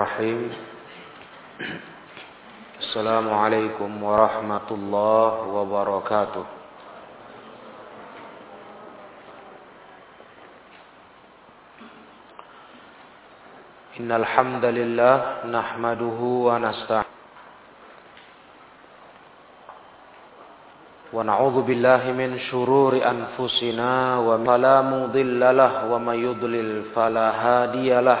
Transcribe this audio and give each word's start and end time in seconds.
الرحيم 0.00 0.40
السلام 2.80 3.26
عليكم 3.34 3.90
ورحمة 4.02 4.68
الله 4.70 5.32
وبركاته 5.56 6.44
إن 14.00 14.08
الحمد 14.12 14.64
لله 14.64 15.16
نحمده 15.52 16.18
ونستعين 16.48 17.10
ونعوذ 21.12 21.56
بالله 21.68 22.02
من 22.16 22.30
شرور 22.48 22.92
أنفسنا 23.04 23.92
وفلا 24.18 24.76
مضل 24.82 25.40
له 25.60 25.72
ومن 25.92 26.16
يضلل 26.24 26.68
فلا 26.96 27.28
هادي 27.44 27.90
له 28.00 28.20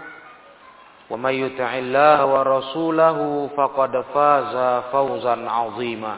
ومن 1.10 1.34
يطع 1.34 1.70
الله 1.78 2.26
ورسوله 2.26 3.18
فقد 3.56 3.92
فاز 4.14 4.54
فوزا 4.92 5.36
عظيما 5.50 6.16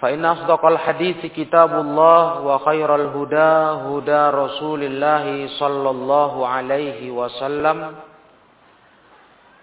فإن 0.00 0.24
أصدق 0.24 0.66
الحديث 0.66 1.26
كتاب 1.26 1.72
الله 1.80 2.40
وخير 2.40 2.94
الهدى 2.94 3.52
هدى 3.88 4.22
رسول 4.36 4.80
الله 4.84 5.48
صلى 5.58 5.90
الله 5.90 6.48
عليه 6.48 7.10
وسلم 7.10 7.78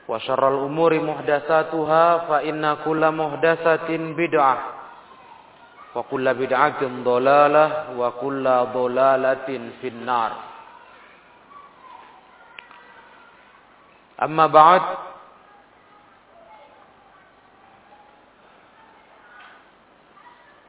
وشر 0.08 0.44
الأمور 0.48 0.92
محدثاتها 1.00 2.18
فإن 2.18 2.78
كل 2.86 3.12
محدثة 3.12 3.90
بدعة 3.98 4.58
وكل 5.96 6.26
بدعة 6.34 6.82
ضلالة 7.06 7.66
وكل 7.98 8.46
ضلالة 8.74 9.48
في 9.82 9.88
النار 9.88 10.32
أما 14.24 14.46
بعد 14.48 14.84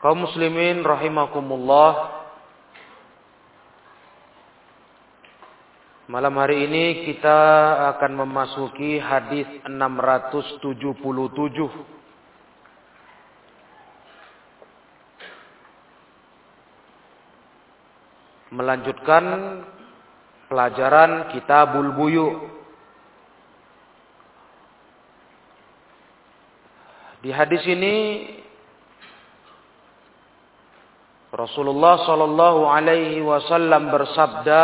kaum 0.04 0.20
muslimin 0.20 0.84
rahimakumullah 0.84 2.25
Malam 6.04 6.37
hari 6.37 6.69
ini 6.69 7.09
kita 7.09 7.41
akan 7.97 8.28
memasuki 8.28 9.00
hadis 9.00 9.48
677. 9.65 10.69
Melanjutkan 18.53 19.25
pelajaran 20.53 21.32
Kitabul 21.32 21.97
Buyu. 21.97 22.53
Di 27.19 27.35
hadis 27.35 27.63
ini 27.68 27.96
Rasulullah 31.35 32.00
Shallallahu 32.07 32.62
alaihi 32.66 33.19
wasallam 33.22 33.91
bersabda 33.91 34.63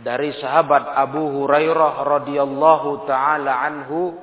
dari 0.00 0.32
sahabat 0.38 0.86
Abu 0.94 1.42
Hurairah 1.42 1.92
radhiyallahu 2.02 3.04
taala 3.10 3.52
anhu 3.62 4.14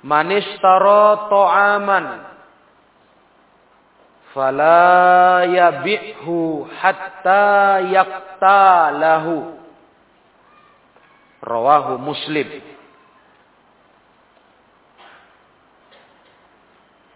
Man 0.00 0.32
ishtara 0.32 1.28
ta'aman 1.28 2.06
fala 4.32 5.44
yabi'hu 5.44 6.64
hatta 6.72 7.84
yaqtalahu. 7.84 9.60
Rawahu 11.44 12.00
Muslim 12.00 12.48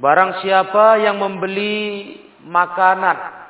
Barang 0.05 0.45
siapa 0.45 1.01
yang 1.01 1.17
membeli 1.17 2.13
makanan 2.45 3.45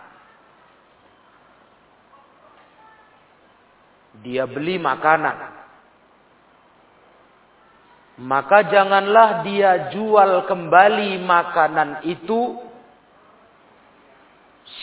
dia 4.23 4.47
beli 4.47 4.79
makanan. 4.79 5.53
Maka 8.23 8.71
janganlah 8.71 9.43
dia 9.43 9.91
jual 9.91 10.47
kembali 10.47 11.19
makanan 11.27 12.07
itu 12.07 12.63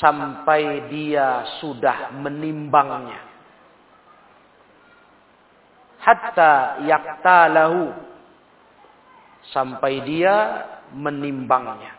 sampai 0.03 0.91
dia 0.91 1.47
sudah 1.63 2.11
menimbangnya. 2.19 3.23
Hatta 6.03 6.83
yaktalahu 6.83 7.95
sampai 9.55 9.93
dia 10.03 10.35
menimbangnya. 10.93 11.97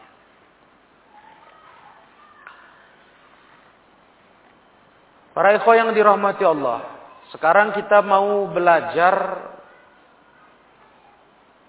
Para 5.32 5.56
ikhwah 5.56 5.76
yang 5.80 5.90
dirahmati 5.96 6.44
Allah, 6.44 6.84
sekarang 7.32 7.72
kita 7.72 8.04
mau 8.04 8.52
belajar 8.52 9.48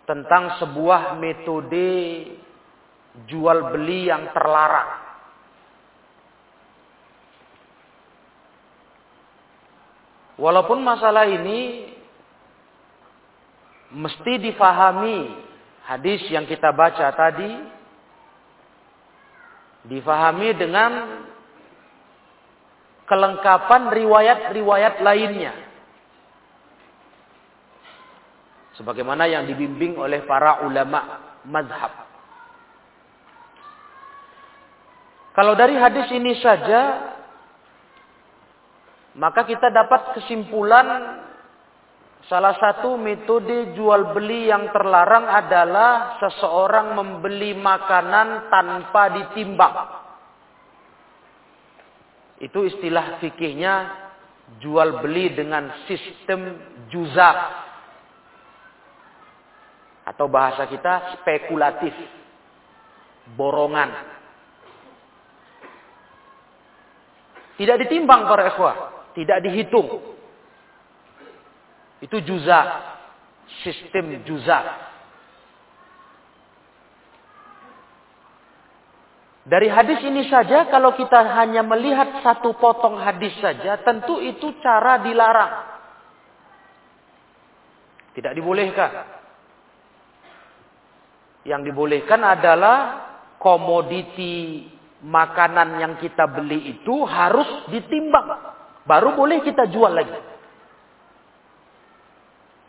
tentang 0.03 0.59
sebuah 0.59 1.15
metode 1.15 2.27
jual 3.23 3.71
beli 3.71 4.11
yang 4.11 4.35
terlarang. 4.35 4.99
Walaupun 10.35 10.83
masalah 10.83 11.29
ini 11.29 11.87
mesti 13.93 14.33
difahami 14.41 15.19
hadis 15.83 16.23
yang 16.31 16.47
kita 16.47 16.71
baca 16.71 17.11
tadi 17.11 17.51
difahami 19.83 20.49
dengan 20.55 20.91
kelengkapan 23.03 23.91
riwayat-riwayat 23.91 25.03
lainnya. 25.03 25.53
Sebagaimana 28.79 29.29
yang 29.29 29.45
dibimbing 29.45 29.99
oleh 29.99 30.25
para 30.25 30.65
ulama 30.65 31.21
mazhab. 31.45 31.93
Kalau 35.33 35.53
dari 35.53 35.77
hadis 35.77 36.09
ini 36.09 36.33
saja, 36.41 37.13
maka 39.13 39.45
kita 39.45 39.69
dapat 39.69 40.17
kesimpulan 40.17 41.21
salah 42.31 42.55
satu 42.55 42.95
metode 42.95 43.75
jual 43.75 44.15
beli 44.15 44.47
yang 44.47 44.71
terlarang 44.71 45.27
adalah 45.27 46.19
seseorang 46.23 46.95
membeli 46.95 47.57
makanan 47.57 48.47
tanpa 48.47 49.03
ditimbang. 49.11 49.75
Itu 52.43 52.67
istilah 52.67 53.23
fikihnya 53.23 53.73
jual 54.59 54.99
beli 54.99 55.31
dengan 55.31 55.71
sistem 55.87 56.59
juzaf. 56.91 57.37
Atau 60.03 60.27
bahasa 60.27 60.67
kita 60.67 61.23
spekulatif. 61.23 61.95
Borongan. 63.39 63.87
Tidak 67.55 67.77
ditimbang 67.87 68.27
para 68.27 68.51
ikhwah. 68.51 68.75
Tidak 69.15 69.39
dihitung. 69.47 70.12
Itu 72.03 72.19
juza. 72.19 72.59
Sistem 73.63 74.27
juza. 74.27 74.59
Dari 79.43 79.67
hadis 79.67 79.99
ini 80.07 80.27
saja, 80.31 80.71
kalau 80.71 80.95
kita 80.95 81.19
hanya 81.35 81.67
melihat 81.67 82.23
satu 82.23 82.55
potong 82.55 82.95
hadis 82.95 83.35
saja, 83.43 83.75
tentu 83.83 84.19
itu 84.23 84.55
cara 84.63 85.03
dilarang. 85.03 85.53
Tidak 88.15 88.31
dibolehkan. 88.31 88.91
Yang 91.43 91.61
dibolehkan 91.71 92.23
adalah 92.23 92.77
komoditi 93.35 94.63
makanan 95.03 95.75
yang 95.75 95.93
kita 95.99 96.23
beli 96.31 96.79
itu 96.79 97.03
harus 97.03 97.67
ditimbang. 97.67 98.55
Baru 98.87 99.11
boleh 99.19 99.43
kita 99.43 99.67
jual 99.67 99.91
lagi. 99.91 100.15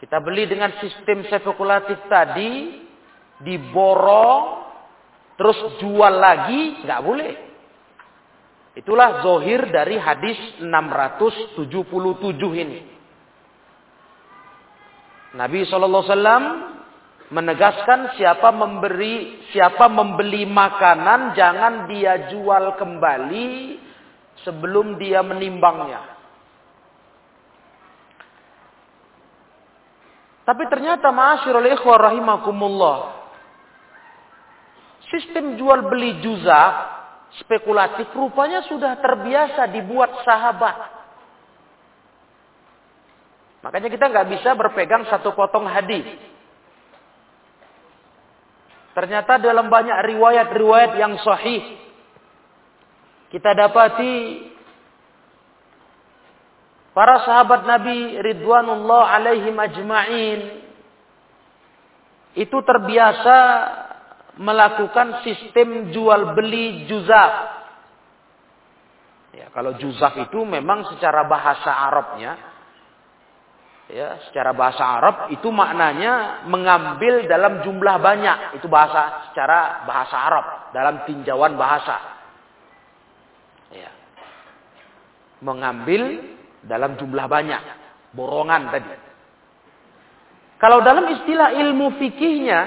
Kita 0.05 0.21
beli 0.21 0.45
dengan 0.45 0.69
sistem 0.85 1.25
spekulatif 1.25 1.97
tadi, 2.13 2.77
diborong, 3.41 4.43
terus 5.41 5.81
jual 5.81 6.13
lagi, 6.13 6.85
nggak 6.85 7.01
boleh. 7.01 7.33
Itulah 8.77 9.25
zohir 9.25 9.65
dari 9.73 9.97
hadis 9.97 10.61
677 10.61 11.57
ini. 12.53 12.81
Nabi 15.41 15.65
SAW 15.65 16.05
menegaskan 17.33 18.21
siapa 18.21 18.53
memberi 18.53 19.49
siapa 19.57 19.89
membeli 19.89 20.45
makanan 20.45 21.33
jangan 21.33 21.89
dia 21.89 22.29
jual 22.29 22.77
kembali 22.77 23.81
sebelum 24.45 25.01
dia 25.01 25.25
menimbangnya. 25.25 26.14
Tapi 30.45 30.63
ternyata 30.69 31.09
ma'asyiral 31.09 31.69
ikhwah 31.73 32.13
rahimakumullah. 32.13 32.99
Sistem 35.09 35.57
jual 35.57 35.89
beli 35.89 36.21
juzah 36.21 36.93
spekulatif 37.41 38.13
rupanya 38.13 38.63
sudah 38.69 39.01
terbiasa 39.01 39.69
dibuat 39.73 40.23
sahabat. 40.23 40.77
Makanya 43.65 43.89
kita 43.89 44.05
nggak 44.13 44.29
bisa 44.37 44.53
berpegang 44.53 45.09
satu 45.09 45.33
potong 45.33 45.65
hadis. 45.65 46.05
Ternyata 48.93 49.41
dalam 49.41 49.73
banyak 49.73 49.99
riwayat-riwayat 50.13 50.93
yang 51.01 51.19
sahih 51.25 51.83
kita 53.35 53.51
dapati 53.51 54.15
para 56.95 57.27
sahabat 57.27 57.67
Nabi 57.67 58.17
ridwanullah 58.23 59.19
alaihim 59.19 59.59
ajma'in 59.59 60.41
itu 62.35 62.59
terbiasa 62.63 63.39
melakukan 64.39 65.23
sistem 65.23 65.95
jual 65.95 66.35
beli 66.35 66.87
juzaf. 66.91 67.33
Ya, 69.35 69.51
kalau 69.51 69.75
juzaf 69.79 70.15
itu 70.19 70.43
memang 70.47 70.87
secara 70.95 71.27
bahasa 71.27 71.71
Arabnya 71.71 72.55
ya 73.85 74.17
secara 74.29 74.57
bahasa 74.57 74.81
Arab 74.81 75.29
itu 75.29 75.49
maknanya 75.53 76.47
mengambil 76.49 77.27
dalam 77.31 77.63
jumlah 77.63 77.97
banyak. 78.01 78.59
Itu 78.61 78.67
bahasa 78.67 79.31
secara 79.31 79.85
bahasa 79.85 80.17
Arab 80.17 80.47
dalam 80.73 81.05
tinjauan 81.07 81.55
bahasa. 81.55 81.97
Ya. 83.75 83.91
Mengambil 85.45 86.34
dalam 86.65 86.97
jumlah 86.97 87.27
banyak 87.29 87.63
borongan 88.13 88.63
tadi 88.73 88.93
kalau 90.59 90.81
dalam 90.81 91.07
istilah 91.13 91.53
ilmu 91.55 92.01
fikihnya 92.01 92.61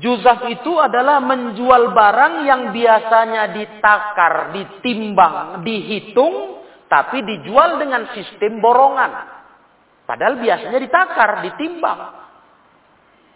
juzaf 0.00 0.48
itu 0.48 0.72
adalah 0.80 1.20
menjual 1.20 1.92
barang 1.92 2.34
yang 2.48 2.62
biasanya 2.72 3.52
ditakar 3.52 4.56
ditimbang 4.56 5.62
dihitung 5.62 6.64
tapi 6.88 7.20
dijual 7.22 7.78
dengan 7.80 8.08
sistem 8.16 8.58
borongan 8.60 9.34
Padahal 10.04 10.36
biasanya 10.36 10.78
ditakar, 10.84 11.40
ditimbang. 11.48 12.00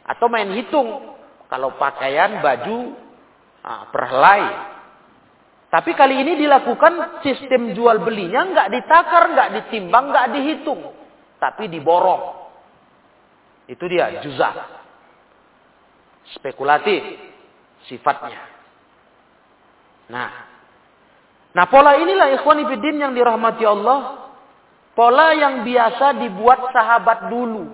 Atau 0.04 0.28
main 0.28 0.52
hitung. 0.52 1.16
Kalau 1.48 1.80
pakaian, 1.80 2.44
baju, 2.44 2.92
nah, 3.64 3.88
perhelai. 3.88 4.44
Tapi 5.68 5.92
kali 5.92 6.24
ini 6.24 6.40
dilakukan 6.40 7.20
sistem 7.20 7.76
jual 7.76 8.00
belinya 8.00 8.40
nggak 8.48 8.68
ditakar, 8.72 9.28
nggak 9.36 9.50
ditimbang, 9.52 10.08
nggak 10.08 10.26
dihitung. 10.32 10.80
Tapi 11.36 11.68
diborong. 11.68 12.48
Itu 13.68 13.84
dia, 13.84 14.24
juzah. 14.24 14.54
Spekulatif 16.40 17.04
sifatnya. 17.84 18.40
Nah, 20.08 20.30
nah 21.52 21.64
pola 21.68 22.00
inilah 22.00 22.32
ikhwan 22.32 22.64
ibidin 22.64 22.96
yang 22.96 23.12
dirahmati 23.12 23.64
Allah 23.68 24.28
Pola 24.98 25.30
yang 25.30 25.62
biasa 25.62 26.18
dibuat 26.18 26.74
sahabat 26.74 27.30
dulu. 27.30 27.70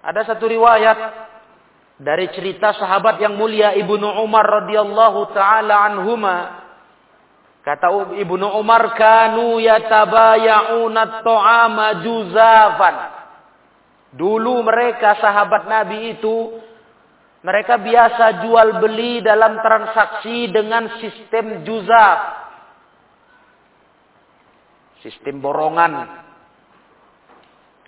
Ada 0.00 0.32
satu 0.32 0.48
riwayat 0.48 0.96
dari 1.96 2.28
cerita 2.36 2.76
sahabat 2.76 3.16
yang 3.24 3.40
mulia 3.40 3.72
Ibnu 3.72 4.20
Umar 4.20 4.44
radhiyallahu 4.64 5.32
taala 5.32 5.88
anhuma. 5.88 6.64
Kata 7.64 8.14
Ibnu 8.14 8.46
Umar 8.62 8.94
kanu 8.94 9.58
yatabaya'una 9.58 11.24
ta'ama 11.24 11.86
juzafan. 12.04 12.96
Dulu 14.14 14.62
mereka 14.62 15.18
sahabat 15.18 15.66
Nabi 15.66 16.14
itu 16.14 16.62
mereka 17.42 17.78
biasa 17.80 18.44
jual 18.46 18.78
beli 18.78 19.18
dalam 19.22 19.58
transaksi 19.58 20.46
dengan 20.52 21.00
sistem 21.02 21.66
juzaf. 21.66 22.18
Sistem 25.02 25.42
borongan. 25.42 26.22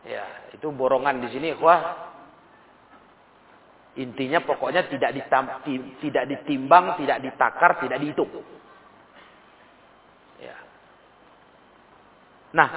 Ya, 0.06 0.24
itu 0.54 0.70
borongan 0.70 1.22
di 1.22 1.28
sini, 1.34 1.54
wah. 1.58 2.07
Intinya 3.98 4.38
pokoknya 4.46 4.86
tidak 4.86 5.10
ditam, 5.10 5.50
tidak 5.98 6.24
ditimbang, 6.30 6.94
tidak 7.02 7.18
ditakar, 7.18 7.82
tidak 7.82 7.98
dihitung. 7.98 8.30
Ya. 10.38 10.54
Nah, 12.54 12.68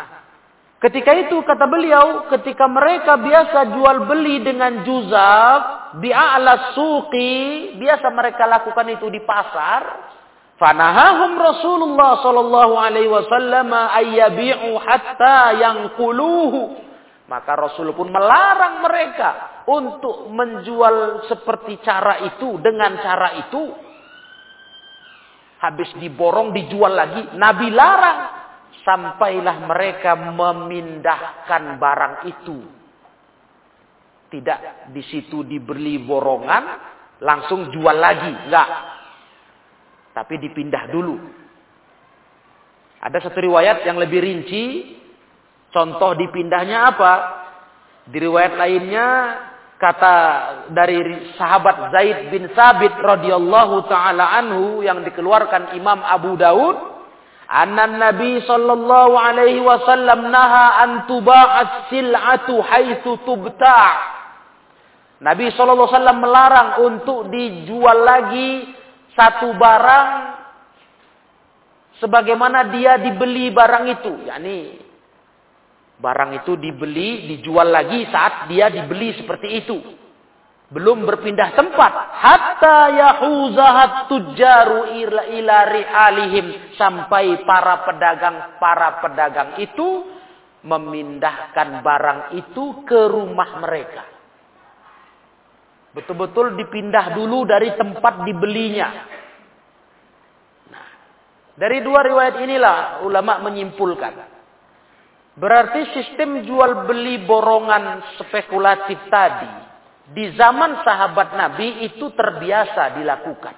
ketika 0.82 1.14
itu 1.14 1.38
kata 1.46 1.70
beliau, 1.70 2.26
ketika 2.34 2.66
mereka 2.66 3.22
biasa 3.22 3.70
jual 3.70 4.10
beli 4.10 4.42
dengan 4.42 4.82
juzab, 4.82 5.62
bi'a'la 6.02 6.74
suqi, 6.74 7.78
biasa 7.78 8.08
mereka 8.10 8.50
lakukan 8.50 8.90
itu 8.90 9.06
di 9.14 9.22
pasar, 9.22 10.12
Fanahahum 10.62 11.42
Rasulullah 11.42 12.22
sallallahu 12.22 12.78
alaihi 12.78 13.10
wasallam 13.10 13.74
ayyabi'u 13.74 14.78
hatta 14.78 15.58
yanquluhu. 15.58 16.91
Maka 17.32 17.56
Rasul 17.56 17.96
pun 17.96 18.12
melarang 18.12 18.84
mereka 18.84 19.64
untuk 19.72 20.28
menjual 20.28 21.26
seperti 21.32 21.80
cara 21.80 22.28
itu 22.28 22.60
dengan 22.60 23.00
cara 23.00 23.40
itu. 23.40 23.64
Habis 25.64 25.96
diborong 26.02 26.52
dijual 26.52 26.92
lagi, 26.92 27.24
Nabi 27.40 27.72
larang 27.72 28.20
sampailah 28.84 29.64
mereka 29.64 30.18
memindahkan 30.20 31.80
barang 31.80 32.16
itu. 32.28 32.60
Tidak 34.28 34.92
di 34.92 35.04
situ 35.08 35.48
dibeli 35.48 36.02
borongan, 36.04 36.64
langsung 37.24 37.72
jual 37.72 37.96
lagi, 37.96 38.32
enggak 38.32 38.70
tapi 40.12 40.40
dipindah 40.40 40.92
dulu. 40.92 41.16
Ada 43.02 43.28
satu 43.28 43.42
riwayat 43.42 43.82
yang 43.88 43.98
lebih 43.98 44.22
rinci. 44.22 44.64
Contoh 45.72 46.12
dipindahnya 46.20 46.92
apa? 46.92 47.14
Di 48.12 48.20
riwayat 48.20 48.60
lainnya 48.60 49.08
kata 49.80 50.16
dari 50.70 51.34
sahabat 51.40 51.90
Zaid 51.96 52.30
bin 52.30 52.52
Sabit 52.54 52.94
radhiyallahu 53.02 53.88
taala 53.88 54.36
anhu 54.38 54.84
yang 54.84 55.02
dikeluarkan 55.02 55.74
Imam 55.74 56.04
Abu 56.04 56.36
Daud, 56.36 56.76
anna 57.48 57.88
Nabi 57.88 58.44
sallallahu 58.46 59.16
alaihi 59.16 59.64
wasallam 59.64 60.28
naha 60.30 60.86
an 60.86 60.92
tuba'at 61.08 61.88
sil'atu 61.90 62.60
haitsu 62.62 63.24
tubta'. 63.24 64.12
Nabi 65.24 65.50
sallallahu 65.56 65.88
alaihi 65.88 65.98
wasallam 65.98 66.20
melarang 66.20 66.70
untuk 66.86 67.20
dijual 67.32 68.00
lagi 68.06 68.76
satu 69.16 69.56
barang 69.56 70.08
sebagaimana 72.04 72.70
dia 72.76 73.00
dibeli 73.00 73.50
barang 73.56 73.86
itu, 73.88 74.14
yakni 74.28 74.91
barang 76.02 76.42
itu 76.42 76.58
dibeli, 76.58 77.30
dijual 77.30 77.70
lagi 77.70 78.10
saat 78.10 78.50
dia 78.50 78.74
dibeli 78.74 79.14
seperti 79.16 79.50
itu. 79.62 79.78
belum 80.72 81.04
berpindah 81.04 81.52
tempat. 81.52 81.92
Hatta 82.16 82.80
yahuzahat 82.96 84.08
tujaru 84.08 84.88
ila, 85.36 85.58
rihalihim. 85.68 86.46
Sampai 86.80 87.44
para 87.44 87.84
pedagang 87.84 88.56
para 88.56 89.04
pedagang 89.04 89.60
itu 89.60 90.08
memindahkan 90.64 91.84
barang 91.84 92.20
itu 92.40 92.88
ke 92.88 93.02
rumah 93.12 93.60
mereka. 93.60 94.08
Betul-betul 95.92 96.56
dipindah 96.56 97.20
dulu 97.20 97.44
dari 97.44 97.76
tempat 97.76 98.24
dibelinya. 98.24 98.90
Nah 100.72 100.88
dari 101.60 101.84
dua 101.84 102.00
riwayat 102.00 102.40
inilah 102.40 103.04
ulama 103.04 103.44
menyimpulkan 103.44 104.31
berarti 105.42 105.90
sistem 105.98 106.46
jual 106.46 106.86
beli 106.86 107.26
borongan 107.26 108.06
spekulatif 108.22 109.02
tadi 109.10 109.50
di 110.14 110.38
zaman 110.38 110.86
sahabat 110.86 111.34
Nabi 111.34 111.88
itu 111.90 112.14
terbiasa 112.14 113.02
dilakukan. 113.02 113.56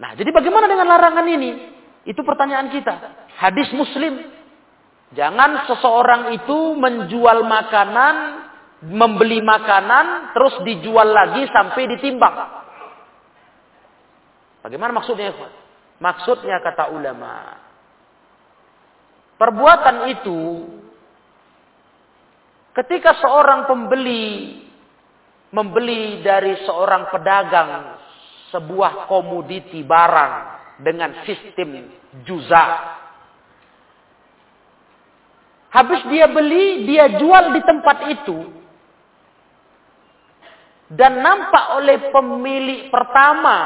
Nah, 0.00 0.10
jadi 0.16 0.30
bagaimana 0.32 0.64
dengan 0.64 0.88
larangan 0.88 1.26
ini? 1.28 1.50
Itu 2.08 2.24
pertanyaan 2.24 2.72
kita. 2.72 2.94
Hadis 3.38 3.68
Muslim. 3.76 4.32
Jangan 5.14 5.70
seseorang 5.70 6.34
itu 6.34 6.74
menjual 6.74 7.46
makanan, 7.46 8.14
membeli 8.90 9.38
makanan, 9.38 10.34
terus 10.34 10.58
dijual 10.66 11.06
lagi 11.06 11.46
sampai 11.54 11.86
ditimbang. 11.94 12.34
Bagaimana 14.66 14.90
maksudnya? 14.96 15.30
Maksudnya 16.02 16.58
kata 16.58 16.90
ulama. 16.90 17.63
Perbuatan 19.34 19.96
itu 20.14 20.40
Ketika 22.74 23.22
seorang 23.22 23.70
pembeli 23.70 24.58
membeli 25.54 26.18
dari 26.26 26.58
seorang 26.66 27.06
pedagang 27.14 28.02
sebuah 28.50 29.06
komoditi 29.06 29.86
barang 29.86 30.34
dengan 30.82 31.22
sistem 31.22 31.86
juza. 32.26 32.66
Habis 35.70 36.06
dia 36.10 36.26
beli, 36.30 36.86
dia 36.86 37.14
jual 37.14 37.54
di 37.54 37.62
tempat 37.62 37.98
itu. 38.10 38.38
Dan 40.90 41.18
nampak 41.18 41.82
oleh 41.82 41.98
pemilik 42.14 42.90
pertama, 42.90 43.58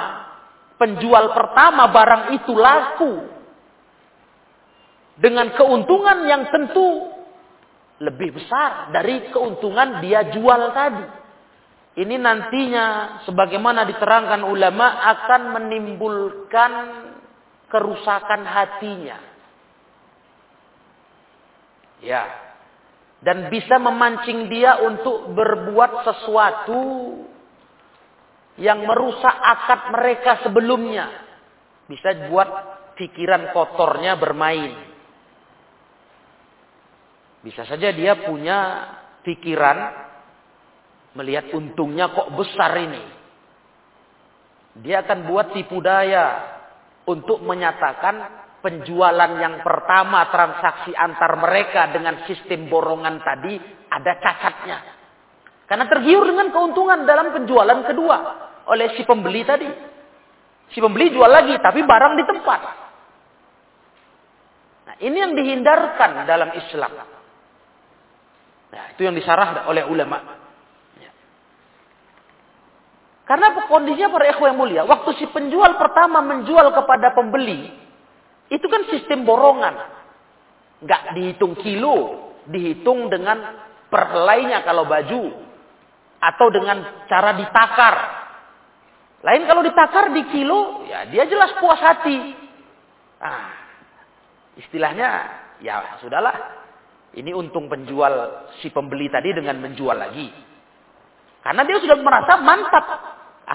penjual 0.80 1.36
pertama 1.36 1.88
barang 1.88 2.24
itu 2.36 2.52
laku. 2.56 3.12
Dengan 5.18 5.50
keuntungan 5.58 6.30
yang 6.30 6.46
tentu 6.54 7.10
lebih 7.98 8.38
besar 8.38 8.94
dari 8.94 9.26
keuntungan 9.34 9.98
dia 9.98 10.30
jual 10.30 10.70
tadi. 10.70 11.06
Ini 11.98 12.14
nantinya 12.14 12.86
sebagaimana 13.26 13.82
diterangkan 13.82 14.46
ulama 14.46 15.02
akan 15.02 15.42
menimbulkan 15.58 16.72
kerusakan 17.66 18.46
hatinya. 18.46 19.18
Ya. 21.98 22.22
Dan 23.18 23.50
bisa 23.50 23.82
memancing 23.82 24.46
dia 24.46 24.78
untuk 24.78 25.34
berbuat 25.34 26.06
sesuatu 26.06 26.82
yang 28.62 28.86
merusak 28.86 29.34
akad 29.34 29.90
mereka 29.90 30.46
sebelumnya. 30.46 31.10
Bisa 31.90 32.30
buat 32.30 32.48
pikiran 32.94 33.50
kotornya 33.50 34.14
bermain. 34.14 34.87
Bisa 37.42 37.62
saja 37.62 37.94
dia 37.94 38.18
punya 38.26 38.58
pikiran 39.22 39.78
melihat 41.14 41.50
untungnya 41.54 42.10
kok 42.10 42.34
besar 42.34 42.74
ini. 42.78 43.02
Dia 44.78 45.02
akan 45.02 45.26
buat 45.26 45.54
tipu 45.54 45.82
daya 45.82 46.58
untuk 47.06 47.42
menyatakan 47.42 48.46
penjualan 48.62 49.32
yang 49.38 49.62
pertama 49.62 50.30
transaksi 50.30 50.94
antar 50.94 51.38
mereka 51.38 51.90
dengan 51.94 52.26
sistem 52.26 52.66
borongan 52.70 53.22
tadi 53.22 53.58
ada 53.90 54.12
cacatnya. 54.18 54.78
Karena 55.68 55.84
tergiur 55.84 56.24
dengan 56.24 56.48
keuntungan 56.54 57.04
dalam 57.04 57.34
penjualan 57.34 57.80
kedua 57.86 58.16
oleh 58.70 58.94
si 58.96 59.02
pembeli 59.04 59.42
tadi. 59.44 59.68
Si 60.68 60.78
pembeli 60.78 61.10
jual 61.10 61.28
lagi 61.28 61.56
tapi 61.58 61.80
barang 61.82 62.14
di 62.16 62.24
tempat. 62.28 62.60
Nah, 64.88 64.96
ini 65.00 65.16
yang 65.16 65.32
dihindarkan 65.32 66.28
dalam 66.28 66.52
Islam. 66.56 67.17
Nah, 68.68 68.84
itu 68.92 69.00
yang 69.04 69.16
disarah 69.16 69.64
oleh 69.68 69.84
ulama. 69.88 70.38
Karena 73.28 73.68
kondisinya 73.68 74.08
para 74.08 74.24
ikhwan 74.32 74.56
yang 74.56 74.58
mulia, 74.58 74.82
waktu 74.88 75.20
si 75.20 75.28
penjual 75.28 75.76
pertama 75.76 76.24
menjual 76.24 76.72
kepada 76.72 77.12
pembeli, 77.12 77.68
itu 78.48 78.64
kan 78.64 78.88
sistem 78.88 79.28
borongan. 79.28 79.76
Nggak 80.80 81.12
dihitung 81.12 81.52
kilo, 81.60 82.32
dihitung 82.48 83.12
dengan 83.12 83.68
perhelainya 83.92 84.64
kalau 84.64 84.88
baju. 84.88 85.44
Atau 86.18 86.48
dengan 86.50 87.04
cara 87.06 87.36
ditakar. 87.36 87.94
Lain 89.22 89.44
kalau 89.44 89.60
ditakar 89.60 90.08
di 90.08 90.24
kilo, 90.32 90.88
ya 90.88 91.04
dia 91.12 91.28
jelas 91.28 91.52
puas 91.60 91.78
hati. 91.84 92.32
Nah, 93.20 93.52
istilahnya, 94.56 95.08
ya 95.60 96.00
sudahlah. 96.00 96.57
Ini 97.16 97.32
untung 97.32 97.72
penjual 97.72 98.44
si 98.60 98.68
pembeli 98.68 99.08
tadi 99.08 99.32
dengan 99.32 99.56
menjual 99.64 99.96
lagi. 99.96 100.28
Karena 101.40 101.62
dia 101.64 101.80
sudah 101.80 101.96
merasa 101.96 102.36
mantap. 102.44 102.86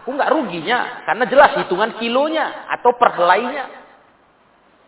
Aku 0.02 0.10
nggak 0.18 0.32
ruginya. 0.34 1.06
Karena 1.06 1.30
jelas 1.30 1.54
hitungan 1.62 2.02
kilonya 2.02 2.66
atau 2.74 2.98
perhelainya. 2.98 3.66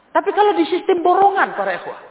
Tapi 0.09 0.29
kalau 0.33 0.57
di 0.57 0.65
sistem 0.65 1.05
borongan 1.05 1.53
para 1.53 1.77
ikhwah. 1.77 2.01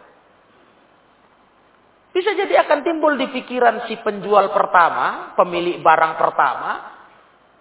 Bisa 2.15 2.31
jadi 2.31 2.63
akan 2.63 2.87
timbul 2.87 3.19
di 3.19 3.27
pikiran 3.27 3.91
si 3.91 3.99
penjual 3.99 4.55
pertama, 4.55 5.35
pemilik 5.35 5.83
barang 5.83 6.15
pertama, 6.15 6.95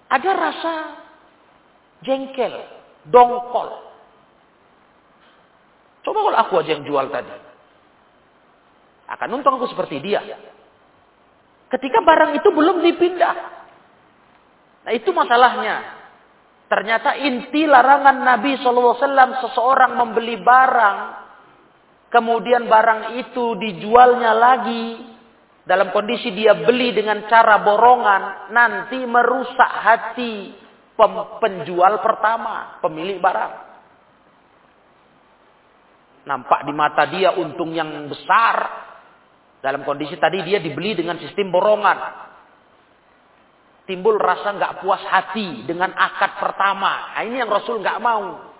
ada 0.05 0.31
rasa 0.37 0.73
jengkel, 2.05 2.53
dongkol. 3.09 3.81
Coba 6.05 6.19
kalau 6.21 6.37
aku 6.37 6.53
aja 6.61 6.77
yang 6.77 6.85
jual 6.85 7.09
tadi. 7.09 7.52
Akan 9.13 9.29
untung 9.29 9.61
aku 9.61 9.69
seperti 9.69 10.01
dia. 10.01 10.25
Ketika 11.69 12.01
barang 12.01 12.37
itu 12.41 12.49
belum 12.49 12.81
dipindah. 12.81 13.35
Nah 14.83 14.93
itu 14.93 15.09
masalahnya. 15.13 16.01
Ternyata 16.65 17.21
inti 17.21 17.69
larangan 17.69 18.17
Nabi 18.25 18.57
SAW 18.57 18.97
seseorang 19.45 19.93
membeli 19.93 20.41
barang. 20.41 20.97
Kemudian 22.09 22.65
barang 22.65 23.21
itu 23.21 23.57
dijualnya 23.57 24.33
lagi. 24.33 25.13
Dalam 25.63 25.93
kondisi 25.95 26.33
dia 26.33 26.57
beli 26.57 26.93
dengan 26.97 27.29
cara 27.29 27.61
borongan. 27.61 28.49
Nanti 28.49 29.01
merusak 29.05 29.71
hati 29.85 30.53
penjual 31.37 32.01
pertama. 32.01 32.81
Pemilik 32.81 33.21
barang. 33.21 33.53
Nampak 36.23 36.63
di 36.63 36.73
mata 36.73 37.03
dia 37.09 37.37
untung 37.37 37.73
yang 37.73 38.09
besar. 38.09 38.57
Dalam 39.63 39.87
kondisi 39.87 40.19
tadi 40.19 40.43
dia 40.43 40.59
dibeli 40.59 40.91
dengan 40.91 41.15
sistem 41.23 41.47
borongan. 41.47 42.27
Timbul 43.87 44.19
rasa 44.19 44.51
nggak 44.59 44.83
puas 44.83 44.99
hati 45.07 45.63
dengan 45.63 45.95
akad 45.95 46.35
pertama. 46.35 47.15
Nah, 47.15 47.23
ini 47.23 47.39
yang 47.39 47.47
Rasul 47.47 47.79
nggak 47.79 47.99
mau. 48.03 48.51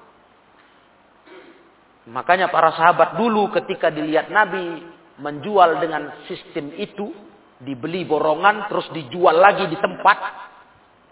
Makanya 2.07 2.47
para 2.47 2.71
sahabat 2.71 3.19
dulu 3.19 3.51
ketika 3.51 3.91
dilihat 3.91 4.31
Nabi 4.31 4.79
menjual 5.19 5.83
dengan 5.83 6.23
sistem 6.27 6.71
itu, 6.75 7.11
dibeli 7.59 8.07
borongan 8.07 8.71
terus 8.71 8.87
dijual 8.95 9.39
lagi 9.39 9.67
di 9.67 9.75
tempat, 9.79 10.17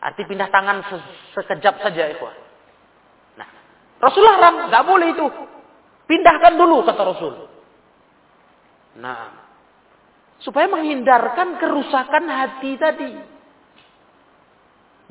arti 0.04 0.24
pindah 0.24 0.48
tangan 0.52 0.88
sekejap 1.36 1.84
saja 1.84 2.04
itu. 2.12 2.28
Nah, 3.40 3.48
Rasul 4.00 4.24
larang, 4.24 4.72
nggak 4.72 4.84
boleh 4.88 5.08
itu. 5.16 5.28
Pindahkan 6.08 6.60
dulu 6.60 6.84
kata 6.84 7.04
Rasul. 7.08 7.34
Nah, 9.00 9.41
Supaya 10.42 10.66
menghindarkan 10.70 11.62
kerusakan 11.62 12.26
hati 12.26 12.72
tadi. 12.82 13.12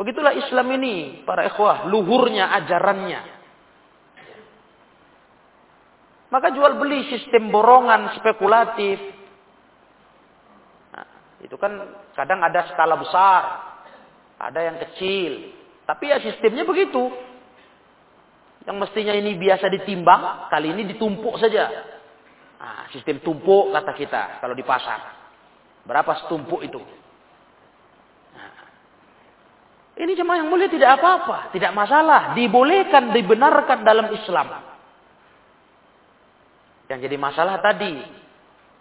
Begitulah 0.01 0.33
Islam 0.33 0.67
ini, 0.81 1.23
para 1.29 1.45
ikhwah, 1.45 1.87
luhurnya 1.87 2.51
ajarannya. 2.57 3.21
Maka 6.33 6.55
jual 6.57 6.79
beli 6.81 7.05
sistem 7.11 7.53
borongan 7.53 8.17
spekulatif. 8.17 8.97
Nah, 10.95 11.07
itu 11.45 11.53
kan 11.61 12.01
kadang 12.17 12.41
ada 12.41 12.71
skala 12.73 12.97
besar, 12.97 13.43
ada 14.41 14.61
yang 14.63 14.81
kecil. 14.89 15.53
Tapi 15.85 16.05
ya 16.09 16.23
sistemnya 16.23 16.65
begitu. 16.65 17.13
Yang 18.65 18.77
mestinya 18.89 19.15
ini 19.15 19.37
biasa 19.37 19.69
ditimbang, 19.69 20.49
kali 20.49 20.73
ini 20.73 20.97
ditumpuk 20.97 21.37
saja. 21.37 21.67
Nah, 22.57 22.89
sistem 22.95 23.21
tumpuk 23.21 23.69
kata 23.77 23.93
kita 23.93 24.23
kalau 24.41 24.57
di 24.57 24.65
pasar. 24.65 25.20
Berapa 25.85 26.25
setumpuk 26.25 26.61
itu? 26.65 26.81
Ini 30.01 30.17
jemaah 30.17 30.41
yang 30.41 30.49
mulia 30.49 30.73
tidak 30.73 30.97
apa-apa, 30.97 31.53
tidak 31.53 31.77
masalah, 31.77 32.33
dibolehkan, 32.33 33.13
dibenarkan 33.13 33.85
dalam 33.85 34.09
Islam. 34.17 34.49
Yang 36.89 36.99
jadi 37.05 37.17
masalah 37.21 37.61
tadi, 37.61 38.01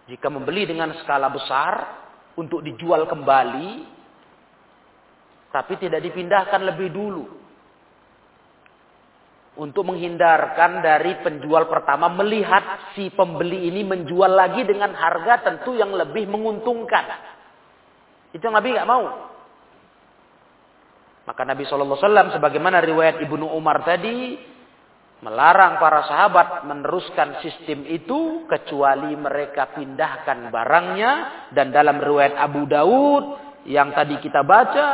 jika 0.07 0.31
membeli 0.31 0.63
dengan 0.63 0.95
skala 1.03 1.27
besar 1.27 1.73
untuk 2.39 2.63
dijual 2.63 3.03
kembali, 3.03 3.69
tapi 5.51 5.73
tidak 5.77 5.99
dipindahkan 6.07 6.61
lebih 6.71 6.87
dulu. 6.93 7.38
Untuk 9.59 9.91
menghindarkan 9.91 10.79
dari 10.79 11.19
penjual 11.19 11.67
pertama 11.67 12.07
melihat 12.07 12.95
si 12.95 13.11
pembeli 13.11 13.67
ini 13.67 13.83
menjual 13.83 14.31
lagi 14.31 14.63
dengan 14.63 14.95
harga 14.95 15.43
tentu 15.43 15.75
yang 15.75 15.91
lebih 15.91 16.31
menguntungkan. 16.31 17.03
Itu 18.31 18.47
yang 18.47 18.55
Nabi 18.55 18.71
nggak 18.71 18.87
mau. 18.87 19.05
Maka 21.27 21.41
Nabi 21.43 21.67
SAW 21.67 21.99
sebagaimana 22.39 22.79
riwayat 22.79 23.19
Ibnu 23.19 23.51
Umar 23.51 23.83
tadi 23.83 24.39
melarang 25.19 25.75
para 25.77 26.07
sahabat 26.07 26.63
meneruskan 26.63 27.43
sistem 27.43 27.83
itu 27.83 28.47
kecuali 28.47 29.11
mereka 29.19 29.75
pindahkan 29.75 30.47
barangnya 30.47 31.11
dan 31.51 31.75
dalam 31.75 31.99
riwayat 31.99 32.39
Abu 32.39 32.63
Daud 32.63 33.23
yang 33.67 33.91
tadi 33.91 34.23
kita 34.23 34.41
baca 34.47 34.87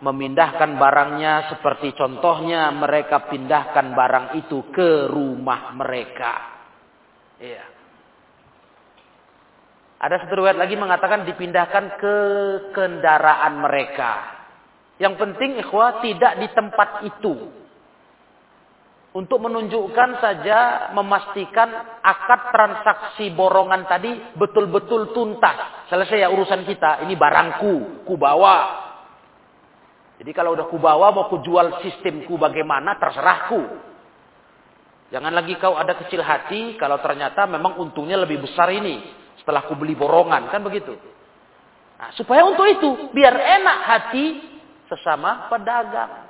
memindahkan 0.00 0.76
barangnya 0.76 1.56
seperti 1.56 1.96
contohnya 1.96 2.68
mereka 2.74 3.28
pindahkan 3.32 3.96
barang 3.96 4.26
itu 4.40 4.68
ke 4.68 5.08
rumah 5.08 5.72
mereka. 5.72 6.34
Iya. 7.40 7.64
Ada 9.96 10.24
satu 10.24 10.44
riwayat 10.44 10.60
lagi 10.60 10.76
mengatakan 10.76 11.24
dipindahkan 11.24 11.96
ke 11.96 12.16
kendaraan 12.76 13.64
mereka. 13.64 14.12
Yang 15.00 15.14
penting 15.16 15.50
ikhwah 15.60 16.04
tidak 16.04 16.36
di 16.40 16.48
tempat 16.52 16.88
itu. 17.08 17.34
Untuk 19.16 19.40
menunjukkan 19.40 20.20
saja, 20.20 20.92
memastikan 20.92 21.72
akad 22.04 22.52
transaksi 22.52 23.32
borongan 23.32 23.88
tadi 23.88 24.12
betul-betul 24.36 25.16
tuntas. 25.16 25.88
Selesai 25.88 26.20
ya 26.20 26.28
urusan 26.28 26.68
kita, 26.68 27.00
ini 27.08 27.16
barangku, 27.16 28.04
ku 28.04 28.14
bawa. 28.20 28.85
Jadi 30.16 30.30
kalau 30.32 30.56
udah 30.56 30.66
ku 30.72 30.80
bawa 30.80 31.12
mau 31.12 31.28
ku 31.28 31.44
jual 31.44 31.84
sistemku 31.84 32.40
bagaimana, 32.40 32.96
terserahku. 32.96 33.60
Jangan 35.12 35.32
lagi 35.32 35.54
kau 35.60 35.76
ada 35.76 35.94
kecil 35.94 36.24
hati 36.24 36.74
kalau 36.80 36.98
ternyata 36.98 37.46
memang 37.46 37.78
untungnya 37.78 38.16
lebih 38.18 38.42
besar 38.42 38.72
ini. 38.72 39.04
Setelah 39.38 39.68
ku 39.68 39.76
beli 39.76 39.92
borongan, 39.92 40.48
kan 40.48 40.64
begitu. 40.64 40.96
Nah, 41.96 42.10
supaya 42.16 42.44
untuk 42.48 42.64
itu, 42.64 43.12
biar 43.12 43.36
enak 43.36 43.78
hati, 43.84 44.24
sesama 44.88 45.50
pedagang. 45.50 46.26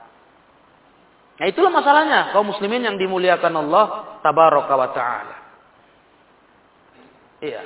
Nah 1.37 1.47
itulah 1.47 1.69
masalahnya 1.69 2.33
kaum 2.33 2.49
muslimin 2.49 2.81
yang 2.81 2.97
dimuliakan 2.97 3.55
Allah 3.61 4.17
tabaraka 4.25 4.75
wa 4.75 4.89
taala. 4.97 5.37
Iya. 7.45 7.63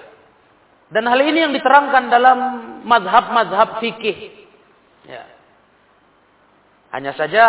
Dan 0.91 1.07
hal 1.07 1.21
ini 1.23 1.39
yang 1.47 1.55
diterangkan 1.55 2.11
dalam 2.11 2.39
mazhab-mazhab 2.83 3.79
fikih. 3.79 4.43
Ya. 5.07 5.23
Hanya 6.91 7.15
saja 7.15 7.45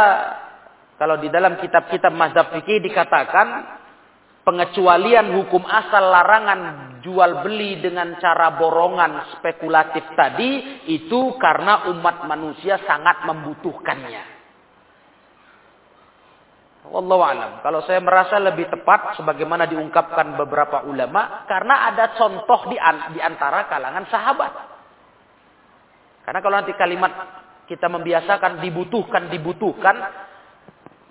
kalau 1.01 1.17
di 1.17 1.33
dalam 1.33 1.57
kitab-kitab 1.57 2.13
mazhab 2.13 2.53
fikih 2.53 2.77
dikatakan 2.77 3.47
pengecualian 4.45 5.33
hukum 5.33 5.65
asal 5.65 6.13
larangan 6.13 6.61
jual 7.01 7.41
beli 7.41 7.81
dengan 7.81 8.21
cara 8.21 8.53
borongan 8.53 9.33
spekulatif 9.37 10.05
tadi 10.13 10.85
itu 10.93 11.41
karena 11.41 11.89
umat 11.89 12.29
manusia 12.29 12.77
sangat 12.85 13.25
membutuhkannya. 13.25 14.41
Wallahu 16.91 17.23
alam. 17.25 17.51
Kalau 17.65 17.81
saya 17.85 18.01
merasa 18.01 18.41
lebih 18.41 18.69
tepat 18.69 19.17
sebagaimana 19.17 19.69
diungkapkan 19.69 20.37
beberapa 20.37 20.85
ulama 20.85 21.45
karena 21.49 21.89
ada 21.93 22.13
contoh 22.17 22.69
di, 22.69 22.77
an, 22.77 23.13
di 23.13 23.21
antara 23.21 23.69
kalangan 23.69 24.05
sahabat. 24.05 24.53
Karena 26.25 26.39
kalau 26.41 26.55
nanti 26.61 26.73
kalimat 26.77 27.40
kita 27.71 27.87
membiasakan 27.87 28.59
dibutuhkan 28.59 29.31
dibutuhkan 29.31 29.95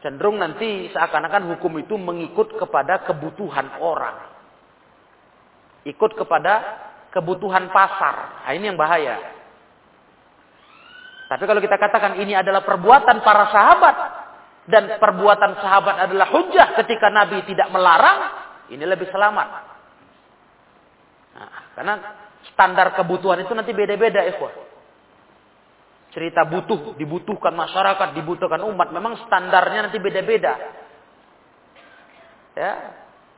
Cenderung 0.01 0.41
nanti 0.41 0.89
seakan-akan 0.97 1.53
hukum 1.57 1.77
itu 1.77 2.01
mengikut 2.01 2.57
kepada 2.57 3.05
kebutuhan 3.05 3.85
orang. 3.85 4.17
Ikut 5.85 6.17
kepada 6.17 6.53
kebutuhan 7.13 7.69
pasar. 7.69 8.49
Nah, 8.49 8.53
ini 8.57 8.73
yang 8.73 8.81
bahaya. 8.81 9.21
Tapi 11.29 11.45
kalau 11.45 11.61
kita 11.61 11.77
katakan 11.77 12.17
ini 12.17 12.33
adalah 12.33 12.65
perbuatan 12.65 13.21
para 13.21 13.45
sahabat. 13.53 13.97
Dan 14.71 14.97
perbuatan 15.03 15.61
sahabat 15.61 16.09
adalah 16.09 16.33
hujah 16.33 16.81
ketika 16.81 17.13
Nabi 17.13 17.45
tidak 17.45 17.69
melarang. 17.69 18.19
Ini 18.73 18.85
lebih 18.89 19.13
selamat. 19.13 19.49
Nah, 21.37 21.51
karena 21.77 21.95
standar 22.49 22.97
kebutuhan 22.97 23.45
itu 23.45 23.53
nanti 23.53 23.77
beda-beda. 23.77 24.25
Ikhwan 24.25 24.70
cerita 26.11 26.43
butuh, 26.47 26.99
dibutuhkan 26.99 27.55
masyarakat, 27.55 28.19
dibutuhkan 28.19 28.63
umat, 28.67 28.91
memang 28.91 29.19
standarnya 29.27 29.89
nanti 29.89 29.99
beda-beda. 30.03 30.55
Ya, 32.59 32.73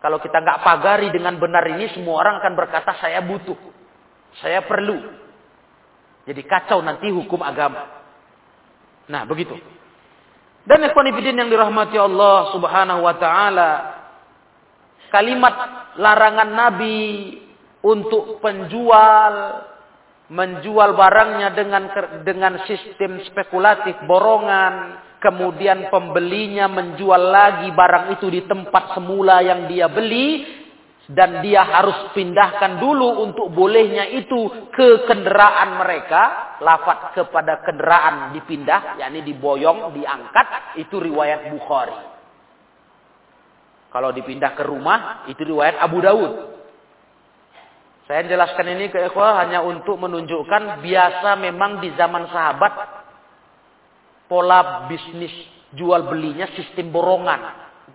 kalau 0.00 0.18
kita 0.18 0.40
nggak 0.40 0.64
pagari 0.64 1.12
dengan 1.12 1.36
benar 1.36 1.62
ini, 1.68 1.92
semua 1.92 2.24
orang 2.24 2.40
akan 2.40 2.52
berkata 2.56 2.96
saya 2.98 3.20
butuh, 3.22 3.56
saya 4.40 4.64
perlu. 4.64 4.98
Jadi 6.26 6.42
kacau 6.48 6.80
nanti 6.80 7.12
hukum 7.12 7.38
agama. 7.44 7.86
Nah, 9.10 9.26
begitu. 9.26 9.58
Dan 10.62 10.86
ikhwanifidin 10.86 11.34
yang 11.42 11.50
dirahmati 11.50 11.98
Allah 11.98 12.54
subhanahu 12.54 13.02
wa 13.02 13.14
ta'ala. 13.18 13.70
Kalimat 15.10 15.54
larangan 15.98 16.50
Nabi 16.54 17.36
untuk 17.82 18.38
penjual 18.38 19.34
menjual 20.32 20.96
barangnya 20.96 21.52
dengan 21.52 21.82
dengan 22.24 22.64
sistem 22.64 23.20
spekulatif 23.28 24.00
borongan, 24.08 24.96
kemudian 25.20 25.92
pembelinya 25.92 26.72
menjual 26.72 27.20
lagi 27.20 27.68
barang 27.68 28.16
itu 28.16 28.32
di 28.32 28.40
tempat 28.48 28.96
semula 28.96 29.44
yang 29.44 29.68
dia 29.68 29.92
beli 29.92 30.60
dan 31.12 31.44
dia 31.44 31.60
harus 31.60 32.14
pindahkan 32.16 32.80
dulu 32.80 33.28
untuk 33.28 33.52
bolehnya 33.52 34.08
itu 34.08 34.70
ke 34.72 35.04
kendaraan 35.04 35.76
mereka, 35.76 36.56
lafat 36.64 37.12
kepada 37.12 37.60
kendaraan 37.60 38.32
dipindah, 38.32 38.96
yakni 38.96 39.20
diboyong, 39.20 39.92
diangkat, 39.92 40.80
itu 40.80 40.96
riwayat 40.96 41.52
Bukhari. 41.52 41.98
Kalau 43.92 44.08
dipindah 44.16 44.56
ke 44.56 44.64
rumah, 44.64 45.28
itu 45.28 45.44
riwayat 45.44 45.76
Abu 45.76 46.00
Dawud. 46.00 46.61
Saya 48.10 48.26
jelaskan 48.26 48.66
ini 48.74 48.90
ke 48.90 48.98
ikhwah 48.98 49.46
hanya 49.46 49.62
untuk 49.62 49.94
menunjukkan 49.94 50.82
biasa 50.82 51.38
memang 51.38 51.78
di 51.78 51.94
zaman 51.94 52.26
sahabat 52.34 52.72
pola 54.26 54.90
bisnis 54.90 55.32
jual 55.76 56.10
belinya 56.10 56.50
sistem 56.56 56.90
borongan. 56.90 57.40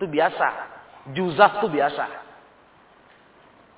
Itu 0.00 0.08
biasa. 0.08 0.46
Juzah 1.12 1.60
itu 1.60 1.68
biasa. 1.68 2.04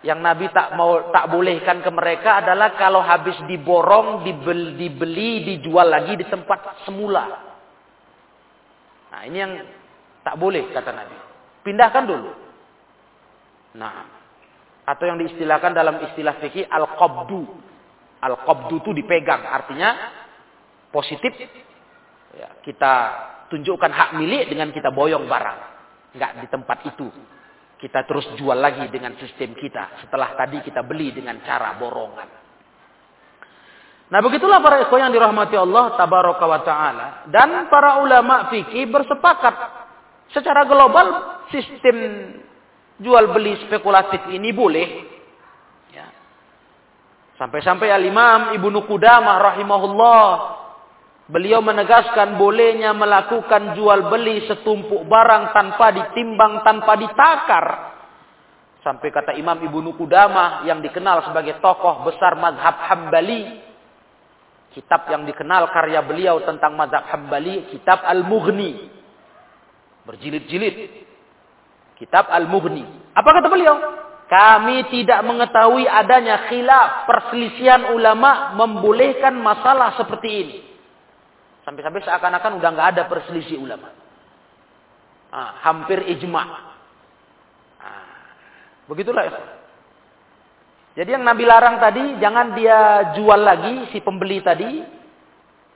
Yang 0.00 0.20
Nabi 0.24 0.46
tak 0.54 0.80
mau 0.80 1.12
tak 1.12 1.28
bolehkan 1.28 1.84
ke 1.84 1.90
mereka 1.92 2.40
adalah 2.40 2.72
kalau 2.78 3.04
habis 3.04 3.36
diborong, 3.44 4.24
dibeli, 4.24 4.78
dibeli, 4.78 5.30
dijual 5.44 5.92
lagi 5.92 6.16
di 6.16 6.24
tempat 6.24 6.86
semula. 6.88 7.24
Nah, 9.12 9.20
ini 9.28 9.36
yang 9.36 9.52
tak 10.24 10.38
boleh 10.40 10.72
kata 10.72 10.94
Nabi. 10.94 11.16
Pindahkan 11.66 12.04
dulu. 12.08 12.30
Nah, 13.76 14.19
atau 14.90 15.04
yang 15.06 15.22
diistilahkan 15.22 15.70
dalam 15.70 16.02
istilah 16.02 16.42
fikih 16.42 16.66
al-qabdu. 16.66 17.46
Al-qabdu 18.20 18.82
itu 18.82 18.90
dipegang, 18.90 19.46
artinya 19.46 19.94
positif. 20.90 21.30
Ya, 22.34 22.58
kita 22.66 22.92
tunjukkan 23.54 23.90
hak 23.90 24.10
milik 24.18 24.50
dengan 24.50 24.74
kita 24.74 24.90
boyong 24.90 25.30
barang. 25.30 25.60
Enggak 26.18 26.30
di 26.42 26.46
tempat 26.50 26.78
itu. 26.90 27.06
Kita 27.78 28.04
terus 28.04 28.26
jual 28.36 28.58
lagi 28.58 28.84
dengan 28.90 29.14
sistem 29.16 29.54
kita. 29.56 30.04
Setelah 30.04 30.36
tadi 30.36 30.60
kita 30.60 30.84
beli 30.84 31.14
dengan 31.14 31.38
cara 31.46 31.78
borongan. 31.78 32.28
Nah 34.10 34.20
begitulah 34.26 34.58
para 34.58 34.82
ikhwan 34.82 35.06
yang 35.06 35.14
dirahmati 35.14 35.54
Allah 35.54 35.94
tabaraka 35.94 36.44
wa 36.44 36.60
ta'ala. 36.66 37.06
Dan 37.30 37.70
para 37.70 38.02
ulama 38.02 38.50
fikih 38.50 38.90
bersepakat. 38.90 39.54
Secara 40.34 40.66
global 40.66 41.06
sistem 41.48 41.96
jual 43.00 43.32
beli 43.32 43.56
spekulatif 43.66 44.28
ini 44.28 44.52
boleh. 44.52 44.88
Ya. 45.90 46.06
Sampai-sampai 47.40 47.88
Al-Imam 47.88 48.54
Ibnu 48.60 48.84
Qudamah 48.84 49.40
rahimahullah 49.52 50.24
beliau 51.32 51.64
menegaskan 51.64 52.36
bolehnya 52.36 52.92
melakukan 52.92 53.72
jual 53.74 54.12
beli 54.12 54.44
setumpuk 54.46 55.08
barang 55.08 55.56
tanpa 55.56 55.86
ditimbang, 55.96 56.60
tanpa 56.60 56.92
ditakar. 57.00 57.66
Sampai 58.84 59.12
kata 59.12 59.36
Imam 59.36 59.60
Ibnu 59.60 59.96
Qudamah 59.96 60.64
yang 60.68 60.80
dikenal 60.84 61.24
sebagai 61.28 61.60
tokoh 61.60 62.04
besar 62.04 62.36
mazhab 62.36 62.76
Hambali. 62.88 63.68
Kitab 64.70 65.10
yang 65.10 65.26
dikenal 65.26 65.66
karya 65.74 65.98
beliau 66.06 66.46
tentang 66.46 66.78
mazhab 66.78 67.02
Hambali, 67.10 67.74
kitab 67.74 68.06
Al-Mughni. 68.06 68.86
Berjilid-jilid. 70.06 71.09
Kitab 72.00 72.32
Al-Mughni. 72.32 73.12
Apa 73.12 73.28
kata 73.36 73.52
beliau? 73.52 73.76
Kami 74.24 74.88
tidak 74.88 75.20
mengetahui 75.26 75.84
adanya 75.84 76.48
khilaf, 76.48 77.04
perselisihan 77.04 77.92
ulama 77.92 78.56
membolehkan 78.56 79.36
masalah 79.36 80.00
seperti 80.00 80.28
ini. 80.32 80.58
Sampai-sampai 81.68 82.00
seakan-akan 82.00 82.56
udah 82.56 82.70
nggak 82.72 82.90
ada 82.96 83.02
perselisih 83.04 83.60
ulama. 83.60 83.92
Ah, 85.28 85.60
hampir 85.66 86.00
ijma. 86.08 86.42
Ah, 87.84 88.32
begitulah 88.88 89.28
ya. 89.28 89.60
Jadi 90.96 91.20
yang 91.20 91.22
Nabi 91.26 91.44
larang 91.44 91.76
tadi, 91.76 92.16
jangan 92.16 92.56
dia 92.56 93.12
jual 93.20 93.40
lagi 93.44 93.92
si 93.92 94.00
pembeli 94.00 94.40
tadi, 94.40 94.80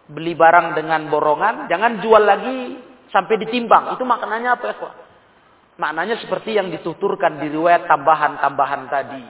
beli 0.09 0.33
barang 0.33 0.73
dengan 0.73 1.07
borongan, 1.13 1.69
jangan 1.69 2.01
jual 2.01 2.23
lagi 2.23 2.81
sampai 3.13 3.35
ditimbang. 3.45 3.95
Itu 3.99 4.09
maknanya 4.09 4.57
apa 4.57 4.65
ya? 4.73 5.04
Maknanya 5.75 6.23
seperti 6.23 6.55
yang 6.55 6.71
dituturkan 6.71 7.43
di 7.43 7.51
riwayat 7.51 7.91
tambahan-tambahan 7.91 8.83
tadi. 8.87 9.25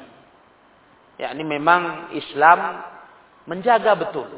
Ya, 1.16 1.32
ini 1.32 1.44
memang 1.46 2.12
Islam 2.12 2.84
menjaga 3.48 3.96
betul. 3.96 4.28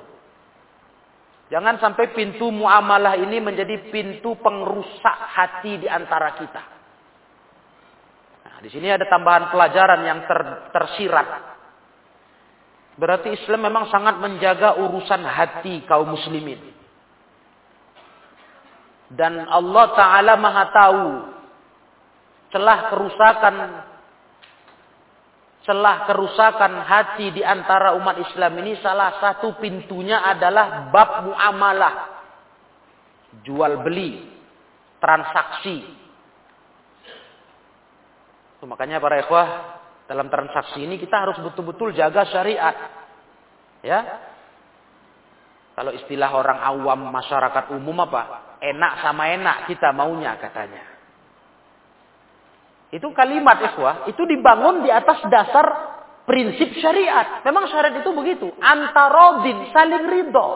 Jangan 1.46 1.78
sampai 1.78 2.10
pintu 2.14 2.50
muamalah 2.50 3.18
ini 3.18 3.38
menjadi 3.38 3.90
pintu 3.90 4.34
pengrusak 4.38 5.18
hati 5.34 5.82
di 5.82 5.88
antara 5.90 6.34
kita. 6.38 6.62
Nah, 8.46 8.56
di 8.62 8.68
sini 8.70 8.90
ada 8.90 9.06
tambahan 9.06 9.50
pelajaran 9.50 10.00
yang 10.02 10.20
ter, 10.26 10.40
tersirat. 10.74 11.28
Berarti 12.98 13.34
Islam 13.34 13.66
memang 13.66 13.86
sangat 13.90 14.18
menjaga 14.18 14.78
urusan 14.78 15.22
hati 15.22 15.86
kaum 15.86 16.14
muslimin. 16.14 16.58
Dan 19.06 19.46
Allah 19.46 19.86
Ta'ala 19.94 20.34
maha 20.34 20.64
tahu 20.74 21.35
celah 22.50 22.78
kerusakan 22.92 23.54
celah 25.66 26.06
kerusakan 26.06 26.72
hati 26.86 27.34
di 27.34 27.42
antara 27.42 27.98
umat 27.98 28.22
Islam 28.22 28.54
ini 28.62 28.78
salah 28.78 29.18
satu 29.18 29.58
pintunya 29.58 30.22
adalah 30.22 30.88
bab 30.94 31.26
muamalah. 31.26 31.94
Jual 33.42 33.82
beli, 33.82 34.22
transaksi. 35.02 36.06
makanya 38.66 38.98
para 38.98 39.22
ikhwah, 39.22 39.78
dalam 40.10 40.26
transaksi 40.26 40.82
ini 40.82 40.98
kita 40.98 41.22
harus 41.22 41.38
betul-betul 41.38 41.94
jaga 41.94 42.26
syariat. 42.26 42.74
Ya. 43.86 44.00
Kalau 45.78 45.94
istilah 45.94 46.34
orang 46.34 46.58
awam 46.58 47.14
masyarakat 47.14 47.70
umum 47.78 47.94
apa? 48.02 48.58
Enak 48.58 49.06
sama 49.06 49.30
enak 49.30 49.70
kita 49.70 49.94
maunya 49.94 50.34
katanya. 50.40 50.95
Itu 52.94 53.10
kalimat 53.10 53.58
ikhwah, 53.58 54.06
itu 54.06 54.22
dibangun 54.22 54.86
di 54.86 54.90
atas 54.94 55.26
dasar 55.26 55.66
prinsip 56.26 56.74
syariat. 56.78 57.42
Memang 57.42 57.66
syariat 57.70 57.98
itu 57.98 58.10
begitu. 58.14 58.46
Antarodin, 58.62 59.70
saling 59.74 60.04
ridho. 60.06 60.48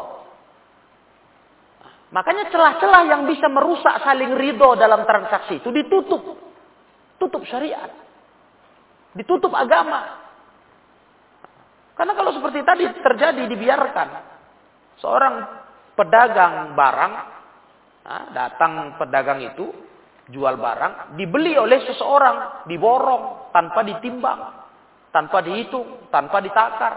Makanya 2.11 2.51
celah-celah 2.51 3.03
yang 3.07 3.23
bisa 3.27 3.47
merusak 3.47 4.03
saling 4.03 4.35
ridho 4.35 4.75
dalam 4.75 5.07
transaksi 5.07 5.63
itu 5.63 5.71
ditutup. 5.71 6.39
Tutup 7.19 7.43
syariat. 7.47 7.91
Ditutup 9.15 9.55
agama. 9.55 10.19
Karena 11.95 12.13
kalau 12.15 12.35
seperti 12.35 12.67
tadi 12.67 12.85
terjadi 13.03 13.43
dibiarkan. 13.47 14.09
Seorang 15.03 15.35
pedagang 15.95 16.73
barang, 16.75 17.13
datang 18.35 18.97
pedagang 18.97 19.41
itu, 19.45 19.90
jual 20.31 20.55
barang, 20.57 21.19
dibeli 21.19 21.59
oleh 21.59 21.83
seseorang, 21.85 22.67
diborong, 22.71 23.51
tanpa 23.51 23.83
ditimbang, 23.83 24.41
tanpa 25.11 25.43
dihitung, 25.43 26.09
tanpa 26.09 26.39
ditakar. 26.39 26.95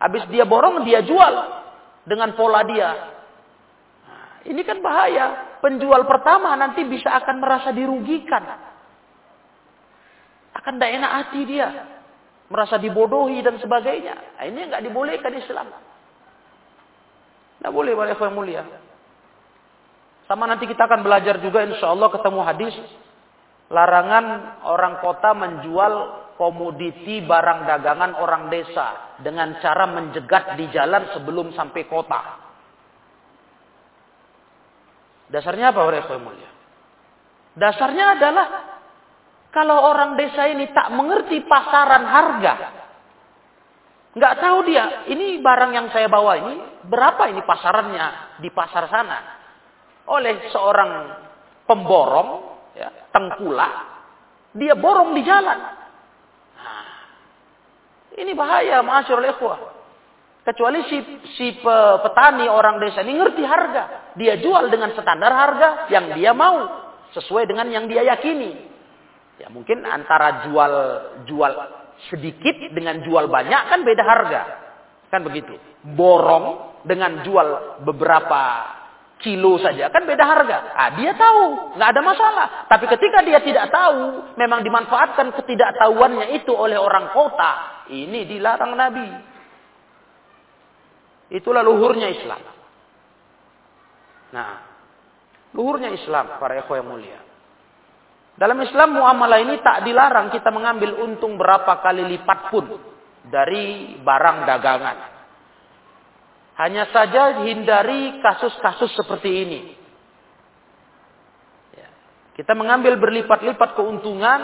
Habis 0.00 0.28
dia 0.32 0.44
borong, 0.48 0.84
dia 0.84 1.04
jual 1.04 1.34
dengan 2.04 2.32
pola 2.36 2.64
dia. 2.64 2.90
Nah, 4.04 4.26
ini 4.48 4.60
kan 4.64 4.80
bahaya. 4.80 5.56
Penjual 5.60 6.04
pertama 6.04 6.52
nanti 6.56 6.84
bisa 6.84 7.12
akan 7.16 7.36
merasa 7.40 7.72
dirugikan. 7.72 8.44
Akan 10.56 10.76
tidak 10.76 10.92
enak 11.00 11.12
hati 11.12 11.40
dia. 11.48 11.68
Merasa 12.46 12.76
dibodohi 12.78 13.40
dan 13.40 13.56
sebagainya. 13.60 14.14
Nah, 14.36 14.44
ini 14.44 14.60
nggak 14.68 14.84
dibolehkan 14.84 15.32
Islam. 15.36 15.68
Tidak 17.56 17.72
boleh, 17.72 17.92
yang 17.96 18.36
mulia. 18.36 18.62
Sama 20.26 20.50
nanti 20.50 20.66
kita 20.66 20.90
akan 20.90 21.06
belajar 21.06 21.38
juga 21.38 21.62
insya 21.62 21.94
Allah 21.94 22.10
ketemu 22.10 22.40
hadis. 22.42 22.74
Larangan 23.70 24.26
orang 24.66 25.02
kota 25.02 25.30
menjual 25.34 25.94
komoditi 26.38 27.22
barang 27.22 27.66
dagangan 27.66 28.18
orang 28.18 28.50
desa. 28.50 29.18
Dengan 29.22 29.58
cara 29.62 29.86
menjegat 29.86 30.58
di 30.58 30.66
jalan 30.74 31.14
sebelum 31.14 31.54
sampai 31.54 31.82
kota. 31.86 32.20
Dasarnya 35.30 35.74
apa 35.74 35.82
yang 35.90 36.22
mulia? 36.22 36.50
Dasarnya 37.56 38.18
adalah 38.18 38.46
kalau 39.50 39.88
orang 39.88 40.14
desa 40.20 40.46
ini 40.52 40.68
tak 40.70 40.92
mengerti 40.92 41.40
pasaran 41.48 42.04
harga, 42.04 42.54
nggak 44.12 44.34
tahu 44.40 44.58
dia 44.64 45.08
ini 45.12 45.40
barang 45.40 45.72
yang 45.72 45.88
saya 45.92 46.08
bawa 46.08 46.40
ini 46.40 46.54
berapa 46.88 47.32
ini 47.32 47.40
pasarannya 47.44 48.36
di 48.40 48.48
pasar 48.48 48.88
sana 48.88 49.18
oleh 50.06 50.50
seorang 50.54 50.90
pemborong, 51.66 52.30
ya, 52.78 52.88
tengkulak, 53.10 53.74
dia 54.56 54.74
borong 54.78 55.12
di 55.12 55.22
jalan. 55.26 55.58
Nah, 56.56 56.86
ini 58.16 58.32
bahaya, 58.32 58.80
masyarakat 58.80 59.36
ikhwah. 59.36 59.76
Kecuali 60.46 60.78
si, 60.86 60.98
si 61.34 61.46
petani 61.58 62.46
orang 62.46 62.78
desa 62.78 63.02
ini 63.02 63.18
ngerti 63.18 63.42
harga. 63.42 64.14
Dia 64.14 64.38
jual 64.38 64.70
dengan 64.70 64.94
standar 64.94 65.34
harga 65.34 65.90
yang 65.90 66.14
dia 66.14 66.30
mau. 66.30 66.86
Sesuai 67.10 67.50
dengan 67.50 67.66
yang 67.66 67.90
dia 67.90 68.06
yakini. 68.06 68.54
Ya 69.42 69.50
mungkin 69.50 69.82
antara 69.82 70.46
jual 70.46 70.72
jual 71.26 71.52
sedikit 72.14 72.56
dengan 72.72 73.02
jual 73.02 73.26
banyak 73.26 73.62
kan 73.74 73.82
beda 73.82 74.04
harga. 74.06 74.42
Kan 75.10 75.26
begitu. 75.26 75.58
Borong 75.82 76.78
dengan 76.86 77.26
jual 77.26 77.82
beberapa 77.82 78.42
kilo 79.26 79.58
saja 79.58 79.90
kan 79.90 80.06
beda 80.06 80.22
harga. 80.22 80.58
Ah, 80.78 80.94
dia 80.94 81.10
tahu, 81.18 81.74
nggak 81.74 81.90
ada 81.90 82.02
masalah. 82.06 82.46
Tapi 82.70 82.86
ketika 82.86 83.26
dia 83.26 83.42
tidak 83.42 83.74
tahu, 83.74 84.30
memang 84.38 84.62
dimanfaatkan 84.62 85.34
ketidaktahuannya 85.34 86.38
itu 86.38 86.54
oleh 86.54 86.78
orang 86.78 87.10
kota. 87.10 87.82
Ini 87.90 88.22
dilarang 88.30 88.78
Nabi. 88.78 89.08
Itulah 91.34 91.66
luhurnya 91.66 92.06
Islam. 92.06 92.38
Nah, 94.30 94.50
luhurnya 95.50 95.90
Islam 95.90 96.38
para 96.38 96.62
ekor 96.62 96.78
yang 96.78 96.86
mulia. 96.86 97.18
Dalam 98.38 98.62
Islam 98.62 98.94
muamalah 98.94 99.42
ini 99.42 99.58
tak 99.58 99.82
dilarang 99.82 100.30
kita 100.30 100.54
mengambil 100.54 101.02
untung 101.02 101.34
berapa 101.34 101.82
kali 101.82 102.06
lipat 102.14 102.54
pun 102.54 102.78
dari 103.26 103.98
barang 103.98 104.38
dagangan. 104.46 105.15
Hanya 106.56 106.88
saja 106.88 107.44
hindari 107.44 108.16
kasus-kasus 108.24 108.96
seperti 108.96 109.30
ini. 109.44 109.60
Ya. 111.76 111.88
Kita 112.32 112.56
mengambil 112.56 112.96
berlipat-lipat 112.96 113.76
keuntungan, 113.76 114.40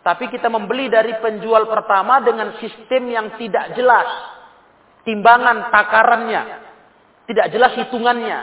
tapi 0.00 0.32
kita 0.32 0.48
membeli 0.48 0.88
dari 0.88 1.12
penjual 1.20 1.68
pertama 1.68 2.24
dengan 2.24 2.56
sistem 2.56 3.12
yang 3.12 3.26
tidak 3.36 3.76
jelas. 3.76 4.08
Timbangan 5.04 5.68
takarannya. 5.68 6.42
Tidak 7.28 7.46
jelas 7.52 7.76
hitungannya. 7.76 8.40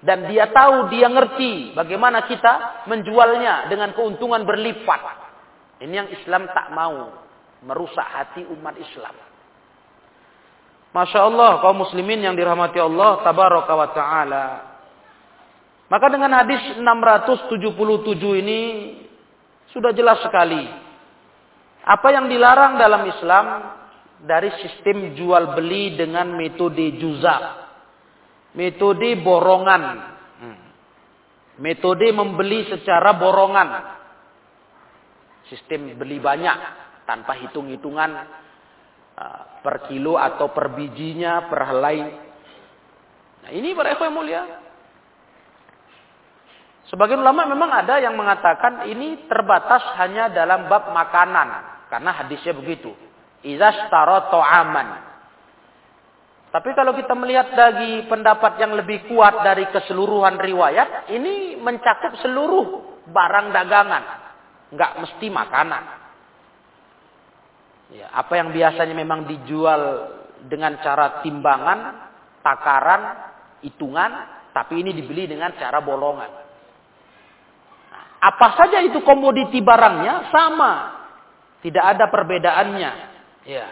Dan 0.00 0.32
dia 0.32 0.48
tahu, 0.48 0.88
dia 0.88 1.12
ngerti 1.12 1.76
bagaimana 1.76 2.24
kita 2.24 2.84
menjualnya 2.88 3.68
dengan 3.68 3.92
keuntungan 3.92 4.40
berlipat. 4.48 5.00
Ini 5.84 5.92
yang 5.92 6.08
Islam 6.08 6.48
tak 6.48 6.72
mau. 6.72 7.12
Merusak 7.60 8.08
hati 8.08 8.44
umat 8.46 8.76
Islam. 8.80 9.25
Masya 10.96 11.28
Allah 11.28 11.60
kaum 11.60 11.84
muslimin 11.84 12.24
yang 12.24 12.32
dirahmati 12.32 12.80
Allah 12.80 13.20
tabaraka 13.20 13.72
wa 13.76 13.88
ta'ala. 13.92 14.44
Maka 15.92 16.06
dengan 16.08 16.32
hadis 16.32 16.80
677 16.80 18.40
ini 18.40 18.60
sudah 19.76 19.92
jelas 19.92 20.24
sekali. 20.24 20.64
Apa 21.84 22.16
yang 22.16 22.32
dilarang 22.32 22.80
dalam 22.80 23.04
Islam 23.12 23.46
dari 24.24 24.48
sistem 24.64 25.12
jual 25.12 25.52
beli 25.52 26.00
dengan 26.00 26.32
metode 26.32 26.96
juza. 26.96 27.68
Metode 28.56 29.20
borongan. 29.20 29.82
Hmm. 30.40 30.58
Metode 31.60 32.08
membeli 32.08 32.72
secara 32.72 33.12
borongan. 33.20 33.68
Sistem 35.52 35.92
beli 36.00 36.24
banyak 36.24 36.56
tanpa 37.04 37.36
hitung-hitungan 37.36 38.45
per 39.64 39.88
kilo 39.88 40.20
atau 40.20 40.52
per 40.52 40.76
bijinya, 40.76 41.48
per 41.48 41.60
helai. 41.72 41.98
Nah, 43.42 43.50
ini 43.50 43.72
para 43.72 43.96
ikhwan 43.96 44.12
mulia. 44.12 44.44
Sebagian 46.86 47.18
ulama 47.18 47.48
memang 47.50 47.72
ada 47.72 47.98
yang 47.98 48.14
mengatakan 48.14 48.86
ini 48.86 49.26
terbatas 49.26 49.82
hanya 49.98 50.30
dalam 50.30 50.70
bab 50.70 50.92
makanan. 50.92 51.48
Karena 51.90 52.10
hadisnya 52.14 52.54
begitu. 52.54 52.94
Iza 53.42 53.90
aman. 53.90 54.88
Tapi 56.46 56.70
kalau 56.72 56.94
kita 56.94 57.12
melihat 57.18 57.52
dari 57.52 58.06
pendapat 58.06 58.56
yang 58.62 58.78
lebih 58.78 59.10
kuat 59.10 59.42
dari 59.42 59.66
keseluruhan 59.70 60.38
riwayat, 60.38 61.10
ini 61.10 61.58
mencakup 61.58 62.16
seluruh 62.22 62.66
barang 63.10 63.46
dagangan. 63.50 64.04
Nggak 64.72 64.92
mesti 65.02 65.26
makanan. 65.26 66.05
Ya, 67.86 68.10
apa 68.10 68.34
yang 68.34 68.50
biasanya 68.50 68.94
memang 68.98 69.30
dijual 69.30 70.10
dengan 70.50 70.78
cara 70.82 71.22
timbangan, 71.22 71.78
takaran, 72.42 73.02
hitungan, 73.62 74.10
tapi 74.50 74.82
ini 74.82 74.90
dibeli 74.90 75.30
dengan 75.30 75.54
cara 75.54 75.78
bolongan. 75.78 76.30
Nah, 77.92 78.04
apa 78.26 78.48
saja 78.58 78.82
itu 78.82 78.98
komoditi 79.06 79.62
barangnya 79.62 80.34
sama, 80.34 80.72
tidak 81.62 81.84
ada 81.94 82.10
perbedaannya. 82.10 82.92
Ya. 83.46 83.66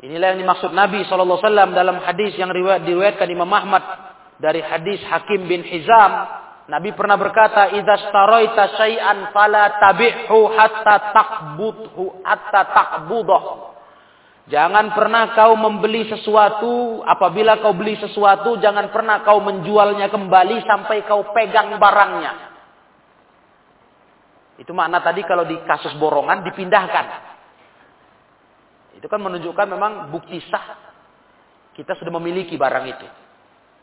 Inilah 0.00 0.32
yang 0.32 0.40
dimaksud 0.40 0.72
Nabi 0.72 1.04
SAW 1.04 1.44
dalam 1.76 2.00
hadis 2.00 2.32
yang 2.40 2.48
riwayat 2.48 2.88
diriwayatkan 2.88 3.28
Imam 3.28 3.52
Ahmad 3.52 3.84
dari 4.40 4.64
hadis 4.64 5.04
Hakim 5.04 5.44
bin 5.44 5.60
Hizam. 5.60 6.39
Nabi 6.70 6.94
pernah 6.94 7.18
berkata, 7.18 7.74
"Idza 7.74 7.98
staraita 8.06 8.78
syai'an 8.78 9.34
fala 9.34 9.74
tabi'hu 9.82 10.38
hatta 10.54 11.10
taqbudhu 11.10 12.22
hatta 12.22 12.62
taqbudah." 12.70 13.44
Jangan 14.46 14.94
pernah 14.94 15.34
kau 15.34 15.58
membeli 15.58 16.06
sesuatu, 16.06 17.02
apabila 17.02 17.58
kau 17.58 17.74
beli 17.74 17.98
sesuatu, 17.98 18.58
jangan 18.62 18.90
pernah 18.94 19.22
kau 19.26 19.42
menjualnya 19.42 20.10
kembali 20.10 20.62
sampai 20.66 21.06
kau 21.06 21.34
pegang 21.34 21.74
barangnya. 21.78 22.50
Itu 24.58 24.70
makna 24.70 25.02
tadi 25.02 25.26
kalau 25.26 25.46
di 25.46 25.58
kasus 25.66 25.94
borongan 25.98 26.46
dipindahkan. 26.46 27.06
Itu 28.98 29.06
kan 29.10 29.22
menunjukkan 29.22 29.66
memang 29.70 29.92
bukti 30.10 30.38
sah 30.50 30.90
kita 31.74 31.96
sudah 31.96 32.12
memiliki 32.18 32.58
barang 32.58 32.84
itu. 32.90 33.06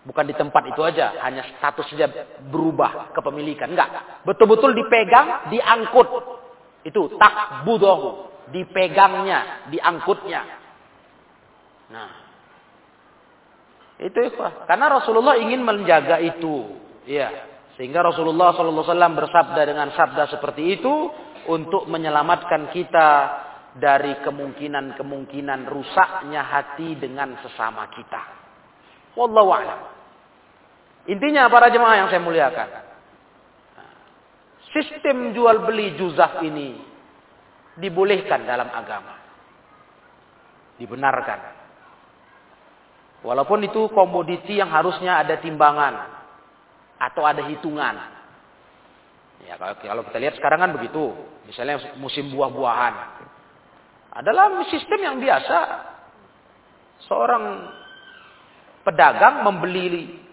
Bukan 0.08 0.24
di 0.24 0.32
tempat 0.40 0.64
itu 0.72 0.80
aja, 0.88 1.20
hanya 1.20 1.44
status 1.60 1.92
saja 1.92 2.08
berubah 2.48 3.12
kepemilikan. 3.12 3.68
Enggak, 3.68 4.24
betul-betul 4.24 4.72
dipegang, 4.72 5.52
diangkut. 5.52 6.08
Itu 6.88 7.20
tak 7.20 7.68
budohu, 7.68 8.32
dipegangnya, 8.56 9.68
diangkutnya. 9.68 10.42
Nah, 11.92 12.12
itu 14.00 14.16
ikhwah. 14.32 14.64
Karena 14.64 14.96
Rasulullah 14.96 15.36
ingin 15.36 15.60
menjaga 15.60 16.24
itu. 16.24 16.80
Ya, 17.04 17.60
sehingga 17.76 18.00
Rasulullah 18.00 18.56
SAW 18.56 18.88
bersabda 18.96 19.62
dengan 19.68 19.92
sabda 19.92 20.32
seperti 20.32 20.80
itu 20.80 21.12
untuk 21.52 21.84
menyelamatkan 21.92 22.72
kita 22.72 23.10
dari 23.76 24.24
kemungkinan-kemungkinan 24.24 25.68
rusaknya 25.68 26.48
hati 26.48 26.96
dengan 26.96 27.36
sesama 27.44 27.92
kita. 27.92 28.22
Wallahu 29.20 29.52
a'lam. 29.52 29.97
Intinya 31.08 31.48
para 31.48 31.72
jemaah 31.72 32.04
yang 32.04 32.08
saya 32.12 32.20
muliakan. 32.20 32.70
Sistem 34.76 35.32
jual 35.32 35.64
beli 35.64 35.96
juzaf 35.96 36.44
ini 36.44 36.76
dibolehkan 37.80 38.44
dalam 38.44 38.68
agama. 38.68 39.16
Dibenarkan. 40.76 41.40
Walaupun 43.24 43.66
itu 43.66 43.90
komoditi 43.96 44.60
yang 44.60 44.70
harusnya 44.70 45.24
ada 45.24 45.40
timbangan 45.40 45.96
atau 47.00 47.24
ada 47.24 47.48
hitungan. 47.48 47.96
Ya 49.48 49.56
kalau 49.56 50.04
kita 50.04 50.20
lihat 50.20 50.36
sekarang 50.36 50.60
kan 50.60 50.72
begitu. 50.76 51.16
Misalnya 51.48 51.96
musim 51.96 52.28
buah-buahan 52.36 52.94
adalah 54.12 54.60
sistem 54.68 55.00
yang 55.00 55.18
biasa. 55.24 55.58
Seorang 57.08 57.44
pedagang 58.84 59.48
membeli 59.48 60.27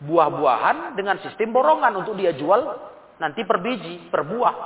buah-buahan 0.00 0.96
dengan 0.96 1.20
sistem 1.20 1.52
borongan 1.52 1.92
untuk 2.00 2.16
dia 2.16 2.32
jual 2.32 2.60
nanti 3.20 3.44
per 3.44 3.60
biji, 3.60 4.08
per 4.08 4.24
buah. 4.24 4.56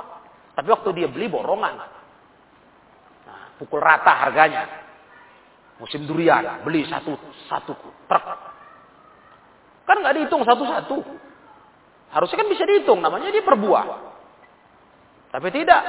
Tapi 0.55 0.67
waktu 0.71 0.89
dia 0.95 1.07
beli 1.11 1.27
borongan. 1.27 1.75
Nah, 3.27 3.41
pukul 3.59 3.83
rata 3.83 4.15
harganya. 4.27 4.63
Musim 5.75 6.07
durian, 6.07 6.63
beli 6.63 6.87
satu 6.87 7.19
satu 7.51 7.75
truk. 8.07 8.25
Kan 9.85 10.01
nggak 10.01 10.15
dihitung 10.17 10.41
satu-satu. 10.47 10.97
Harusnya 12.15 12.37
kan 12.39 12.47
bisa 12.47 12.63
dihitung, 12.63 13.03
namanya 13.03 13.27
dia 13.27 13.43
per 13.43 13.59
buah. 13.59 13.85
Tapi 15.35 15.51
tidak, 15.51 15.83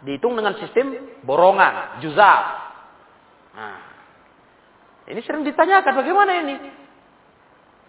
Dihitung 0.00 0.32
dengan 0.32 0.56
sistem 0.56 0.96
borongan, 1.28 2.00
juzaf. 2.00 2.44
Nah, 3.52 3.78
ini 5.12 5.20
sering 5.20 5.44
ditanyakan 5.44 5.92
bagaimana 5.92 6.32
ini? 6.40 6.56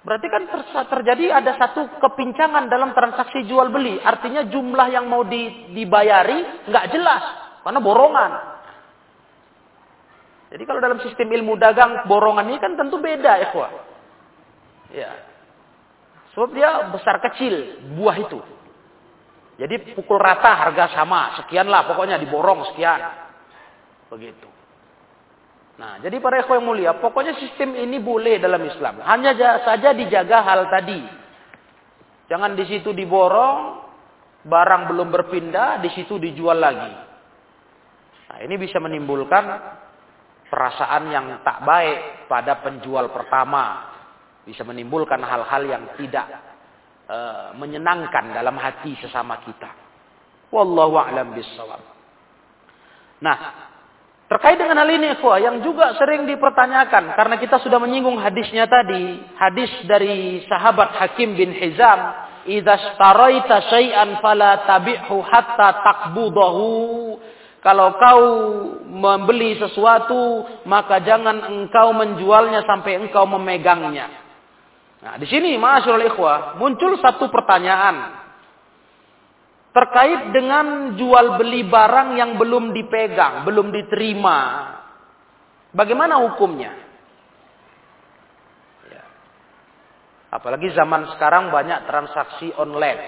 Berarti 0.01 0.27
kan 0.33 0.49
ter 0.49 0.61
terjadi 0.89 1.29
ada 1.29 1.53
satu 1.61 1.85
kepincangan 2.01 2.65
dalam 2.73 2.89
transaksi 2.97 3.45
jual 3.45 3.69
beli. 3.69 4.01
Artinya 4.01 4.49
jumlah 4.49 4.87
yang 4.89 5.05
mau 5.05 5.21
di 5.21 5.69
dibayari 5.77 6.65
nggak 6.65 6.85
jelas 6.89 7.23
karena 7.61 7.77
borongan. 7.77 8.31
Jadi 10.51 10.63
kalau 10.67 10.81
dalam 10.83 10.99
sistem 11.05 11.29
ilmu 11.31 11.53
dagang 11.55 12.09
borongan 12.09 12.49
ini 12.49 12.59
kan 12.59 12.73
tentu 12.75 12.97
beda 12.97 13.33
ya, 13.39 13.49
Ya. 14.91 15.11
Sebab 16.35 16.49
dia 16.51 16.91
besar 16.91 17.23
kecil 17.23 17.79
buah 17.95 18.17
itu. 18.19 18.39
Jadi 19.61 19.93
pukul 19.93 20.17
rata 20.17 20.57
harga 20.65 20.97
sama, 20.97 21.37
sekianlah 21.39 21.87
pokoknya 21.93 22.17
diborong 22.17 22.73
sekian. 22.73 22.99
Begitu. 24.09 24.49
Nah, 25.81 25.97
jadi 25.97 26.21
para 26.21 26.45
ikhwan 26.45 26.61
yang 26.61 26.67
mulia, 26.69 26.91
pokoknya 27.01 27.33
sistem 27.41 27.73
ini 27.73 27.97
boleh 27.97 28.37
dalam 28.37 28.61
Islam. 28.61 29.01
Hanya 29.01 29.33
saja 29.65 29.97
dijaga 29.97 30.45
hal 30.45 30.69
tadi. 30.69 31.01
Jangan 32.29 32.53
di 32.53 32.69
situ 32.69 32.93
diborong, 32.93 33.81
barang 34.45 34.93
belum 34.93 35.09
berpindah, 35.09 35.81
di 35.81 35.89
situ 35.97 36.21
dijual 36.21 36.61
lagi. 36.61 36.93
Nah, 38.29 38.37
ini 38.45 38.55
bisa 38.61 38.77
menimbulkan 38.77 39.43
perasaan 40.53 41.09
yang 41.09 41.41
tak 41.41 41.65
baik 41.65 42.29
pada 42.29 42.61
penjual 42.61 43.09
pertama. 43.09 43.89
Bisa 44.45 44.61
menimbulkan 44.61 45.17
hal-hal 45.25 45.65
yang 45.65 45.83
tidak 45.97 46.51
Eh, 47.11 47.49
menyenangkan 47.59 48.31
dalam 48.31 48.55
hati 48.55 48.95
sesama 49.03 49.43
kita. 49.43 49.67
Wallahu 50.47 50.95
a'lam 50.95 51.35
bissawab. 51.35 51.83
Nah, 53.19 53.37
terkait 54.31 54.55
dengan 54.55 54.79
hal 54.79 54.87
ini 54.87 55.19
ikhwah 55.19 55.43
yang 55.43 55.59
juga 55.59 55.91
sering 55.99 56.23
dipertanyakan 56.23 57.19
karena 57.19 57.35
kita 57.35 57.59
sudah 57.59 57.83
menyinggung 57.83 58.15
hadisnya 58.15 58.63
tadi, 58.63 59.19
hadis 59.35 59.67
dari 59.83 60.39
sahabat 60.47 60.95
Hakim 60.95 61.35
bin 61.35 61.51
Hizam, 61.51 61.99
"Idza 62.47 62.95
staraita 62.95 63.67
syai'an 63.67 64.23
fala 64.23 64.63
tabi'hu 64.63 65.19
hatta 65.19 65.83
taqbudahu." 65.83 66.71
Kalau 67.61 67.93
kau 67.99 68.23
membeli 68.87 69.59
sesuatu, 69.59 70.47
maka 70.65 71.03
jangan 71.03 71.51
engkau 71.51 71.93
menjualnya 71.93 72.65
sampai 72.65 73.03
engkau 73.03 73.27
memegangnya. 73.29 74.09
Nah, 75.01 75.19
di 75.19 75.27
sini 75.29 75.59
masyaallah 75.59 76.09
ikhwah, 76.09 76.39
muncul 76.57 76.97
satu 76.97 77.29
pertanyaan 77.29 78.20
terkait 79.71 80.36
dengan 80.36 80.99
jual 80.99 81.39
beli 81.39 81.63
barang 81.63 82.19
yang 82.19 82.36
belum 82.36 82.75
dipegang, 82.75 83.47
belum 83.47 83.71
diterima. 83.71 84.39
Bagaimana 85.71 86.19
hukumnya? 86.27 86.75
Ya. 88.91 89.03
Apalagi 90.36 90.75
zaman 90.75 91.15
sekarang 91.15 91.55
banyak 91.55 91.88
transaksi 91.88 92.51
online, 92.60 93.03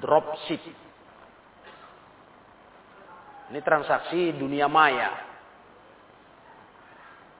dropship. 0.00 0.64
Ini 3.52 3.60
transaksi 3.60 4.32
dunia 4.32 4.64
maya. 4.70 5.12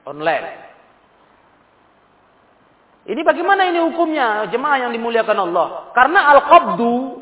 Online. 0.05 0.69
Ini 3.01 3.21
bagaimana 3.25 3.65
ini 3.65 3.81
hukumnya 3.81 4.45
jemaah 4.53 4.85
yang 4.85 4.91
dimuliakan 4.93 5.39
Allah? 5.49 5.89
Karena 5.97 6.37
al-qabdu 6.37 7.20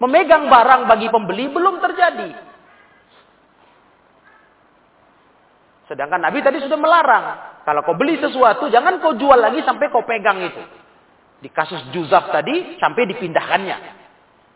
memegang 0.00 0.48
barang 0.48 0.88
bagi 0.88 1.06
pembeli 1.12 1.46
belum 1.52 1.78
terjadi. 1.78 2.30
Sedangkan 5.86 6.22
Nabi 6.22 6.38
tadi 6.40 6.62
sudah 6.62 6.78
melarang. 6.78 7.24
Kalau 7.66 7.84
kau 7.84 7.98
beli 7.98 8.16
sesuatu, 8.16 8.70
jangan 8.72 9.02
kau 9.02 9.12
jual 9.18 9.36
lagi 9.36 9.60
sampai 9.66 9.90
kau 9.92 10.06
pegang 10.06 10.40
itu. 10.40 10.62
Di 11.42 11.48
kasus 11.50 11.82
juzaf 11.92 12.30
tadi, 12.32 12.78
sampai 12.78 13.10
dipindahkannya. 13.10 14.00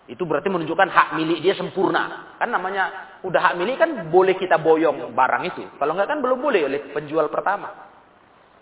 Itu 0.04 0.28
berarti 0.28 0.52
menunjukkan 0.52 0.88
hak 0.88 1.08
milik 1.16 1.40
dia 1.40 1.56
sempurna. 1.56 2.36
Kan 2.36 2.52
namanya 2.52 3.16
udah 3.24 3.40
hak 3.40 3.54
milik 3.56 3.80
kan 3.80 4.12
boleh 4.12 4.36
kita 4.36 4.60
boyong 4.60 5.16
barang 5.16 5.42
itu. 5.48 5.64
Kalau 5.80 5.92
enggak 5.96 6.08
kan 6.12 6.18
belum 6.20 6.38
boleh 6.44 6.60
oleh 6.68 6.80
penjual 6.92 7.26
pertama. 7.32 7.72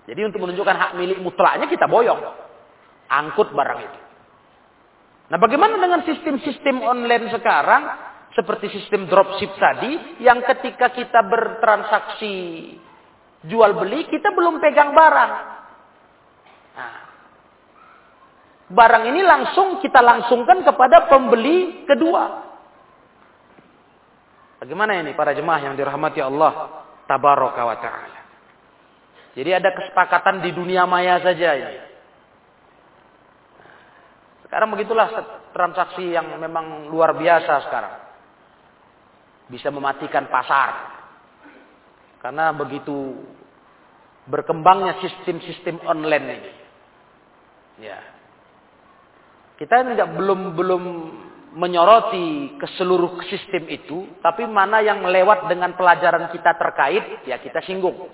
Jadi 0.06 0.22
untuk 0.22 0.42
menunjukkan 0.42 0.76
hak 0.78 0.92
milik 0.98 1.18
mutlaknya 1.18 1.66
kita 1.66 1.90
boyong. 1.90 2.22
Angkut 3.10 3.50
barang 3.50 3.78
itu. 3.82 3.98
Nah 5.28 5.38
bagaimana 5.38 5.78
dengan 5.78 6.02
sistem-sistem 6.02 6.82
online 6.82 7.30
sekarang? 7.30 7.82
Seperti 8.32 8.72
sistem 8.72 9.04
dropship 9.06 9.52
tadi. 9.60 10.24
Yang 10.24 10.48
ketika 10.56 10.88
kita 10.88 11.20
bertransaksi 11.20 12.34
jual 13.44 13.76
beli, 13.76 14.08
kita 14.08 14.32
belum 14.32 14.56
pegang 14.56 14.96
barang. 14.96 15.32
Nah, 16.72 16.94
barang 18.72 19.04
ini 19.12 19.20
langsung 19.20 19.84
kita 19.84 20.00
langsungkan 20.00 20.64
kepada 20.64 21.12
pembeli 21.12 21.84
kedua. 21.84 22.24
Bagaimana 24.64 24.96
ini 24.96 25.12
para 25.12 25.36
jemaah 25.36 25.60
yang 25.60 25.74
dirahmati 25.76 26.22
Allah 26.24 26.86
tabaraka 27.04 27.62
wa 27.66 27.76
taala. 27.82 28.20
Jadi 29.36 29.50
ada 29.52 29.74
kesepakatan 29.76 30.40
di 30.40 30.56
dunia 30.56 30.88
maya 30.88 31.20
saja 31.20 31.52
ini. 31.56 31.91
Sekarang 34.52 34.68
begitulah 34.68 35.08
transaksi 35.56 36.12
yang 36.12 36.36
memang 36.36 36.92
luar 36.92 37.16
biasa 37.16 37.72
sekarang. 37.72 37.94
Bisa 39.48 39.72
mematikan 39.72 40.28
pasar. 40.28 40.92
Karena 42.20 42.52
begitu 42.52 43.16
berkembangnya 44.28 45.00
sistem-sistem 45.00 45.80
online 45.88 46.26
ini. 46.36 46.52
Ya. 47.80 47.96
Kita 49.56 49.88
tidak 49.88 50.20
belum 50.20 50.52
belum 50.52 50.82
menyoroti 51.56 52.60
ke 52.60 52.68
seluruh 52.76 53.24
sistem 53.32 53.64
itu, 53.72 54.20
tapi 54.20 54.44
mana 54.44 54.84
yang 54.84 55.00
lewat 55.00 55.48
dengan 55.48 55.72
pelajaran 55.80 56.28
kita 56.28 56.60
terkait, 56.60 57.24
ya 57.24 57.40
kita 57.40 57.64
singgung. 57.64 58.04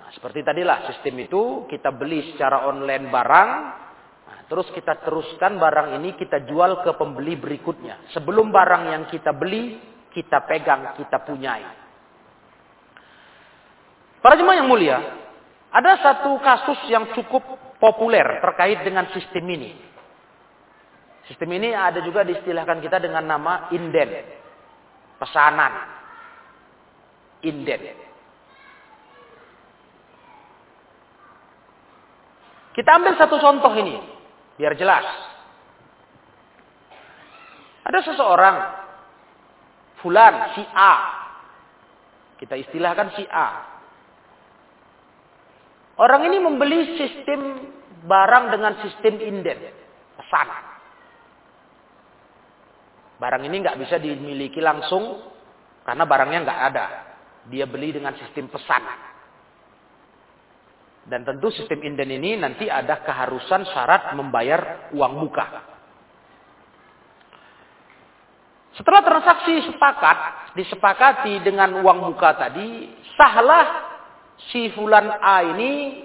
Nah, 0.00 0.08
seperti 0.16 0.40
tadilah 0.40 0.88
sistem 0.88 1.28
itu 1.28 1.68
kita 1.68 1.92
beli 1.92 2.32
secara 2.32 2.64
online 2.64 3.12
barang, 3.12 3.50
terus 4.46 4.70
kita 4.70 4.98
teruskan 5.02 5.58
barang 5.58 5.98
ini 5.98 6.14
kita 6.14 6.46
jual 6.46 6.82
ke 6.86 6.94
pembeli 6.94 7.34
berikutnya. 7.34 8.10
Sebelum 8.14 8.54
barang 8.54 8.82
yang 8.94 9.04
kita 9.10 9.34
beli, 9.34 9.78
kita 10.14 10.46
pegang, 10.46 10.96
kita 10.96 11.20
punyai. 11.26 11.66
Para 14.22 14.34
jemaah 14.34 14.58
yang 14.58 14.70
mulia, 14.70 14.98
ada 15.70 15.92
satu 16.00 16.40
kasus 16.40 16.80
yang 16.88 17.12
cukup 17.12 17.44
populer 17.76 18.40
terkait 18.40 18.80
dengan 18.82 19.06
sistem 19.12 19.44
ini. 19.44 19.72
Sistem 21.26 21.50
ini 21.58 21.74
ada 21.74 22.00
juga 22.00 22.22
diistilahkan 22.22 22.78
kita 22.80 23.02
dengan 23.02 23.26
nama 23.26 23.68
inden. 23.74 24.10
Pesanan. 25.18 25.74
Inden. 27.42 27.82
Kita 32.72 32.90
ambil 32.96 33.16
satu 33.16 33.36
contoh 33.40 33.72
ini. 33.74 34.15
Biar 34.56 34.72
jelas. 34.76 35.04
Ada 37.86 38.00
seseorang. 38.02 38.56
Fulan, 40.02 40.34
si 40.56 40.64
A. 40.74 40.94
Kita 42.36 42.56
istilahkan 42.56 43.08
si 43.16 43.24
A. 43.28 43.48
Orang 45.96 46.28
ini 46.28 46.36
membeli 46.36 46.98
sistem 47.00 47.72
barang 48.04 48.52
dengan 48.52 48.72
sistem 48.84 49.16
inden. 49.20 49.60
Pesanan. 50.20 50.64
Barang 53.16 53.42
ini 53.48 53.64
nggak 53.64 53.80
bisa 53.80 53.96
dimiliki 53.96 54.60
langsung 54.60 55.24
karena 55.88 56.04
barangnya 56.04 56.40
nggak 56.44 56.62
ada. 56.72 56.86
Dia 57.48 57.64
beli 57.64 57.96
dengan 57.96 58.12
sistem 58.20 58.52
pesan. 58.52 58.82
Dan 61.06 61.22
tentu 61.22 61.54
sistem 61.54 61.86
inden 61.86 62.10
ini 62.18 62.34
nanti 62.34 62.66
ada 62.66 62.98
keharusan 63.06 63.62
syarat 63.70 64.10
membayar 64.18 64.90
uang 64.90 65.14
muka. 65.22 65.46
Setelah 68.74 69.02
transaksi 69.06 69.72
sepakat, 69.72 70.52
disepakati 70.58 71.40
dengan 71.40 71.78
uang 71.80 72.12
muka 72.12 72.36
tadi, 72.36 72.92
sahlah 73.16 73.66
si 74.52 74.68
fulan 74.74 75.08
A 75.22 75.46
ini 75.46 76.04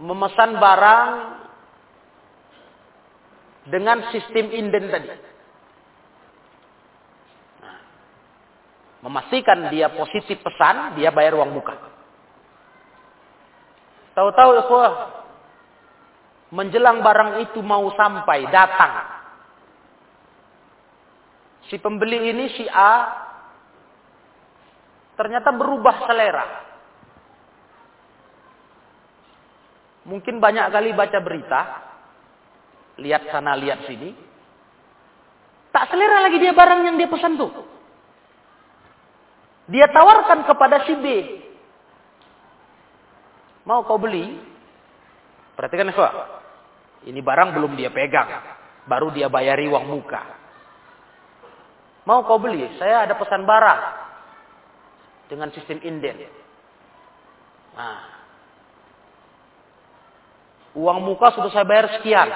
memesan 0.00 0.56
barang 0.56 1.10
dengan 3.68 3.98
sistem 4.14 4.46
inden 4.48 4.86
tadi. 4.88 5.32
memastikan 9.02 9.68
dia 9.68 9.90
positif 9.90 10.38
pesan, 10.40 10.94
dia 10.96 11.10
bayar 11.10 11.34
uang 11.34 11.50
muka. 11.52 11.91
Tahu-tahu 14.12 14.50
ikhwah, 14.60 14.92
menjelang 16.52 17.00
barang 17.00 17.48
itu 17.48 17.64
mau 17.64 17.88
sampai, 17.96 18.44
datang. 18.52 18.92
Si 21.72 21.80
pembeli 21.80 22.28
ini 22.28 22.52
si 22.52 22.68
A 22.68 22.92
ternyata 25.16 25.48
berubah 25.56 26.04
selera. 26.04 26.46
Mungkin 30.02 30.42
banyak 30.42 30.66
kali 30.68 30.90
baca 30.92 31.18
berita, 31.22 31.60
lihat 33.00 33.32
sana 33.32 33.56
lihat 33.56 33.86
sini. 33.88 34.12
Tak 35.72 35.88
selera 35.88 36.20
lagi 36.20 36.36
dia 36.36 36.52
barang 36.52 36.80
yang 36.84 37.00
dia 37.00 37.08
pesan 37.08 37.40
tuh. 37.40 37.48
Dia 39.72 39.88
tawarkan 39.88 40.44
kepada 40.44 40.84
si 40.84 40.92
B. 41.00 41.06
Mau 43.62 43.86
kau 43.86 43.98
beli? 43.98 44.26
Perhatikan 45.54 45.92
ya, 45.92 46.10
Ini 47.06 47.20
barang 47.22 47.54
belum 47.54 47.78
dia 47.78 47.94
pegang. 47.94 48.28
Baru 48.88 49.14
dia 49.14 49.30
bayari 49.30 49.70
uang 49.70 49.86
muka. 49.86 50.22
Mau 52.02 52.26
kau 52.26 52.42
beli? 52.42 52.66
Saya 52.82 53.06
ada 53.06 53.14
pesan 53.14 53.46
barang. 53.46 53.80
Dengan 55.30 55.48
sistem 55.54 55.78
inden. 55.86 56.26
Nah. 57.78 58.00
Uang 60.72 61.04
muka 61.04 61.30
sudah 61.36 61.52
saya 61.52 61.68
bayar 61.68 62.00
sekian. 62.00 62.28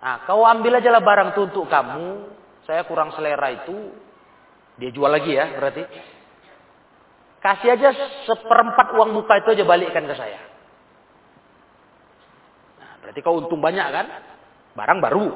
Nah, 0.00 0.22
kau 0.24 0.46
ambil 0.46 0.78
aja 0.78 0.88
lah 0.88 1.02
barang 1.02 1.34
itu 1.34 1.50
untuk 1.50 1.66
kamu. 1.66 2.30
Saya 2.64 2.86
kurang 2.86 3.12
selera 3.12 3.52
itu. 3.52 3.90
Dia 4.80 4.90
jual 4.92 5.10
lagi 5.10 5.34
ya 5.34 5.56
berarti. 5.56 5.82
Kasih 7.40 7.78
aja 7.78 7.94
seperempat 8.26 8.96
uang 8.96 9.14
muka 9.14 9.38
itu 9.38 9.54
aja 9.54 9.64
balikkan 9.64 10.08
ke 10.08 10.14
saya. 10.18 10.40
Nah, 12.80 12.92
berarti 13.04 13.20
kau 13.22 13.38
untung 13.38 13.62
banyak 13.62 13.86
kan? 13.86 14.06
Barang 14.74 14.98
baru. 14.98 15.26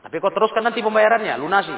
Tapi 0.00 0.16
kau 0.18 0.32
teruskan 0.32 0.64
nanti 0.64 0.80
pembayarannya, 0.80 1.36
lunasi. 1.38 1.76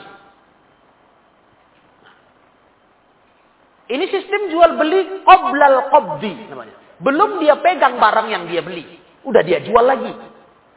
Ini 3.92 4.04
sistem 4.08 4.48
jual 4.48 4.78
beli 4.78 5.20
qoblal 5.26 5.90
qobdi 5.92 6.48
namanya. 6.48 6.80
Belum 7.02 7.42
dia 7.42 7.58
pegang 7.58 7.98
barang 7.98 8.28
yang 8.30 8.44
dia 8.48 8.62
beli. 8.62 8.86
Udah 9.26 9.42
dia 9.42 9.60
jual 9.60 9.84
lagi. 9.84 10.14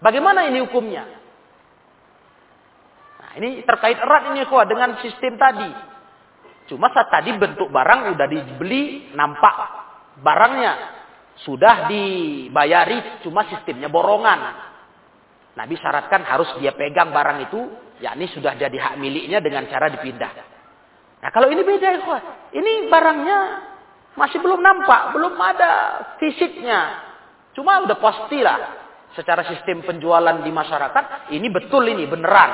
Bagaimana 0.04 0.50
ini 0.52 0.60
hukumnya? 0.66 1.06
Nah, 3.22 3.32
ini 3.40 3.64
terkait 3.64 3.96
erat 3.96 4.36
ini 4.36 4.44
kuah 4.50 4.68
dengan 4.68 5.00
sistem 5.00 5.38
tadi. 5.40 5.95
Cuma 6.66 6.90
saat 6.90 7.14
tadi 7.14 7.30
bentuk 7.38 7.70
barang 7.70 8.18
udah 8.18 8.28
dibeli, 8.30 9.14
nampak 9.14 9.56
barangnya. 10.22 10.74
Sudah 11.44 11.92
dibayari, 11.92 13.22
cuma 13.22 13.44
sistemnya 13.52 13.92
borongan. 13.92 14.40
Nabi 15.56 15.76
syaratkan 15.76 16.24
harus 16.24 16.48
dia 16.60 16.72
pegang 16.72 17.12
barang 17.12 17.48
itu, 17.48 17.60
yakni 18.00 18.28
sudah 18.32 18.56
jadi 18.56 18.76
hak 18.76 18.96
miliknya 19.00 19.44
dengan 19.44 19.68
cara 19.68 19.92
dipindah. 19.92 20.32
Nah 21.20 21.30
kalau 21.32 21.52
ini 21.52 21.64
beda 21.64 21.90
ya, 21.92 22.18
ini 22.56 22.88
barangnya 22.88 23.38
masih 24.16 24.40
belum 24.40 24.64
nampak, 24.64 25.12
belum 25.12 25.36
ada 25.36 25.72
fisiknya. 26.20 27.04
Cuma 27.56 27.84
udah 27.84 28.00
pastilah 28.00 28.60
secara 29.16 29.48
sistem 29.48 29.84
penjualan 29.84 30.44
di 30.44 30.52
masyarakat, 30.52 31.32
ini 31.32 31.48
betul 31.52 31.88
ini, 31.88 32.04
beneran. 32.08 32.52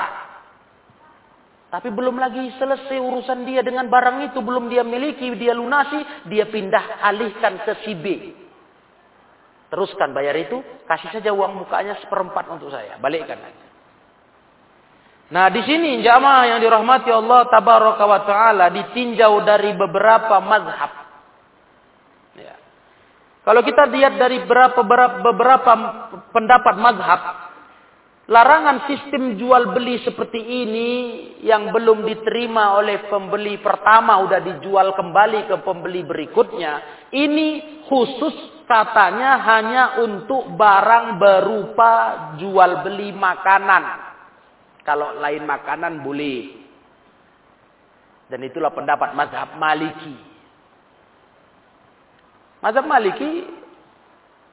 Tapi 1.71 1.87
belum 1.87 2.19
lagi 2.19 2.51
selesai 2.59 2.99
urusan 2.99 3.47
dia 3.47 3.63
dengan 3.63 3.87
barang 3.87 4.27
itu. 4.27 4.43
Belum 4.43 4.67
dia 4.67 4.83
miliki, 4.83 5.31
dia 5.39 5.55
lunasi. 5.55 6.27
Dia 6.27 6.51
pindah 6.51 6.99
alihkan 6.99 7.63
ke 7.63 7.73
si 7.87 7.95
B. 7.95 8.05
Teruskan 9.71 10.11
bayar 10.11 10.35
itu. 10.35 10.59
Kasih 10.83 11.15
saja 11.15 11.31
uang 11.31 11.63
mukanya 11.63 11.95
seperempat 12.03 12.51
untuk 12.51 12.75
saya. 12.75 12.99
Balikkan 12.99 13.39
aja. 13.39 13.65
Nah 15.31 15.47
di 15.47 15.63
sini 15.63 16.03
jamaah 16.03 16.43
yang 16.43 16.59
dirahmati 16.59 17.07
Allah 17.07 17.47
tabaraka 17.47 18.03
wa 18.03 18.19
taala 18.27 18.67
ditinjau 18.67 19.39
dari 19.47 19.71
beberapa 19.71 20.43
mazhab. 20.43 20.91
Ya. 22.35 22.59
Kalau 23.47 23.63
kita 23.63 23.87
lihat 23.95 24.19
dari 24.19 24.43
beberapa 24.43 24.83
beberapa, 25.23 25.71
pendapat 26.35 26.75
mazhab, 26.83 27.21
larangan 28.31 28.87
sistem 28.87 29.35
jual 29.35 29.75
beli 29.75 29.99
seperti 30.07 30.39
ini 30.39 30.89
yang 31.43 31.75
belum 31.75 32.07
diterima 32.07 32.79
oleh 32.79 33.11
pembeli 33.11 33.59
pertama 33.59 34.23
udah 34.23 34.39
dijual 34.39 34.95
kembali 34.95 35.51
ke 35.51 35.55
pembeli 35.59 36.07
berikutnya 36.07 37.03
ini 37.11 37.83
khusus 37.91 38.63
katanya 38.71 39.35
hanya 39.43 39.83
untuk 39.99 40.55
barang 40.55 41.19
berupa 41.19 41.93
jual 42.39 42.87
beli 42.87 43.11
makanan. 43.11 43.83
Kalau 44.87 45.19
lain 45.19 45.43
makanan 45.43 45.99
boleh. 45.99 46.63
Dan 48.31 48.47
itulah 48.47 48.71
pendapat 48.71 49.11
mazhab 49.11 49.59
maliki. 49.59 50.15
Mazhab 52.63 52.87
maliki 52.87 53.43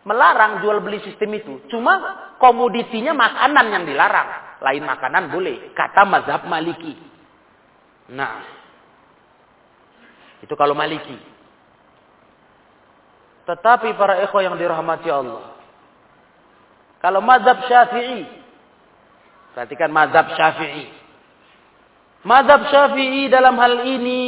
melarang 0.09 0.65
jual 0.65 0.81
beli 0.81 1.05
sistem 1.05 1.37
itu 1.37 1.69
cuma 1.69 2.01
komoditinya 2.41 3.13
makanan 3.13 3.67
yang 3.69 3.85
dilarang. 3.85 4.59
Lain 4.65 4.83
makanan 4.89 5.29
boleh. 5.29 5.77
Kata 5.77 6.09
mazhab 6.09 6.49
maliki. 6.49 6.97
Nah. 8.09 8.41
Itu 10.41 10.57
kalau 10.57 10.73
maliki. 10.73 11.15
Tetapi 13.45 13.95
para 14.01 14.25
ikhwah 14.25 14.43
yang 14.45 14.57
dirahmati 14.57 15.09
Allah. 15.13 15.53
Kalau 17.05 17.21
mazhab 17.21 17.69
syafi'i. 17.69 18.25
Perhatikan 19.53 19.93
mazhab 19.93 20.33
syafi'i. 20.35 20.89
Mazhab 22.25 22.67
syafi'i 22.73 23.31
dalam 23.31 23.55
hal 23.61 23.87
ini 23.87 24.21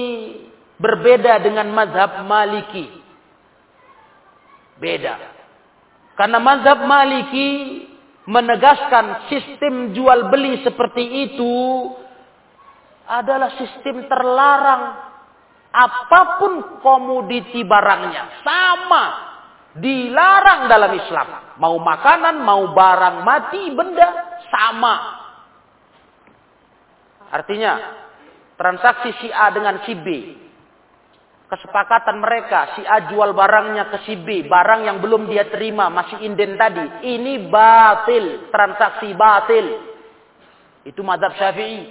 berbeda 0.78 1.42
dengan 1.42 1.72
mazhab 1.74 2.22
maliki. 2.28 2.86
Beda. 4.78 5.39
Karena 6.20 6.36
mazhab 6.36 6.84
maliki 6.84 7.80
menegaskan 8.28 9.32
sistem 9.32 9.96
jual 9.96 10.28
beli 10.28 10.60
seperti 10.60 11.32
itu 11.32 11.56
adalah 13.08 13.56
sistem 13.56 14.04
terlarang. 14.04 15.08
Apa 15.72 16.36
pun 16.36 16.82
komoditi 16.84 17.64
barangnya 17.64 18.44
sama 18.44 19.04
dilarang 19.80 20.68
dalam 20.68 20.92
Islam. 20.92 21.56
Mau 21.56 21.80
makanan, 21.80 22.36
mau 22.44 22.68
barang 22.68 23.16
mati, 23.24 23.72
benda 23.72 24.36
sama. 24.52 24.94
Artinya 27.32 27.72
transaksi 28.60 29.24
si 29.24 29.28
A 29.32 29.48
dengan 29.56 29.80
si 29.88 29.96
B 29.96 30.06
kesepakatan 31.51 32.22
mereka 32.22 32.78
si 32.78 32.86
A 32.86 33.11
jual 33.11 33.34
barangnya 33.34 33.90
ke 33.90 33.98
si 34.07 34.14
B, 34.14 34.46
barang 34.46 34.86
yang 34.86 35.03
belum 35.03 35.26
dia 35.26 35.51
terima 35.51 35.90
masih 35.90 36.22
inden 36.22 36.55
tadi, 36.55 37.11
ini 37.11 37.51
batil, 37.51 38.48
transaksi 38.55 39.11
batil. 39.18 39.66
Itu 40.86 41.03
madhab 41.03 41.34
Syafi'i. 41.34 41.90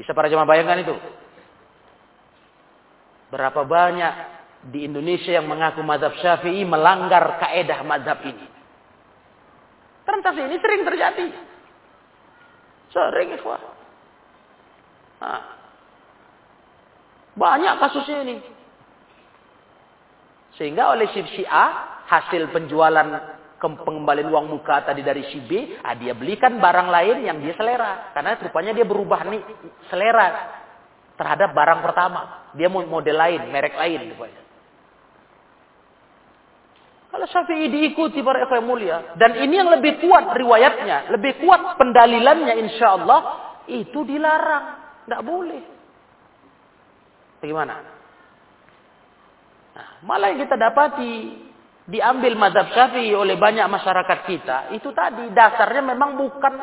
Bisa 0.00 0.16
para 0.16 0.32
jemaah 0.32 0.48
bayangkan 0.48 0.82
itu? 0.82 0.96
Berapa 3.28 3.62
banyak 3.68 4.14
di 4.72 4.88
Indonesia 4.88 5.36
yang 5.36 5.44
mengaku 5.44 5.84
madhab 5.84 6.16
Syafi'i 6.16 6.64
melanggar 6.64 7.36
kaedah 7.44 7.84
madhab 7.84 8.24
ini? 8.24 8.46
Transaksi 10.08 10.40
ini 10.48 10.56
sering 10.56 10.82
terjadi. 10.88 11.26
Sering, 12.88 13.36
ikhwah. 13.36 13.60
Nah, 15.20 15.57
banyak 17.38 17.74
kasusnya 17.78 18.18
ini. 18.26 18.36
Sehingga 20.58 20.90
oleh 20.90 21.06
si 21.14 21.46
A, 21.46 21.66
hasil 22.10 22.50
penjualan 22.50 23.38
pengembalian 23.58 24.30
uang 24.30 24.58
muka 24.58 24.82
tadi 24.82 25.06
dari 25.06 25.22
si 25.30 25.38
B, 25.46 25.78
ah, 25.86 25.94
dia 25.94 26.18
belikan 26.18 26.58
barang 26.58 26.88
lain 26.90 27.16
yang 27.22 27.38
dia 27.38 27.54
selera. 27.54 28.10
Karena 28.10 28.34
rupanya 28.34 28.74
dia 28.74 28.82
berubah 28.82 29.22
nih 29.30 29.42
selera 29.86 30.26
terhadap 31.14 31.54
barang 31.54 31.80
pertama. 31.86 32.50
Dia 32.58 32.66
model 32.66 33.16
lain, 33.16 33.40
merek 33.54 33.78
lain. 33.78 34.14
Rupanya. 34.14 34.42
Kalau 37.08 37.24
Syafi'i 37.24 37.72
diikuti 37.72 38.20
para 38.20 38.44
ikhwan 38.44 38.66
mulia. 38.66 39.16
Dan 39.16 39.38
ini 39.40 39.54
yang 39.58 39.70
lebih 39.72 40.02
kuat 40.02 40.34
riwayatnya. 40.34 41.14
Lebih 41.14 41.40
kuat 41.40 41.80
pendalilannya 41.80 42.54
insya 42.66 42.98
Allah. 43.00 43.20
Itu 43.64 44.04
dilarang. 44.04 44.66
Tidak 45.06 45.22
boleh. 45.24 45.77
Bagaimana? 47.38 47.74
Nah, 49.78 49.88
malah 50.02 50.34
yang 50.34 50.42
kita 50.42 50.58
dapati 50.58 51.12
diambil 51.88 52.34
madhab 52.34 52.68
syafi'i 52.74 53.14
oleh 53.14 53.38
banyak 53.38 53.64
masyarakat 53.64 54.18
kita 54.28 54.58
itu 54.76 54.92
tadi 54.92 55.32
dasarnya 55.32 55.94
memang 55.94 56.20
bukan 56.20 56.54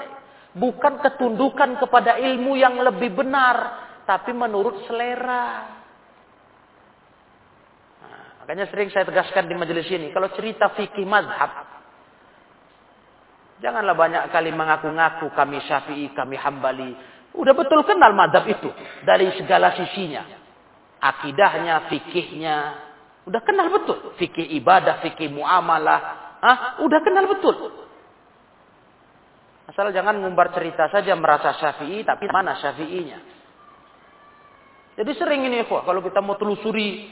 bukan 0.53 0.93
ketundukan 1.01 1.81
kepada 1.81 2.21
ilmu 2.21 2.53
yang 2.59 2.77
lebih 2.77 3.15
benar 3.15 3.87
tapi 4.05 4.35
menurut 4.35 4.85
selera. 4.85 5.45
Nah, 8.03 8.43
makanya 8.43 8.69
sering 8.69 8.93
saya 8.93 9.07
tegaskan 9.07 9.49
di 9.49 9.55
majelis 9.57 9.89
ini 9.89 10.13
kalau 10.13 10.29
cerita 10.35 10.69
fikih 10.75 11.07
mazhab 11.07 11.73
janganlah 13.63 13.95
banyak 13.95 14.23
kali 14.29 14.51
mengaku-ngaku 14.51 15.31
kami 15.31 15.63
syafi'i 15.63 16.11
kami 16.11 16.35
hambali 16.35 16.91
udah 17.33 17.53
betul 17.55 17.81
kenal 17.87 18.11
madhab 18.11 18.43
itu 18.45 18.67
dari 19.07 19.31
segala 19.39 19.71
sisinya 19.73 20.44
akidahnya, 21.01 21.89
fikihnya. 21.91 22.57
Udah 23.25 23.41
kenal 23.41 23.73
betul. 23.73 24.13
Fikih 24.21 24.45
ibadah, 24.61 25.01
fikih 25.01 25.33
muamalah. 25.33 25.99
Hah? 26.39 26.57
Udah 26.85 26.99
kenal 27.01 27.25
betul. 27.25 27.73
Asal 29.65 29.89
jangan 29.89 30.21
ngumbar 30.21 30.53
cerita 30.53 30.87
saja 30.93 31.17
merasa 31.17 31.57
syafi'i, 31.57 32.05
tapi 32.05 32.29
mana 32.29 32.53
syafi'inya. 32.61 33.19
Jadi 34.95 35.11
sering 35.17 35.43
ini 35.43 35.65
kok, 35.67 35.83
kalau 35.83 35.99
kita 35.99 36.23
mau 36.23 36.39
telusuri 36.39 37.11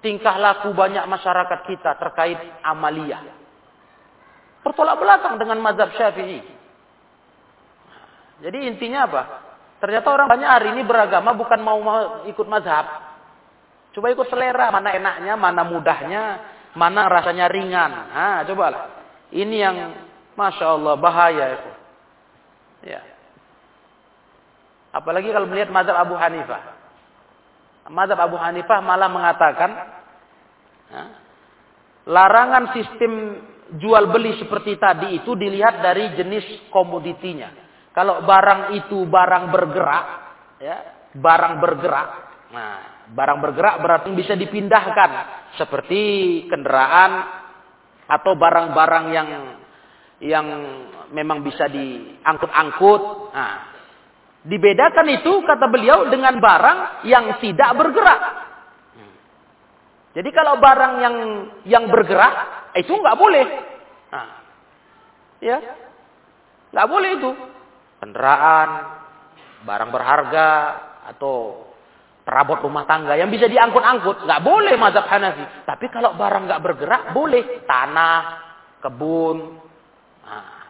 tingkah 0.00 0.38
laku 0.38 0.72
banyak 0.72 1.04
masyarakat 1.04 1.60
kita 1.68 2.00
terkait 2.00 2.38
amalia. 2.64 3.20
Bertolak 4.62 4.96
belakang 4.96 5.36
dengan 5.42 5.58
mazhab 5.58 5.90
syafi'i. 5.98 6.40
Jadi 8.42 8.58
intinya 8.66 9.06
apa? 9.10 9.22
Ternyata 9.82 10.14
orang 10.14 10.30
banyak 10.30 10.46
hari 10.46 10.68
ini 10.78 10.86
beragama 10.86 11.34
bukan 11.34 11.58
mau 11.58 11.82
ikut 12.30 12.46
mazhab. 12.46 12.86
Coba 13.90 14.14
ikut 14.14 14.30
selera, 14.30 14.70
mana 14.70 14.94
enaknya, 14.94 15.34
mana 15.34 15.66
mudahnya, 15.66 16.22
mana 16.78 17.10
rasanya 17.10 17.50
ringan. 17.50 17.90
Ah, 18.14 18.46
cobalah. 18.46 19.02
Ini 19.34 19.56
yang 19.58 19.76
Masya 20.38 20.66
Allah 20.70 20.94
bahaya 20.94 21.44
itu. 21.58 21.70
Ya. 22.94 23.02
Apalagi 24.94 25.34
kalau 25.34 25.50
melihat 25.50 25.74
mazhab 25.74 25.98
Abu 25.98 26.14
Hanifah. 26.14 26.62
Mazhab 27.90 28.22
Abu 28.22 28.38
Hanifah 28.38 28.78
malah 28.86 29.10
mengatakan 29.10 29.70
ya, 30.94 31.02
larangan 32.06 32.70
sistem 32.70 33.12
jual 33.82 34.14
beli 34.14 34.38
seperti 34.38 34.78
tadi 34.78 35.18
itu 35.18 35.34
dilihat 35.34 35.82
dari 35.82 36.14
jenis 36.14 36.70
komoditinya. 36.70 37.61
Kalau 37.92 38.24
barang 38.24 38.72
itu 38.80 39.04
barang 39.04 39.52
bergerak, 39.52 40.04
ya, 40.64 40.76
barang 41.12 41.54
bergerak, 41.60 42.08
nah 42.48 43.04
barang 43.12 43.38
bergerak 43.44 43.76
berarti 43.84 44.08
bisa 44.16 44.32
dipindahkan 44.32 45.10
seperti 45.60 46.02
kendaraan 46.48 47.12
atau 48.08 48.32
barang-barang 48.32 49.04
yang 49.12 49.28
yang 50.24 50.46
memang 51.12 51.44
bisa 51.44 51.68
diangkut-angkut. 51.68 53.02
Nah, 53.36 53.56
dibedakan 54.48 55.06
itu 55.12 55.44
kata 55.44 55.66
beliau 55.68 56.08
dengan 56.08 56.40
barang 56.40 57.04
yang 57.04 57.36
tidak 57.44 57.70
bergerak. 57.76 58.20
Jadi 60.12 60.30
kalau 60.32 60.60
barang 60.60 60.94
yang 61.00 61.16
yang 61.68 61.84
bergerak 61.92 62.72
itu 62.80 62.92
nggak 62.92 63.18
boleh. 63.20 63.46
Nah, 64.12 64.28
ya, 65.44 65.58
nggak 66.72 66.88
boleh 66.88 67.10
itu 67.20 67.51
kendaraan, 68.02 68.68
barang 69.62 69.90
berharga 69.94 70.48
atau 71.14 71.70
perabot 72.26 72.58
rumah 72.66 72.82
tangga 72.82 73.14
yang 73.14 73.30
bisa 73.30 73.46
diangkut-angkut. 73.46 74.26
Nggak 74.26 74.42
boleh 74.42 74.74
mazhab 74.74 75.06
Hanafi. 75.06 75.46
Tapi 75.62 75.86
kalau 75.94 76.18
barang 76.18 76.50
nggak 76.50 76.62
bergerak 76.66 77.02
boleh. 77.14 77.62
Tanah 77.62 78.18
kebun. 78.82 79.62
Nah, 80.26 80.66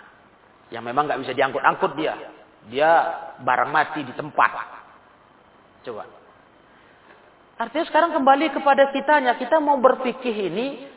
yang 0.69 0.85
memang 0.85 1.09
nggak 1.09 1.21
bisa 1.25 1.33
diangkut-angkut 1.33 1.97
dia. 1.97 2.21
Dia 2.69 2.91
barang 3.41 3.71
mati 3.73 4.05
di 4.05 4.13
tempat. 4.13 4.51
Coba. 5.89 6.05
Artinya 7.57 7.87
sekarang 7.89 8.13
kembali 8.13 8.53
kepada 8.53 8.93
kitanya. 8.93 9.41
Kita 9.41 9.57
mau 9.57 9.81
berpikir 9.81 10.37
ini 10.53 10.92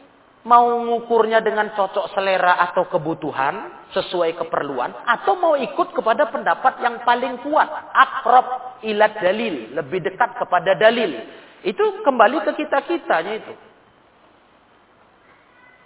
mau 0.45 0.69
mengukurnya 0.77 1.41
dengan 1.41 1.73
cocok 1.73 2.13
selera 2.13 2.61
atau 2.69 2.85
kebutuhan 2.85 3.85
sesuai 3.91 4.37
keperluan 4.37 4.93
atau 5.05 5.33
mau 5.41 5.57
ikut 5.57 5.89
kepada 5.91 6.29
pendapat 6.29 6.79
yang 6.85 7.01
paling 7.01 7.41
kuat 7.41 7.67
akrab 7.91 8.79
ilat 8.85 9.17
dalil 9.19 9.73
lebih 9.73 10.05
dekat 10.05 10.37
kepada 10.37 10.77
dalil 10.77 11.17
itu 11.65 11.85
kembali 12.05 12.45
ke 12.45 12.51
kita 12.61 12.85
kitanya 12.85 13.33
itu 13.41 13.53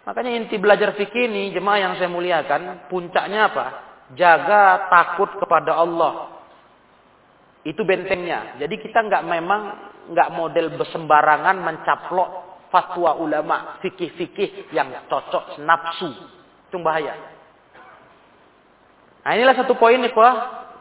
makanya 0.03 0.31
inti 0.35 0.59
belajar 0.59 0.91
fikih 0.91 1.31
ini 1.31 1.55
jemaah 1.55 1.79
yang 1.79 1.93
saya 1.95 2.11
muliakan 2.11 2.91
puncaknya 2.91 3.47
apa 3.47 3.89
jaga 4.17 4.89
takut 4.89 5.29
kepada 5.37 5.77
Allah. 5.77 6.41
Itu 7.67 7.83
bentengnya. 7.83 8.57
Jadi 8.57 8.79
kita 8.79 9.03
nggak 9.03 9.23
memang 9.27 9.61
nggak 10.09 10.29
model 10.33 10.73
bersembarangan 10.79 11.57
mencaplok 11.59 12.29
fatwa 12.69 13.17
ulama 13.17 13.77
fikih-fikih 13.81 14.73
yang 14.73 14.93
cocok 15.09 15.61
nafsu. 15.61 16.09
Itu 16.69 16.77
bahaya. 16.81 17.17
Nah 19.25 19.31
inilah 19.35 19.57
satu 19.57 19.75
poin 19.75 19.99
nih 19.99 20.13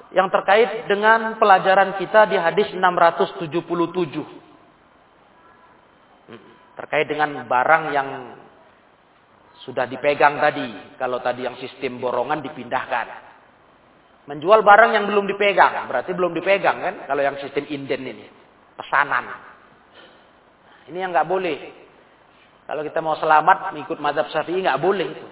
yang 0.09 0.33
terkait 0.33 0.89
dengan 0.89 1.37
pelajaran 1.37 2.01
kita 2.01 2.33
di 2.33 2.37
hadis 2.41 2.73
677. 2.73 3.53
Hmm, 6.29 6.41
terkait 6.81 7.07
dengan 7.09 7.45
barang 7.45 7.85
yang 7.93 8.09
sudah 9.69 9.85
dipegang 9.85 10.41
tadi. 10.41 10.97
Kalau 10.97 11.21
tadi 11.21 11.45
yang 11.45 11.61
sistem 11.61 12.01
borongan 12.01 12.41
dipindahkan. 12.41 13.29
Menjual 14.29 14.61
barang 14.65 14.97
yang 14.97 15.05
belum 15.09 15.29
dipegang. 15.29 15.89
Berarti 15.89 16.13
belum 16.17 16.33
dipegang 16.37 16.79
kan. 16.81 16.95
Kalau 17.09 17.21
yang 17.25 17.37
sistem 17.41 17.65
inden 17.69 18.03
ini. 18.09 18.27
Pesanan. 18.81 19.25
Ini 20.89 21.05
yang 21.05 21.13
nggak 21.13 21.29
boleh. 21.29 21.57
Kalau 22.69 22.85
kita 22.85 23.01
mau 23.01 23.17
selamat 23.17 23.73
mengikut 23.73 23.97
mazhab 23.97 24.29
syafi'i 24.29 24.61
nggak 24.61 24.77
boleh 24.77 25.09
itu. 25.09 25.29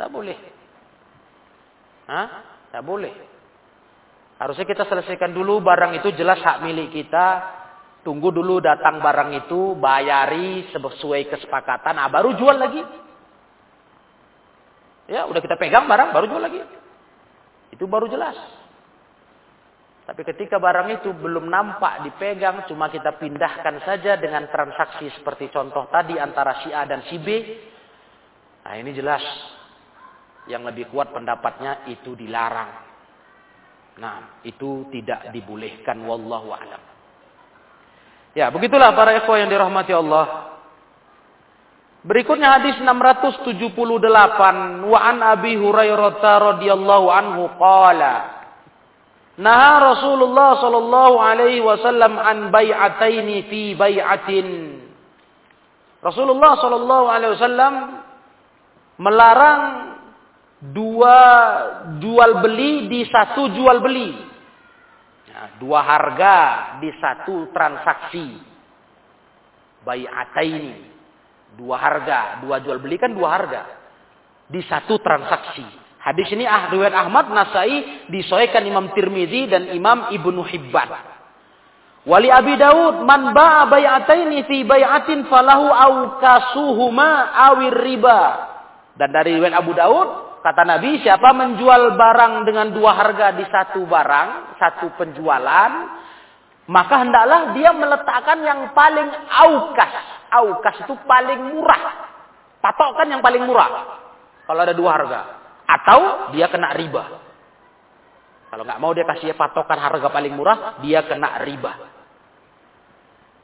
Nggak 0.00 0.10
boleh. 0.10 0.36
Hah? 2.08 2.28
Nggak 2.72 2.84
boleh. 2.88 3.12
Harusnya 4.40 4.64
kita 4.64 4.88
selesaikan 4.88 5.36
dulu 5.36 5.60
barang 5.60 6.00
itu 6.00 6.16
jelas 6.16 6.40
hak 6.40 6.64
milik 6.64 6.96
kita. 6.96 7.60
Tunggu 8.00 8.32
dulu 8.32 8.64
datang 8.64 9.04
barang 9.04 9.44
itu, 9.44 9.76
bayari 9.76 10.64
sesuai 10.72 11.28
kesepakatan, 11.28 12.00
nah 12.00 12.08
baru 12.08 12.32
jual 12.32 12.56
lagi. 12.56 12.80
Ya, 15.12 15.28
udah 15.28 15.44
kita 15.44 15.60
pegang 15.60 15.84
barang, 15.84 16.16
baru 16.16 16.24
jual 16.24 16.40
lagi. 16.40 16.64
Itu 17.76 17.84
baru 17.84 18.08
jelas. 18.08 18.40
Tapi 20.10 20.26
ketika 20.26 20.58
barang 20.58 20.98
itu 20.98 21.14
belum 21.14 21.46
nampak 21.46 22.02
dipegang, 22.02 22.66
cuma 22.66 22.90
kita 22.90 23.14
pindahkan 23.14 23.78
saja 23.86 24.18
dengan 24.18 24.50
transaksi 24.50 25.06
seperti 25.14 25.54
contoh 25.54 25.86
tadi 25.86 26.18
antara 26.18 26.66
si 26.66 26.74
A 26.74 26.82
dan 26.82 27.06
si 27.06 27.14
B. 27.22 27.30
Nah 28.66 28.74
ini 28.74 28.90
jelas. 28.90 29.22
Yang 30.50 30.74
lebih 30.74 30.90
kuat 30.90 31.14
pendapatnya 31.14 31.86
itu 31.86 32.18
dilarang. 32.18 32.74
Nah 34.02 34.42
itu 34.42 34.90
tidak 34.90 35.30
dibolehkan. 35.30 36.02
Wallahu 36.02 36.58
a'lam. 36.58 36.82
Ya 38.34 38.50
begitulah 38.50 38.90
para 38.98 39.14
ikhwah 39.14 39.38
yang 39.38 39.46
dirahmati 39.46 39.94
Allah. 39.94 40.58
Berikutnya 42.02 42.58
hadis 42.58 42.82
678 42.82 44.90
wa 44.90 44.98
an 44.98 45.22
Abi 45.22 45.54
Hurairah 45.54 46.18
radhiyallahu 46.18 47.06
anhu 47.14 47.46
qala 47.62 48.39
Nah 49.40 49.80
Rasulullah 49.80 50.60
sallallahu 50.60 51.16
alaihi 51.16 51.64
wasallam 51.64 52.20
an 52.20 52.52
bai'ataini 52.52 53.48
fi 53.48 53.72
bai'atin 53.72 54.48
Rasulullah 56.04 56.60
sallallahu 56.60 57.06
alaihi 57.08 57.32
wasallam 57.40 57.74
melarang 59.00 59.60
dua 60.60 61.18
jual 61.96 62.44
beli 62.44 62.88
di 62.92 63.00
satu 63.08 63.48
jual 63.56 63.80
beli. 63.80 64.12
Nah, 65.32 65.56
dua 65.56 65.80
harga 65.88 66.36
di 66.84 66.92
satu 67.00 67.48
transaksi. 67.48 68.52
Bai'ataini 69.80 70.90
Dua 71.50 71.76
harga, 71.76 72.38
dua 72.46 72.62
jual 72.62 72.78
beli 72.78 72.94
kan 72.94 73.10
dua 73.10 73.28
harga. 73.34 73.62
Di 74.46 74.62
satu 74.66 74.98
transaksi. 75.02 75.66
Hadis 76.00 76.32
ini 76.32 76.48
ah, 76.48 76.72
riwayat 76.72 76.96
Ahmad, 76.96 77.28
Nasai, 77.28 78.08
disoekan 78.08 78.64
Imam 78.64 78.88
Tirmizi 78.96 79.44
dan 79.52 79.68
Imam 79.68 80.08
Ibnu 80.08 80.40
Hibban. 80.48 80.88
Wali 82.08 82.32
Abi 82.32 82.56
Daud, 82.56 83.04
man 83.04 83.36
ba'a 83.36 83.68
bay'ataini 83.68 84.48
fi 84.48 84.64
bay'atin 84.64 85.28
falahu 85.28 85.68
awkasuhuma 85.68 87.36
awir 87.52 87.76
riba. 87.84 88.20
Dan 88.96 89.12
dari 89.12 89.36
riwayat 89.36 89.60
Abu 89.60 89.76
Daud, 89.76 90.40
kata 90.40 90.64
Nabi, 90.64 91.04
siapa 91.04 91.36
menjual 91.36 91.92
barang 91.92 92.48
dengan 92.48 92.72
dua 92.72 92.96
harga 92.96 93.36
di 93.36 93.44
satu 93.44 93.84
barang, 93.84 94.56
satu 94.56 94.96
penjualan, 94.96 95.72
maka 96.64 96.94
hendaklah 96.96 97.52
dia 97.52 97.76
meletakkan 97.76 98.40
yang 98.40 98.72
paling 98.72 99.08
aukas, 99.28 99.92
aukas 100.32 100.76
itu 100.88 100.96
paling 101.04 101.52
murah. 101.52 102.08
Patokan 102.64 103.12
yang 103.12 103.20
paling 103.20 103.44
murah. 103.44 104.00
Kalau 104.48 104.60
ada 104.64 104.72
dua 104.72 104.90
harga. 104.96 105.39
Atau 105.70 106.34
dia 106.34 106.50
kena 106.50 106.74
riba. 106.74 107.04
Kalau 108.50 108.66
nggak 108.66 108.80
mau 108.82 108.90
dia 108.90 109.06
kasih 109.06 109.38
patokan 109.38 109.78
harga 109.78 110.10
paling 110.10 110.34
murah, 110.34 110.82
dia 110.82 111.06
kena 111.06 111.38
riba. 111.46 111.72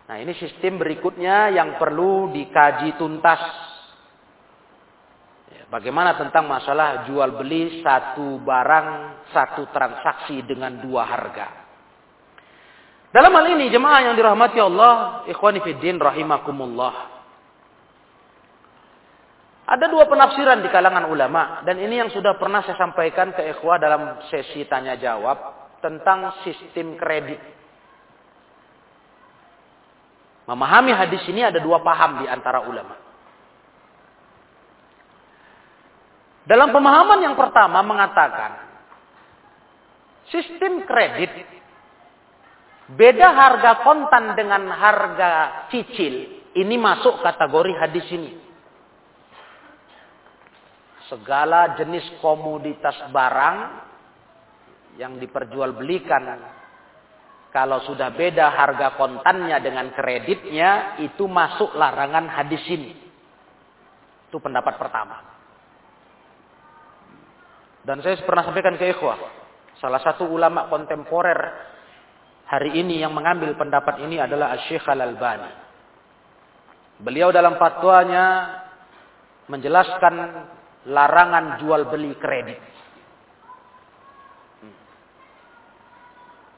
Nah 0.06 0.16
ini 0.18 0.34
sistem 0.34 0.82
berikutnya 0.82 1.54
yang 1.54 1.78
perlu 1.78 2.34
dikaji 2.34 2.98
tuntas. 2.98 3.42
Ya, 5.54 5.62
bagaimana 5.70 6.18
tentang 6.18 6.50
masalah 6.50 7.06
jual 7.06 7.38
beli 7.38 7.82
satu 7.86 8.42
barang, 8.42 8.88
satu 9.30 9.70
transaksi 9.70 10.42
dengan 10.42 10.82
dua 10.82 11.06
harga. 11.06 11.46
Dalam 13.14 13.30
hal 13.30 13.46
ini 13.54 13.70
jemaah 13.70 14.10
yang 14.10 14.14
dirahmati 14.18 14.58
Allah, 14.58 15.22
ikhwani 15.30 15.62
fiddin 15.62 16.02
rahimakumullah. 16.02 17.15
Ada 19.66 19.90
dua 19.90 20.06
penafsiran 20.06 20.62
di 20.62 20.70
kalangan 20.70 21.10
ulama 21.10 21.66
dan 21.66 21.82
ini 21.82 21.98
yang 21.98 22.10
sudah 22.14 22.38
pernah 22.38 22.62
saya 22.62 22.78
sampaikan 22.78 23.34
ke 23.34 23.42
ikhwah 23.50 23.82
dalam 23.82 24.22
sesi 24.30 24.62
tanya 24.70 24.94
jawab 24.94 25.36
tentang 25.82 26.38
sistem 26.46 26.94
kredit. 26.94 27.42
Memahami 30.46 30.94
hadis 30.94 31.26
ini 31.26 31.42
ada 31.42 31.58
dua 31.58 31.82
paham 31.82 32.22
di 32.22 32.30
antara 32.30 32.62
ulama. 32.62 32.94
Dalam 36.46 36.70
pemahaman 36.70 37.26
yang 37.26 37.34
pertama 37.34 37.82
mengatakan 37.82 38.62
sistem 40.30 40.86
kredit 40.86 41.56
Beda 42.86 43.34
harga 43.34 43.82
kontan 43.82 44.38
dengan 44.38 44.70
harga 44.70 45.66
cicil. 45.74 46.46
Ini 46.54 46.78
masuk 46.78 47.18
kategori 47.18 47.74
hadis 47.82 48.06
ini. 48.14 48.45
Segala 51.06 51.78
jenis 51.78 52.18
komoditas 52.18 52.98
barang 53.14 53.56
yang 54.98 55.20
diperjualbelikan 55.22 56.24
kalau 57.54 57.80
sudah 57.88 58.12
beda 58.12 58.52
harga 58.52 59.00
kontannya 59.00 59.56
dengan 59.64 59.88
kreditnya 59.94 61.00
itu 61.00 61.24
masuk 61.24 61.72
larangan 61.72 62.28
hadis 62.28 62.60
ini. 62.68 62.92
Itu 64.28 64.42
pendapat 64.42 64.76
pertama. 64.76 65.16
Dan 67.86 68.02
saya 68.02 68.18
pernah 68.26 68.42
sampaikan 68.42 68.74
ke 68.74 68.90
ikhwah, 68.90 69.16
salah 69.78 70.02
satu 70.02 70.26
ulama 70.26 70.66
kontemporer 70.66 71.38
hari 72.50 72.82
ini 72.82 72.98
yang 72.98 73.14
mengambil 73.14 73.54
pendapat 73.54 74.02
ini 74.02 74.18
adalah 74.18 74.58
Syekh 74.66 74.82
Al-Albani. 74.90 75.52
Beliau 76.98 77.30
dalam 77.30 77.54
fatwanya 77.56 78.58
menjelaskan 79.46 80.14
larangan 80.86 81.58
jual 81.60 81.90
beli 81.90 82.14
kredit. 82.18 82.60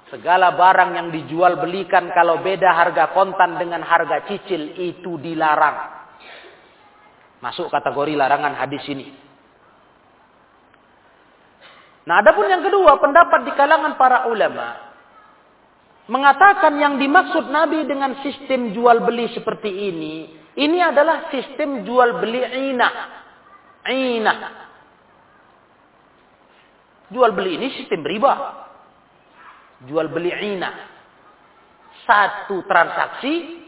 Segala 0.09 0.57
barang 0.57 0.91
yang 0.97 1.09
dijual 1.13 1.61
belikan 1.61 2.09
kalau 2.17 2.41
beda 2.41 2.73
harga 2.73 3.13
kontan 3.13 3.61
dengan 3.61 3.85
harga 3.85 4.25
cicil 4.25 4.73
itu 4.81 5.21
dilarang. 5.21 6.01
Masuk 7.45 7.69
kategori 7.69 8.17
larangan 8.17 8.57
hadis 8.57 8.81
ini. 8.89 9.13
Nah, 12.09 12.25
adapun 12.25 12.49
yang 12.49 12.65
kedua, 12.65 12.97
pendapat 12.97 13.45
di 13.45 13.53
kalangan 13.53 14.01
para 14.01 14.25
ulama 14.33 14.89
mengatakan 16.09 16.73
yang 16.81 16.97
dimaksud 16.97 17.53
Nabi 17.53 17.85
dengan 17.85 18.17
sistem 18.25 18.73
jual 18.73 19.05
beli 19.05 19.29
seperti 19.37 19.93
ini, 19.93 20.33
ini 20.57 20.81
adalah 20.81 21.29
sistem 21.29 21.85
jual 21.85 22.17
beli 22.17 22.73
ina. 22.73 22.89
Ina. 23.89 24.35
Jual 27.09 27.33
beli 27.33 27.57
ini 27.57 27.69
sistem 27.73 28.05
riba. 28.05 28.33
Jual 29.89 30.13
beli 30.13 30.29
ina. 30.29 30.71
Satu 32.05 32.65
transaksi 32.69 33.65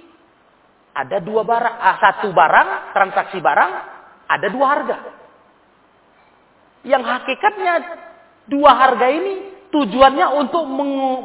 ada 0.92 1.22
dua 1.24 1.46
barang, 1.46 1.76
ah, 1.80 1.96
satu 2.02 2.28
barang, 2.34 2.68
transaksi 2.92 3.38
barang, 3.40 3.70
ada 4.28 4.46
dua 4.52 4.66
harga. 4.68 4.98
Yang 6.84 7.02
hakikatnya 7.04 7.74
dua 8.48 8.70
harga 8.76 9.06
ini 9.08 9.34
tujuannya 9.70 10.26
untuk 10.36 10.64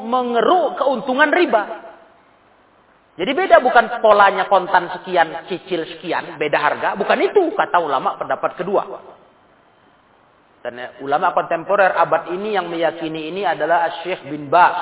mengeruk 0.06 0.80
keuntungan 0.80 1.32
riba. 1.34 1.85
Jadi 3.16 3.32
beda 3.32 3.64
bukan 3.64 4.04
polanya 4.04 4.44
kontan 4.52 4.92
sekian, 4.92 5.48
cicil 5.48 5.88
sekian, 5.88 6.36
beda 6.36 6.60
harga. 6.60 6.90
Bukan 7.00 7.16
itu 7.24 7.56
kata 7.56 7.80
ulama 7.80 8.20
pendapat 8.20 8.60
kedua. 8.60 8.84
Dan 10.60 11.00
ulama 11.00 11.32
kontemporer 11.32 11.96
abad 11.96 12.36
ini 12.36 12.60
yang 12.60 12.68
meyakini 12.68 13.32
ini 13.32 13.48
adalah 13.48 14.04
Syekh 14.04 14.28
bin 14.28 14.52
Bas 14.52 14.76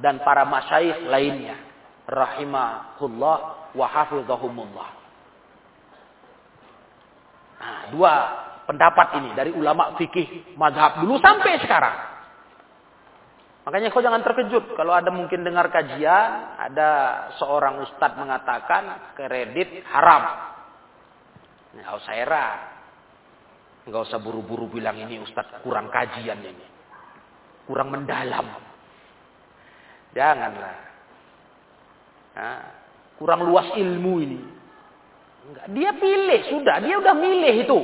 dan 0.00 0.22
para 0.24 0.48
masyayikh 0.48 1.04
lainnya. 1.10 1.60
Rahimahullah 2.08 3.36
wa 3.76 3.86
hafizahumullah. 3.90 4.88
Nah, 7.60 7.80
dua 7.92 8.12
pendapat 8.64 9.20
ini 9.20 9.30
dari 9.36 9.52
ulama 9.52 9.92
fikih 10.00 10.56
mazhab 10.56 11.04
dulu 11.04 11.20
sampai 11.20 11.60
sekarang. 11.60 12.13
Makanya 13.64 13.88
kau 13.88 14.04
jangan 14.04 14.20
terkejut 14.20 14.76
kalau 14.76 14.92
ada 14.92 15.08
mungkin 15.08 15.40
dengar 15.40 15.72
kajian, 15.72 16.60
ada 16.60 16.88
seorang 17.40 17.80
ustadz 17.80 18.20
mengatakan 18.20 19.16
kredit 19.16 19.80
haram. 19.88 20.52
Nggak 21.72 21.96
usah 21.96 22.12
heran. 22.12 22.58
Nggak 23.88 24.02
usah 24.04 24.20
buru-buru 24.20 24.68
bilang 24.68 25.00
ini 25.00 25.16
ustadz 25.16 25.64
kurang 25.64 25.88
kajian 25.88 26.44
ini. 26.44 26.66
Kurang 27.64 27.88
mendalam. 27.88 28.52
Janganlah. 30.12 30.76
Nah, 32.36 32.62
kurang 33.16 33.48
luas 33.48 33.72
ilmu 33.72 34.14
ini. 34.20 34.40
Enggak. 35.48 35.66
Dia 35.72 35.90
pilih, 35.96 36.40
sudah. 36.52 36.76
Dia 36.84 37.00
udah 37.00 37.14
milih 37.16 37.54
itu. 37.64 37.78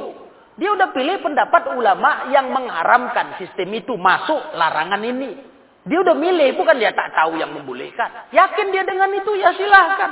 Dia 0.61 0.76
udah 0.76 0.93
pilih 0.93 1.24
pendapat 1.24 1.72
ulama 1.72 2.28
yang 2.28 2.53
mengharamkan 2.53 3.41
sistem 3.41 3.72
itu 3.72 3.97
masuk 3.97 4.53
larangan 4.53 5.01
ini. 5.01 5.49
Dia 5.89 5.99
udah 6.05 6.12
milih, 6.12 6.61
bukan 6.61 6.76
dia 6.76 6.93
tak 6.93 7.16
tahu 7.16 7.41
yang 7.41 7.57
membolehkan. 7.57 8.28
Yakin 8.37 8.66
dia 8.68 8.85
dengan 8.85 9.09
itu, 9.16 9.33
ya 9.41 9.57
silahkan. 9.57 10.11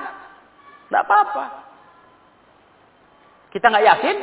Tidak 0.88 1.02
apa-apa. 1.04 1.44
Kita 3.52 3.68
nggak 3.68 3.84
yakin, 3.84 4.16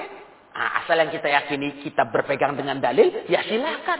nah, 0.57 0.69
asal 0.81 0.97
yang 0.97 1.13
kita 1.13 1.29
yakini 1.29 1.85
kita 1.85 2.09
berpegang 2.09 2.57
dengan 2.57 2.81
dalil, 2.81 3.29
ya 3.29 3.45
silahkan. 3.45 3.99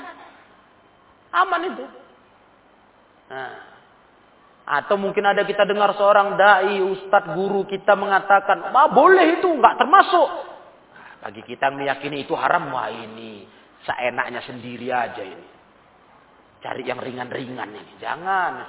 Aman 1.37 1.61
itu. 1.69 1.85
Nah. 3.29 3.77
Atau 4.65 4.97
mungkin 4.97 5.21
ada 5.21 5.45
kita 5.45 5.61
dengar 5.69 5.93
seorang 5.93 6.41
dai, 6.41 6.81
ustadz, 6.81 7.37
guru 7.37 7.69
kita 7.69 7.93
mengatakan, 7.93 8.73
ah, 8.73 8.89
boleh 8.89 9.37
itu, 9.37 9.45
nggak 9.45 9.77
termasuk. 9.77 10.29
Bagi 11.21 11.45
kita 11.45 11.69
meyakini 11.69 12.25
itu 12.25 12.33
haram, 12.33 12.73
wah 12.73 12.89
ini 12.89 13.45
seenaknya 13.85 14.41
sendiri 14.41 14.89
aja 14.89 15.21
ini. 15.21 15.54
Cari 16.65 16.81
yang 16.81 16.97
ringan-ringan 16.97 17.69
ini. 17.77 17.93
Jangan. 18.01 18.65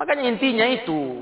Makanya 0.00 0.24
intinya 0.32 0.64
itu. 0.64 1.20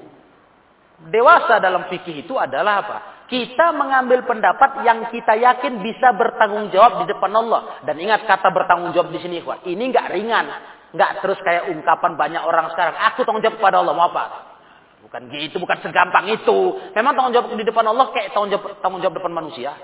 Dewasa 1.11 1.59
dalam 1.59 1.91
fikih 1.91 2.23
itu 2.23 2.39
adalah 2.39 2.87
apa? 2.87 2.99
Kita 3.27 3.75
mengambil 3.75 4.23
pendapat 4.23 4.87
yang 4.87 5.11
kita 5.11 5.35
yakin 5.35 5.83
bisa 5.83 6.15
bertanggung 6.15 6.71
jawab 6.71 7.03
di 7.03 7.11
depan 7.11 7.35
Allah. 7.35 7.83
Dan 7.83 7.99
ingat 7.99 8.23
kata 8.23 8.55
bertanggung 8.55 8.95
jawab 8.95 9.11
di 9.11 9.19
sini, 9.19 9.43
ini 9.43 9.85
nggak 9.91 10.15
ringan. 10.15 10.47
Nggak 10.95 11.27
terus 11.27 11.43
kayak 11.43 11.75
ungkapan 11.75 12.15
banyak 12.15 12.43
orang 12.47 12.71
sekarang. 12.71 12.95
Aku 13.11 13.27
tanggung 13.27 13.43
jawab 13.43 13.59
kepada 13.59 13.83
Allah. 13.83 13.99
Mau 13.99 14.07
apa? 14.07 14.25
Bukan 15.03 15.27
gitu, 15.35 15.59
bukan 15.59 15.83
segampang 15.83 16.31
itu. 16.31 16.79
Memang 16.95 17.19
tanggung 17.19 17.35
jawab 17.35 17.51
di 17.51 17.67
depan 17.67 17.83
Allah 17.91 18.15
kayak 18.15 18.31
tanggung 18.31 18.55
jawab, 18.55 18.79
tanggung 18.79 19.03
jawab 19.03 19.19
depan 19.19 19.35
manusia. 19.35 19.75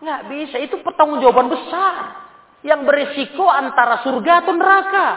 Nggak 0.00 0.20
bisa, 0.32 0.56
itu 0.64 0.80
pertanggungjawaban 0.80 1.52
besar. 1.52 2.25
Yang 2.64 2.80
berisiko 2.88 3.44
antara 3.50 4.00
surga 4.06 4.32
atau 4.44 4.52
neraka. 4.56 5.08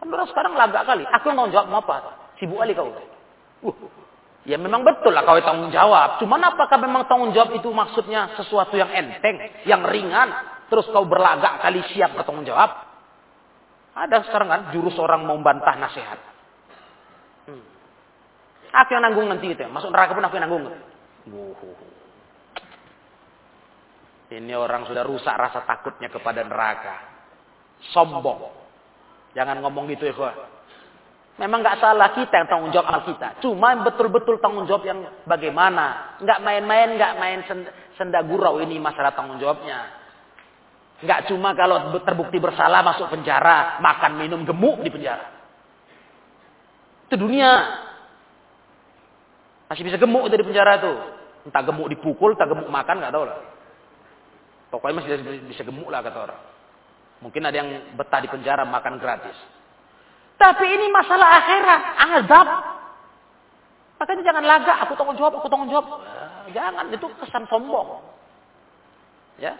Orang 0.00 0.28
sekarang 0.32 0.56
lagak 0.56 0.88
kali. 0.88 1.04
Aku 1.04 1.28
yang 1.28 1.36
tanggung 1.36 1.54
jawab 1.54 1.66
mau 1.68 1.80
apa? 1.84 1.96
Sibuk 2.40 2.56
kali 2.56 2.72
kau. 2.72 2.88
Uh, 3.60 3.76
ya 4.48 4.56
memang 4.56 4.80
betul 4.80 5.12
lah 5.12 5.22
kau 5.28 5.36
tanggung 5.44 5.68
jawab. 5.68 6.16
Cuman 6.24 6.40
apakah 6.40 6.80
memang 6.80 7.04
tanggung 7.04 7.36
jawab 7.36 7.52
itu 7.52 7.68
maksudnya 7.68 8.32
sesuatu 8.40 8.80
yang 8.80 8.88
enteng, 8.88 9.36
yang 9.68 9.84
ringan, 9.84 10.32
terus 10.72 10.88
kau 10.88 11.04
berlagak 11.04 11.60
kali 11.60 11.84
siap 11.92 12.16
bertanggung 12.16 12.48
jawab? 12.48 12.72
Ada 13.92 14.24
sekarang 14.24 14.48
kan 14.48 14.60
jurus 14.72 14.96
orang 14.96 15.28
mau 15.28 15.36
bantah 15.44 15.76
nasihat. 15.76 16.18
Hmm. 17.44 17.64
Aku 18.72 18.90
yang 18.96 19.04
nanggung 19.04 19.28
nanti 19.28 19.52
itu. 19.52 19.68
Masuk 19.68 19.92
neraka 19.92 20.16
pun 20.16 20.24
aku 20.24 20.34
yang 20.40 20.48
nanggung. 20.48 20.64
Ini 24.30 24.54
orang 24.54 24.86
sudah 24.86 25.02
rusak 25.02 25.34
rasa 25.34 25.66
takutnya 25.66 26.06
kepada 26.06 26.46
neraka. 26.46 26.96
Sombong. 27.90 28.46
Jangan 29.34 29.58
ngomong 29.58 29.90
gitu 29.90 30.06
ya. 30.06 30.14
Memang 31.40 31.64
nggak 31.64 31.80
salah 31.82 32.14
kita 32.14 32.36
yang 32.36 32.46
tanggung 32.46 32.70
jawab 32.70 32.86
amal 32.94 33.02
kita. 33.10 33.42
Cuma 33.42 33.74
betul-betul 33.82 34.38
tanggung 34.38 34.70
jawab 34.70 34.86
yang 34.86 35.02
bagaimana. 35.26 36.18
Nggak 36.22 36.38
main-main, 36.46 36.88
nggak 36.94 37.12
main 37.18 37.40
senda 37.98 38.20
gurau 38.22 38.62
ini 38.62 38.78
masalah 38.78 39.16
tanggung 39.16 39.40
jawabnya. 39.40 39.88
Nggak 41.00 41.32
cuma 41.32 41.56
kalau 41.56 41.96
terbukti 42.04 42.36
bersalah 42.36 42.84
masuk 42.84 43.08
penjara, 43.08 43.80
makan 43.80 44.20
minum 44.20 44.44
gemuk 44.44 44.84
di 44.84 44.92
penjara. 44.92 45.26
Itu 47.08 47.16
dunia. 47.18 47.50
Masih 49.72 49.82
bisa 49.86 49.96
gemuk 49.96 50.28
di 50.28 50.44
penjara 50.44 50.76
itu. 50.76 50.92
Entah 51.48 51.64
gemuk 51.64 51.88
dipukul, 51.88 52.36
entah 52.36 52.46
gemuk 52.46 52.68
makan, 52.68 53.00
nggak 53.00 53.14
tahu 53.16 53.24
lah. 53.24 53.38
Pokoknya 54.70 55.02
masih 55.02 55.42
bisa 55.50 55.66
gemuk 55.66 55.90
lah 55.90 56.00
kata 56.00 56.18
orang. 56.30 56.40
Mungkin 57.20 57.42
ada 57.44 57.56
yang 57.58 57.68
betah 57.98 58.22
di 58.22 58.28
penjara 58.30 58.64
makan 58.64 58.96
gratis. 58.96 59.36
Tapi 60.40 60.64
ini 60.64 60.88
masalah 60.88 61.28
akhirat, 61.44 61.82
azab. 62.16 62.48
Makanya 64.00 64.22
jangan 64.24 64.44
lagak, 64.46 64.76
aku 64.88 64.96
tanggung 64.96 65.18
jawab, 65.20 65.36
aku 65.36 65.48
tanggung 65.52 65.68
jawab. 65.68 66.00
Jangan, 66.56 66.88
itu 66.88 67.06
kesan 67.20 67.44
sombong. 67.52 68.00
Ya, 69.36 69.52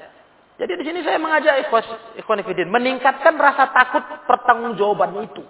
jadi 0.60 0.76
di 0.76 0.84
sini 0.84 1.00
saya 1.00 1.16
mengajak 1.16 1.72
ikhwan 2.20 2.44
fillah 2.44 2.68
meningkatkan 2.68 3.32
rasa 3.40 3.72
takut 3.72 4.04
pertanggungjawaban 4.28 5.16
itu. 5.24 5.40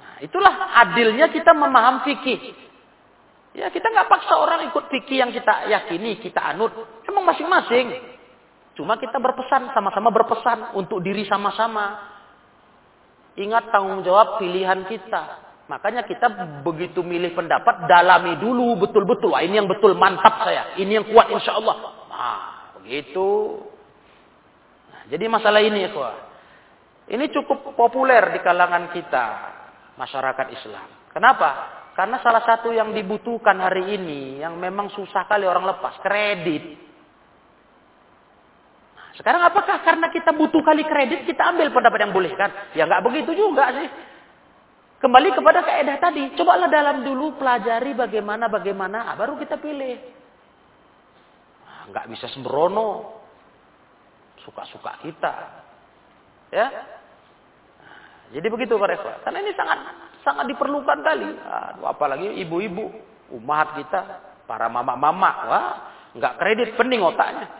Nah, 0.00 0.16
itulah 0.24 0.72
adilnya 0.80 1.28
kita 1.28 1.52
memaham 1.52 2.00
fikih. 2.08 2.56
Ya 3.52 3.68
kita 3.68 3.84
nggak 3.84 4.08
paksa 4.08 4.40
orang 4.40 4.64
ikut 4.72 4.88
fikih 4.88 5.20
yang 5.20 5.28
kita 5.28 5.68
yakini, 5.68 6.16
kita 6.24 6.40
anut. 6.40 6.72
Emang 7.10 7.26
masing-masing. 7.26 7.98
Cuma 8.78 8.94
kita 8.96 9.18
berpesan, 9.18 9.74
sama-sama 9.74 10.14
berpesan 10.14 10.78
untuk 10.78 11.02
diri 11.02 11.26
sama-sama. 11.26 12.06
Ingat 13.34 13.74
tanggung 13.74 14.06
jawab 14.06 14.38
pilihan 14.38 14.86
kita. 14.86 15.50
Makanya 15.66 16.02
kita 16.06 16.26
begitu 16.66 17.02
milih 17.02 17.34
pendapat, 17.34 17.86
dalami 17.86 18.38
dulu 18.38 18.78
betul-betul. 18.78 19.34
Ini 19.38 19.62
yang 19.62 19.70
betul, 19.70 19.94
mantap 19.98 20.42
saya. 20.42 20.74
Ini 20.78 21.02
yang 21.02 21.06
kuat 21.10 21.30
insya 21.30 21.58
Allah. 21.58 21.76
Nah, 22.10 22.60
Begitu. 22.80 23.30
Nah, 24.90 25.02
jadi 25.06 25.24
masalah 25.28 25.60
ini 25.60 25.86
ya 25.86 25.90
Ini 27.10 27.24
cukup 27.30 27.74
populer 27.78 28.34
di 28.34 28.40
kalangan 28.42 28.90
kita, 28.94 29.26
masyarakat 29.98 30.46
Islam. 30.54 30.88
Kenapa? 31.10 31.50
Karena 31.94 32.22
salah 32.22 32.42
satu 32.46 32.70
yang 32.70 32.94
dibutuhkan 32.94 33.58
hari 33.58 33.98
ini, 33.98 34.42
yang 34.42 34.58
memang 34.58 34.90
susah 34.94 35.26
kali 35.26 35.46
orang 35.46 35.66
lepas, 35.70 35.98
kredit. 36.02 36.89
Sekarang 39.18 39.42
apakah 39.42 39.82
karena 39.82 40.06
kita 40.12 40.30
butuh 40.30 40.62
kali 40.62 40.86
kredit, 40.86 41.26
kita 41.26 41.42
ambil 41.50 41.70
pendapat 41.74 41.98
yang 42.06 42.14
boleh 42.14 42.32
kan? 42.38 42.50
Ya 42.78 42.86
nggak 42.86 43.02
begitu 43.02 43.34
juga 43.34 43.74
sih. 43.74 43.88
Kembali 45.00 45.32
kepada 45.32 45.64
kaidah 45.64 45.96
tadi, 45.96 46.36
cobalah 46.36 46.68
dalam 46.68 47.00
dulu 47.02 47.40
pelajari 47.40 47.96
bagaimana 47.96 48.52
bagaimana, 48.52 49.08
ah, 49.08 49.16
baru 49.16 49.40
kita 49.40 49.56
pilih 49.56 50.20
nggak 51.90 52.06
bisa 52.06 52.30
sembrono. 52.30 53.18
Suka-suka 54.40 54.96
kita. 55.04 55.34
Ya. 56.50 56.66
jadi 58.32 58.46
begitu 58.48 58.74
para 58.80 58.96
ikhwan. 58.96 59.20
Karena 59.22 59.38
ini 59.44 59.52
sangat 59.52 59.78
sangat 60.24 60.48
diperlukan 60.48 60.98
kali. 61.04 61.28
Aduh, 61.36 61.86
apalagi 61.86 62.40
ibu-ibu, 62.40 62.88
umat 63.36 63.76
kita, 63.76 64.00
para 64.48 64.66
mama-mama, 64.72 65.30
wah, 65.46 65.68
nggak 66.16 66.36
kredit 66.40 66.68
pening 66.74 67.04
otaknya. 67.04 67.59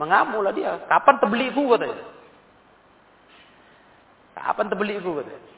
Mengamu 0.00 0.40
lah 0.40 0.52
dia. 0.56 0.80
Kapan 0.88 1.20
terbeliku 1.20 1.68
katanya. 1.76 2.04
Kapan 4.36 4.66
terbeliku 4.72 5.10
katanya. 5.20 5.52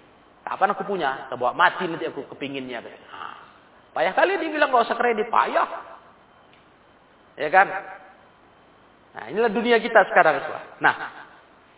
Kapan 0.45 0.69
aku 0.77 0.83
punya? 0.85 1.11
Bawa 1.33 1.57
mati 1.57 1.89
nanti 1.89 2.05
aku 2.05 2.29
kepinginnya. 2.37 2.85
Nah, 2.85 3.37
payah 3.97 4.13
kali 4.13 4.37
dia 4.37 4.53
bilang 4.53 4.69
gak 4.69 4.91
usah 4.91 4.99
kredit. 4.99 5.33
Payah. 5.33 5.69
Ya 7.41 7.49
kan? 7.51 7.67
Nah, 9.15 9.25
inilah 9.31 9.51
dunia 9.51 9.79
kita 9.79 10.05
sekarang. 10.11 10.43
Nah, 10.83 10.95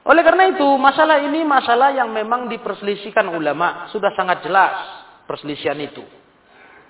oleh 0.07 0.23
karena 0.23 0.55
itu, 0.55 0.67
masalah 0.79 1.19
ini 1.19 1.43
masalah 1.43 1.91
yang 1.91 2.15
memang 2.15 2.47
diperselisihkan 2.47 3.27
ulama. 3.27 3.91
Sudah 3.91 4.15
sangat 4.15 4.47
jelas 4.47 4.75
perselisihan 5.27 5.77
itu. 5.83 6.03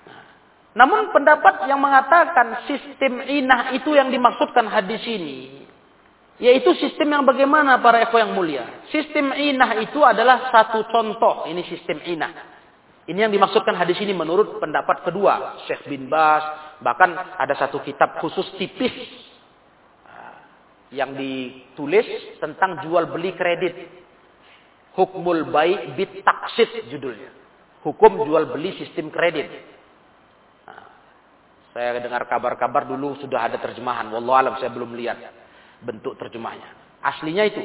Nah, 0.05 0.21
namun 0.77 1.09
pendapat 1.09 1.65
yang 1.65 1.81
mengatakan 1.81 2.69
sistem 2.69 3.25
inah 3.25 3.73
itu 3.73 3.93
yang 3.93 4.13
dimaksudkan 4.13 4.69
hadis 4.69 5.01
ini. 5.09 5.56
Yaitu 6.37 6.69
sistem 6.77 7.17
yang 7.17 7.23
bagaimana 7.25 7.81
para 7.81 8.05
eko 8.05 8.21
yang 8.21 8.37
mulia. 8.37 8.85
Sistem 8.93 9.33
inah 9.33 9.81
itu 9.81 9.97
adalah 10.05 10.53
satu 10.53 10.85
contoh. 10.85 11.49
Ini 11.49 11.65
sistem 11.65 11.97
inah. 12.05 12.31
Ini 13.09 13.25
yang 13.25 13.33
dimaksudkan 13.33 13.73
hadis 13.73 13.97
ini 14.03 14.13
menurut 14.13 14.61
pendapat 14.61 15.01
kedua 15.01 15.63
Syekh 15.65 15.87
bin 15.89 16.11
Bas, 16.11 16.77
bahkan 16.83 17.15
ada 17.15 17.55
satu 17.55 17.79
kitab 17.81 18.19
khusus 18.19 18.45
tipis 18.59 18.91
ah, 20.05 20.43
yang 20.93 21.15
ditulis 21.15 22.05
tentang 22.37 22.85
jual 22.85 23.09
beli 23.09 23.33
kredit. 23.33 23.73
Hukmul 24.93 25.49
baik 25.49 25.97
bit 25.97 26.21
taksid 26.21 26.85
judulnya. 26.91 27.33
Hukum 27.81 28.27
jual 28.27 28.51
beli 28.51 28.77
sistem 28.77 29.09
kredit. 29.09 29.47
Nah, 30.67 30.85
saya 31.71 31.97
dengar 31.97 32.27
kabar-kabar 32.29 32.85
dulu 32.85 33.15
sudah 33.23 33.47
ada 33.47 33.57
terjemahan. 33.57 34.11
Wallahualam 34.11 34.59
saya 34.59 34.73
belum 34.73 34.93
lihat 34.97 35.46
bentuk 35.81 36.17
terjemahnya. 36.17 36.67
Aslinya 37.01 37.43
itu. 37.45 37.61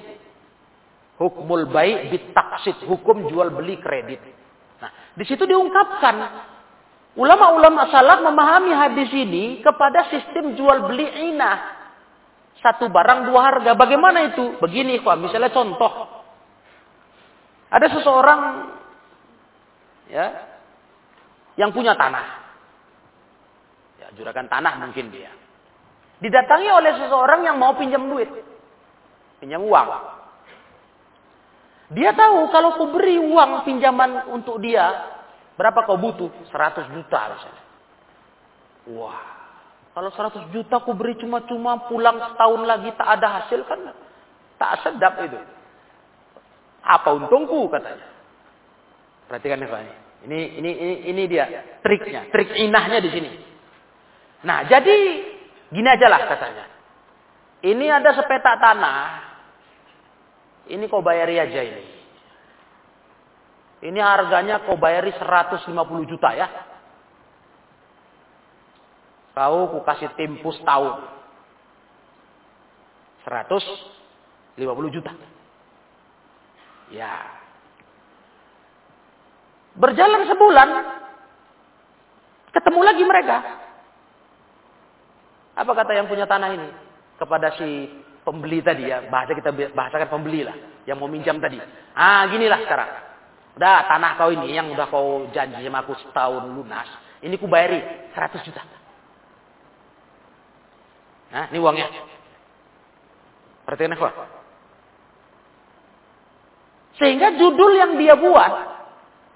Hukmul 1.20 1.70
baik 1.70 2.10
bit 2.10 2.24
taksid. 2.34 2.82
Hukum 2.84 3.30
jual 3.30 3.52
beli 3.52 3.78
kredit. 3.78 4.20
Nah, 4.82 4.90
di 5.14 5.24
situ 5.28 5.46
diungkapkan 5.46 6.14
ulama-ulama 7.14 7.86
salaf 7.92 8.24
memahami 8.24 8.72
hadis 8.74 9.10
ini 9.14 9.62
kepada 9.62 10.10
sistem 10.10 10.58
jual 10.58 10.90
beli 10.90 11.06
inah. 11.32 11.80
Satu 12.58 12.86
barang 12.90 13.26
dua 13.30 13.40
harga. 13.42 13.70
Bagaimana 13.74 14.34
itu? 14.34 14.58
Begini, 14.62 15.02
kok 15.02 15.18
misalnya 15.18 15.50
contoh. 15.50 16.22
Ada 17.72 17.86
seseorang 17.98 18.40
ya 20.12 20.26
yang 21.56 21.72
punya 21.72 21.96
tanah. 21.96 22.26
Ya, 23.98 24.06
juragan 24.14 24.46
tanah 24.46 24.78
mungkin 24.82 25.08
dia. 25.10 25.41
Didatangi 26.22 26.70
oleh 26.70 26.92
seseorang 27.02 27.42
yang 27.42 27.58
mau 27.58 27.74
pinjam 27.74 28.06
duit. 28.06 28.30
Pinjam 29.42 29.58
uang. 29.66 29.88
Dia 31.92 32.14
tahu 32.14 32.48
kalau 32.54 32.78
kau 32.78 32.88
beri 32.94 33.18
uang 33.18 33.66
pinjaman 33.66 34.30
untuk 34.30 34.62
dia, 34.62 34.86
berapa 35.58 35.82
kau 35.84 35.98
butuh? 35.98 36.30
100 36.48 36.94
juta 36.94 37.20
misalnya. 37.34 37.64
Wah, 38.96 39.20
kalau 39.92 40.08
100 40.14 40.54
juta 40.54 40.80
kau 40.80 40.94
beri 40.94 41.18
cuma-cuma 41.18 41.90
pulang 41.90 42.16
setahun 42.32 42.62
lagi 42.64 42.94
tak 42.96 43.08
ada 43.18 43.28
hasil 43.42 43.60
kan 43.66 43.92
tak 44.56 44.72
sedap 44.86 45.18
itu. 45.26 45.36
Apa 46.86 47.18
untungku 47.18 47.66
katanya. 47.66 48.06
Perhatikan 49.26 49.66
Pak. 49.66 49.82
Ini 50.22 50.38
ini 50.62 50.70
ini 50.70 50.94
ini 51.10 51.22
dia 51.26 51.50
triknya, 51.82 52.30
trik 52.30 52.54
inahnya 52.54 53.02
di 53.02 53.10
sini. 53.10 53.30
Nah, 54.46 54.66
jadi 54.70 54.98
gini 55.72 55.88
aja 55.88 56.06
lah 56.06 56.20
katanya. 56.28 56.64
Ini 57.62 57.86
ada 57.88 58.10
sepetak 58.14 58.58
tanah 58.60 59.32
ini 60.70 60.86
kau 60.86 61.02
bayari 61.02 61.42
aja 61.42 61.60
ini. 61.64 61.84
Ini 63.82 63.98
harganya 63.98 64.62
kau 64.62 64.78
bayari 64.78 65.10
150 65.10 65.66
juta 66.06 66.30
ya. 66.38 66.46
Kau 69.34 69.74
ku 69.74 69.82
kasih 69.82 70.14
tempus 70.14 70.54
tahun. 70.62 71.02
150 73.26 74.94
juta. 74.94 75.10
Ya. 76.94 77.42
Berjalan 79.74 80.30
sebulan. 80.30 80.68
Ketemu 82.54 82.80
lagi 82.86 83.02
mereka. 83.02 83.36
Apa 85.62 85.78
kata 85.78 85.94
yang 85.94 86.10
punya 86.10 86.26
tanah 86.26 86.50
ini? 86.58 86.68
Kepada 87.22 87.54
si 87.54 87.86
pembeli 88.26 88.58
tadi 88.66 88.90
ya, 88.90 89.06
bahasa 89.06 89.30
kita 89.30 89.54
bahasakan 89.54 90.10
pembeli 90.10 90.42
lah, 90.42 90.58
yang 90.90 90.98
mau 90.98 91.06
minjam 91.06 91.38
tadi. 91.38 91.62
Ah, 91.94 92.26
ginilah 92.26 92.58
sekarang. 92.66 92.90
Udah 93.54 93.86
tanah 93.86 94.18
kau 94.18 94.34
ini 94.34 94.58
yang 94.58 94.74
udah 94.74 94.90
kau 94.90 95.30
janji 95.30 95.62
sama 95.62 95.86
aku 95.86 95.94
setahun 96.02 96.50
lunas, 96.50 96.88
ini 97.22 97.38
ku 97.38 97.46
bayari 97.46 97.78
100 98.10 98.42
juta. 98.42 98.62
Nah, 101.30 101.46
ini 101.54 101.58
uangnya. 101.62 101.86
Perhatikan 103.62 103.94
apa? 103.94 104.10
Sehingga 106.98 107.38
judul 107.38 107.72
yang 107.78 107.94
dia 107.96 108.18
buat 108.18 108.52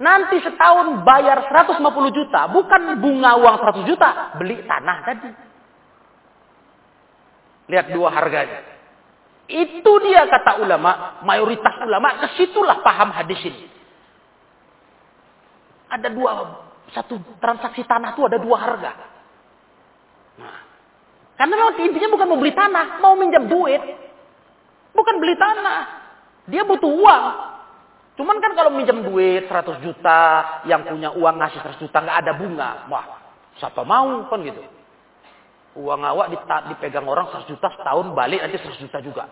nanti 0.03 0.43
setahun 0.43 1.07
bayar 1.07 1.47
150 1.55 1.87
juta, 2.11 2.51
bukan 2.51 2.99
bunga 2.99 3.39
uang 3.39 3.57
100 3.62 3.89
juta, 3.89 4.35
beli 4.37 4.59
tanah 4.66 4.99
tadi. 5.07 5.46
Lihat 7.67 7.91
dua 7.91 8.09
harganya. 8.14 8.62
Itu 9.47 9.93
dia 10.03 10.27
kata 10.27 10.59
ulama, 10.59 11.23
mayoritas 11.23 11.79
ulama 11.87 12.19
ke 12.23 12.27
situlah 12.35 12.83
paham 12.83 13.14
hadis 13.14 13.39
ini. 13.47 13.67
Ada 15.87 16.11
dua, 16.11 16.31
satu 16.91 17.19
transaksi 17.39 17.87
tanah 17.87 18.19
itu 18.19 18.27
ada 18.27 18.39
dua 18.43 18.57
harga. 18.59 18.93
Nah, 20.43 20.59
karena 21.39 21.55
intinya 21.79 22.11
bukan 22.11 22.27
mau 22.27 22.39
beli 22.43 22.55
tanah, 22.59 22.99
mau 22.99 23.14
minjam 23.14 23.47
duit. 23.47 23.83
Bukan 24.91 25.14
beli 25.23 25.39
tanah. 25.39 25.81
Dia 26.51 26.67
butuh 26.67 26.91
uang. 26.91 27.25
Cuman 28.17 28.41
kan 28.41 28.57
kalau 28.57 28.73
minjam 28.73 29.05
duit 29.05 29.45
100 29.47 29.85
juta, 29.85 30.23
yang 30.64 30.83
punya 30.89 31.12
uang 31.12 31.37
ngasih 31.37 31.61
100 31.61 31.83
juta 31.85 31.99
nggak 32.01 32.19
ada 32.25 32.33
bunga. 32.35 32.71
Wah, 32.89 33.07
siapa 33.61 33.85
mau 33.85 34.25
kan 34.27 34.41
gitu. 34.43 34.76
Uang 35.77 36.01
awak 36.01 36.33
dipegang 36.72 37.05
orang 37.05 37.29
100 37.29 37.53
juta 37.53 37.68
setahun 37.68 38.16
balik 38.16 38.41
nanti 38.41 38.57
100 38.57 38.81
juta 38.81 38.99
juga. 39.05 39.29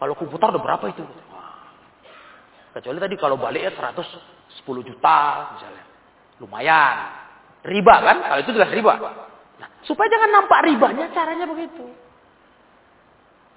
Kalau 0.00 0.16
kuputar 0.16 0.48
udah 0.48 0.62
berapa 0.64 0.84
itu? 0.88 1.04
Kecuali 2.72 2.98
tadi 3.02 3.14
kalau 3.20 3.36
balik 3.36 3.68
ya 3.68 3.72
110 3.76 4.08
juta 4.64 5.16
misalnya. 5.52 5.84
Lumayan. 6.40 6.96
Riba 7.68 7.94
kan? 8.00 8.16
Kalau 8.32 8.40
itu 8.40 8.50
jelas 8.56 8.70
riba. 8.72 8.94
Nah, 9.58 9.68
supaya 9.84 10.08
jangan 10.08 10.30
nampak 10.30 10.60
ribanya 10.64 11.10
caranya 11.12 11.44
begitu. 11.44 11.84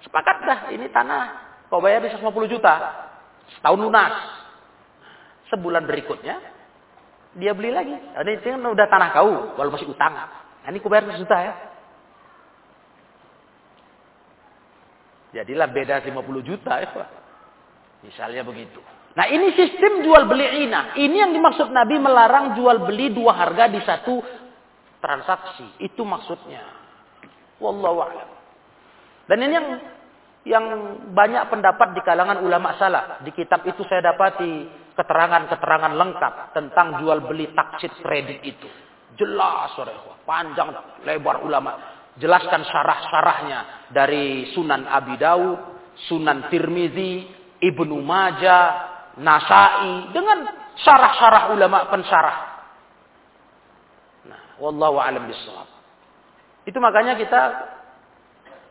Sepakat 0.04 0.36
dah 0.44 0.60
ini 0.74 0.90
tanah. 0.92 1.24
Kau 1.72 1.80
bayar 1.80 2.04
bisa 2.04 2.20
50 2.20 2.50
juta. 2.50 2.74
Setahun 3.56 3.80
lunas. 3.80 4.12
Sebulan 5.48 5.88
berikutnya 5.88 6.36
dia 7.40 7.56
beli 7.56 7.72
lagi. 7.72 7.96
Ini 7.96 8.60
udah 8.60 8.86
tanah 8.90 9.08
kau, 9.16 9.56
walau 9.56 9.72
masih 9.72 9.88
utang. 9.88 10.12
Nah, 10.12 10.68
ini 10.68 10.82
kau 10.84 10.92
bayar 10.92 11.08
100 11.08 11.22
juta 11.24 11.36
ya. 11.40 11.71
Jadilah 15.32 15.68
beda 15.72 16.04
50 16.04 16.44
juta 16.44 16.72
ya. 16.84 17.04
Misalnya 18.04 18.44
begitu. 18.44 18.78
Nah 19.12 19.28
ini 19.28 19.52
sistem 19.56 20.04
jual 20.04 20.28
beli 20.28 20.68
ina. 20.68 20.96
Ini 20.96 21.16
yang 21.28 21.32
dimaksud 21.32 21.72
Nabi 21.72 21.96
melarang 22.00 22.56
jual 22.56 22.84
beli 22.84 23.12
dua 23.12 23.36
harga 23.36 23.68
di 23.68 23.80
satu 23.84 24.20
transaksi. 25.00 25.80
Itu 25.80 26.04
maksudnya. 26.04 26.60
Wallahu 27.60 27.98
a'lam. 28.04 28.30
Dan 29.28 29.38
ini 29.44 29.52
yang 29.52 29.68
yang 30.42 30.64
banyak 31.14 31.48
pendapat 31.48 31.94
di 31.96 32.00
kalangan 32.04 32.40
ulama 32.44 32.74
salah. 32.76 33.22
Di 33.22 33.30
kitab 33.32 33.62
itu 33.68 33.84
saya 33.86 34.12
dapati 34.12 34.68
keterangan-keterangan 34.96 35.92
lengkap 35.96 36.34
tentang 36.52 37.00
jual 37.00 37.24
beli 37.24 37.52
taksid 37.56 37.92
kredit 38.02 38.42
itu. 38.44 38.68
Jelas, 39.16 39.76
panjang 40.24 40.72
lebar 41.04 41.44
ulama 41.44 41.91
jelaskan 42.20 42.66
syarah-syarahnya 42.68 43.88
dari 43.92 44.52
Sunan 44.52 44.84
Abi 44.84 45.16
Dawud, 45.16 45.58
Sunan 46.08 46.48
Tirmizi, 46.52 47.28
Ibnu 47.62 47.96
Majah, 48.02 48.90
Nasai 49.12 50.08
dengan 50.12 50.48
syarah-syarah 50.80 51.52
ulama 51.52 51.84
pensyarah. 51.92 52.36
Nah, 54.24 54.56
wallahu 54.56 54.96
alam 54.96 55.28
bisawab. 55.28 55.68
Itu 56.64 56.80
makanya 56.80 57.20
kita 57.20 57.40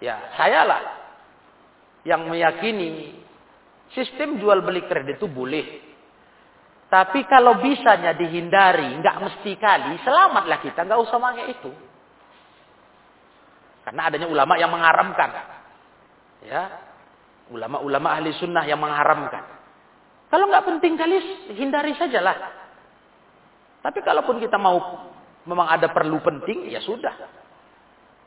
ya, 0.01 0.33
saya 0.33 0.65
lah 0.65 0.81
yang 2.01 2.25
meyakini 2.25 3.21
sistem 3.93 4.41
jual 4.41 4.65
beli 4.65 4.81
kredit 4.89 5.21
itu 5.21 5.29
boleh. 5.29 5.93
Tapi 6.91 7.23
kalau 7.23 7.55
bisanya 7.61 8.11
dihindari, 8.17 8.99
nggak 8.99 9.17
mesti 9.23 9.51
kali, 9.55 9.95
selamatlah 10.03 10.59
kita, 10.59 10.83
nggak 10.83 10.99
usah 10.99 11.17
pakai 11.23 11.45
itu. 11.55 11.71
Karena 13.81 14.01
adanya 14.07 14.27
ulama 14.29 14.53
yang 14.57 14.69
mengharamkan. 14.69 15.29
Ya. 16.45 16.63
Ulama-ulama 17.51 18.15
ahli 18.15 18.31
sunnah 18.37 18.63
yang 18.63 18.79
mengharamkan. 18.79 19.43
Kalau 20.31 20.47
nggak 20.47 20.63
penting 20.63 20.95
kali 20.95 21.17
hindari 21.51 21.91
sajalah. 21.99 22.37
Tapi 23.81 23.99
kalaupun 24.05 24.39
kita 24.39 24.55
mau 24.55 24.79
memang 25.43 25.67
ada 25.67 25.91
perlu 25.91 26.21
penting, 26.23 26.71
ya 26.71 26.79
sudah. 26.79 27.11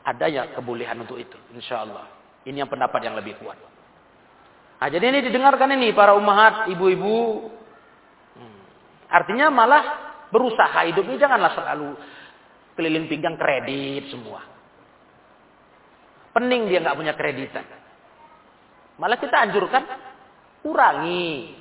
Ada 0.05 0.25
ya 0.29 0.43
kebolehan 0.53 1.01
untuk 1.01 1.17
itu, 1.17 1.33
insya 1.57 1.81
Allah. 1.81 2.05
Ini 2.45 2.61
yang 2.61 2.69
pendapat 2.69 3.01
yang 3.01 3.17
lebih 3.17 3.41
kuat. 3.41 3.57
Nah, 4.77 4.87
jadi 4.93 5.09
ini 5.09 5.25
didengarkan 5.25 5.73
ini 5.73 5.89
para 5.97 6.13
umahat, 6.13 6.69
ibu-ibu. 6.69 7.49
Hmm. 8.37 8.59
Artinya 9.09 9.49
malah 9.49 9.83
berusaha 10.29 10.85
hidup 10.85 11.09
ini 11.09 11.17
janganlah 11.17 11.57
selalu 11.57 11.97
keliling 12.77 13.09
pinggang 13.09 13.33
kredit 13.33 14.13
semua. 14.13 14.54
Pening 16.35 16.67
dia 16.67 16.83
nggak 16.83 16.99
punya 16.99 17.15
kreditan. 17.15 17.63
Malah 18.99 19.15
kita 19.15 19.39
anjurkan 19.39 19.83
kurangi. 20.59 21.55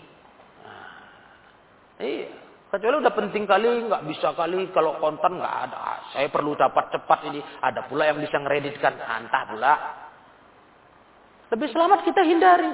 Nah, 0.67 2.03
iya. 2.03 2.31
Kecuali 2.75 2.99
udah 2.99 3.15
penting 3.15 3.47
kali, 3.47 3.87
nggak 3.87 4.03
bisa 4.11 4.35
kali 4.35 4.67
kalau 4.75 4.99
konten 4.99 5.39
nggak 5.39 5.57
ada. 5.71 6.11
Saya 6.11 6.27
perlu 6.27 6.59
dapat 6.59 6.91
cepat 6.91 7.23
ini. 7.31 7.39
Ada 7.63 7.87
pula 7.87 8.11
yang 8.11 8.19
bisa 8.19 8.35
ngereditkan. 8.35 8.99
Entah 8.99 9.45
pula. 9.47 9.75
Lebih 11.55 11.71
selamat 11.71 12.03
kita 12.03 12.27
hindari. 12.27 12.67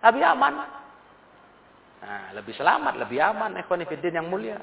Lebih 0.00 0.24
aman. 0.32 0.54
Nah, 2.00 2.24
lebih 2.40 2.56
selamat, 2.56 3.04
lebih 3.04 3.20
aman. 3.20 3.60
Ikhwanifidin 3.60 4.16
yang 4.16 4.32
mulia. 4.32 4.56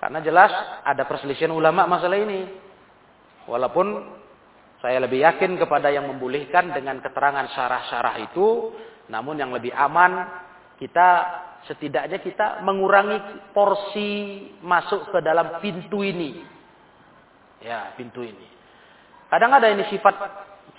Karena 0.00 0.24
jelas 0.24 0.48
ada 0.80 1.04
perselisihan 1.04 1.52
ulama 1.52 1.84
masalah 1.84 2.16
ini. 2.16 2.48
Walaupun 3.44 4.08
saya 4.80 4.96
lebih 5.04 5.20
yakin 5.20 5.60
kepada 5.60 5.92
yang 5.92 6.08
membolehkan 6.08 6.72
dengan 6.72 7.04
keterangan 7.04 7.52
syarah-syarah 7.52 8.16
itu. 8.24 8.72
Namun 9.12 9.36
yang 9.36 9.52
lebih 9.52 9.76
aman 9.76 10.24
kita 10.80 11.08
setidaknya 11.68 12.24
kita 12.24 12.64
mengurangi 12.64 13.52
porsi 13.52 14.40
masuk 14.64 15.12
ke 15.12 15.18
dalam 15.20 15.60
pintu 15.60 16.00
ini. 16.00 16.40
Ya, 17.60 17.92
pintu 17.92 18.24
ini. 18.24 18.48
Kadang 19.28 19.52
ada 19.52 19.68
ini 19.68 19.84
sifat 19.92 20.16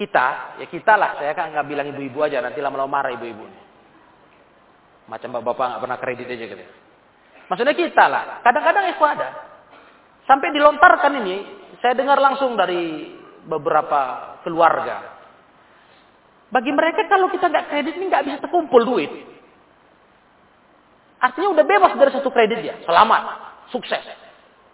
kita, 0.02 0.58
ya 0.58 0.66
kita 0.66 0.98
lah, 0.98 1.22
saya 1.22 1.38
kan 1.38 1.54
nggak 1.54 1.68
bilang 1.70 1.86
ibu-ibu 1.94 2.26
aja, 2.26 2.42
nanti 2.42 2.58
lama-lama 2.58 2.90
marah 2.90 3.14
ibu-ibu. 3.14 3.46
Macam 5.06 5.30
bapak-bapak 5.38 5.66
nggak 5.78 5.82
pernah 5.86 6.00
kredit 6.02 6.26
aja 6.26 6.46
gitu. 6.50 6.66
Maksudnya 7.54 7.76
kita 7.78 8.04
lah, 8.10 8.42
kadang-kadang 8.42 8.90
itu 8.90 9.04
ada. 9.06 9.30
Sampai 10.26 10.50
dilontarkan 10.58 11.14
ini, 11.22 11.36
saya 11.86 11.94
dengar 11.94 12.18
langsung 12.18 12.58
dari 12.58 13.21
beberapa 13.46 14.36
keluarga. 14.46 15.22
Bagi 16.52 16.72
mereka 16.76 17.08
kalau 17.08 17.32
kita 17.32 17.48
nggak 17.48 17.68
kredit 17.72 17.94
ini 17.96 18.06
nggak 18.12 18.26
bisa 18.28 18.38
terkumpul 18.44 18.84
duit. 18.84 19.12
Artinya 21.22 21.54
udah 21.54 21.66
bebas 21.66 21.94
dari 21.96 22.12
satu 22.12 22.28
kredit 22.34 22.60
dia. 22.60 22.76
Selamat. 22.84 23.40
Sukses. 23.72 24.04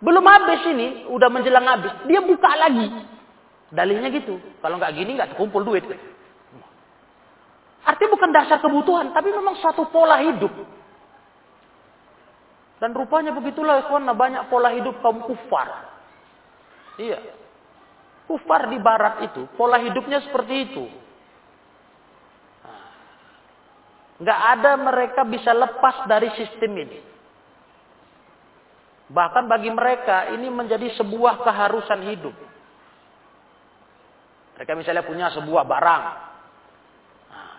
Belum 0.02 0.24
habis 0.26 0.62
ini, 0.74 1.06
udah 1.12 1.30
menjelang 1.30 1.68
habis. 1.68 1.94
Dia 2.10 2.24
buka 2.24 2.50
lagi. 2.56 2.88
Dalilnya 3.70 4.10
gitu. 4.10 4.40
Kalau 4.64 4.80
nggak 4.80 4.94
gini 4.96 5.12
nggak 5.20 5.36
terkumpul 5.36 5.62
duit. 5.62 5.84
Artinya 7.88 8.10
bukan 8.16 8.30
dasar 8.36 8.58
kebutuhan, 8.60 9.16
tapi 9.16 9.32
memang 9.32 9.60
suatu 9.60 9.88
pola 9.92 10.20
hidup. 10.24 10.52
Dan 12.78 12.94
rupanya 12.94 13.34
begitulah 13.34 13.86
ikhwan, 13.86 14.06
banyak 14.06 14.50
pola 14.54 14.70
hidup 14.76 15.02
kaum 15.02 15.24
kufar. 15.26 15.88
Iya. 16.98 17.22
Kufar 18.28 18.68
di 18.68 18.76
barat 18.84 19.24
itu, 19.24 19.48
pola 19.56 19.80
hidupnya 19.80 20.20
seperti 20.20 20.56
itu. 20.68 20.86
Nggak 24.20 24.42
ada 24.60 24.72
mereka 24.76 25.22
bisa 25.24 25.56
lepas 25.56 26.04
dari 26.12 26.28
sistem 26.36 26.72
ini. 26.76 27.00
Bahkan 29.08 29.48
bagi 29.48 29.72
mereka 29.72 30.28
ini 30.36 30.52
menjadi 30.52 30.92
sebuah 31.00 31.40
keharusan 31.48 32.04
hidup. 32.12 32.36
Mereka 34.60 34.76
misalnya 34.76 35.08
punya 35.08 35.32
sebuah 35.32 35.64
barang. 35.64 36.04
Nah, 37.32 37.52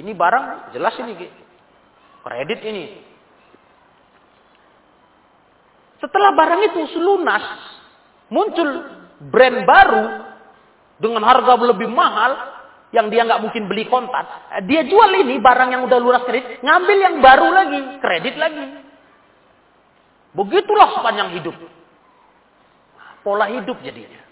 ini 0.00 0.14
barang 0.16 0.72
jelas 0.72 0.96
ini 1.04 1.12
kredit 2.24 2.60
ini. 2.64 2.84
Setelah 6.00 6.32
barang 6.32 6.60
itu 6.72 6.80
selunas, 6.96 7.44
muncul 8.32 8.95
brand 9.20 9.64
baru 9.64 10.04
dengan 11.00 11.22
harga 11.24 11.52
lebih 11.60 11.88
mahal, 11.88 12.56
yang 12.94 13.10
dia 13.10 13.26
nggak 13.26 13.42
mungkin 13.42 13.66
beli 13.68 13.84
kontan, 13.90 14.24
dia 14.64 14.86
jual 14.86 15.10
ini 15.12 15.36
barang 15.42 15.68
yang 15.74 15.82
udah 15.84 15.98
lunas 16.00 16.24
kredit, 16.24 16.62
ngambil 16.62 16.96
yang 16.96 17.16
baru 17.20 17.48
lagi, 17.50 17.80
kredit 18.00 18.34
lagi. 18.38 18.64
Begitulah 20.36 20.96
sepanjang 21.00 21.32
hidup. 21.40 21.56
Pola 23.24 23.50
hidup 23.50 23.80
jadinya. 23.82 24.22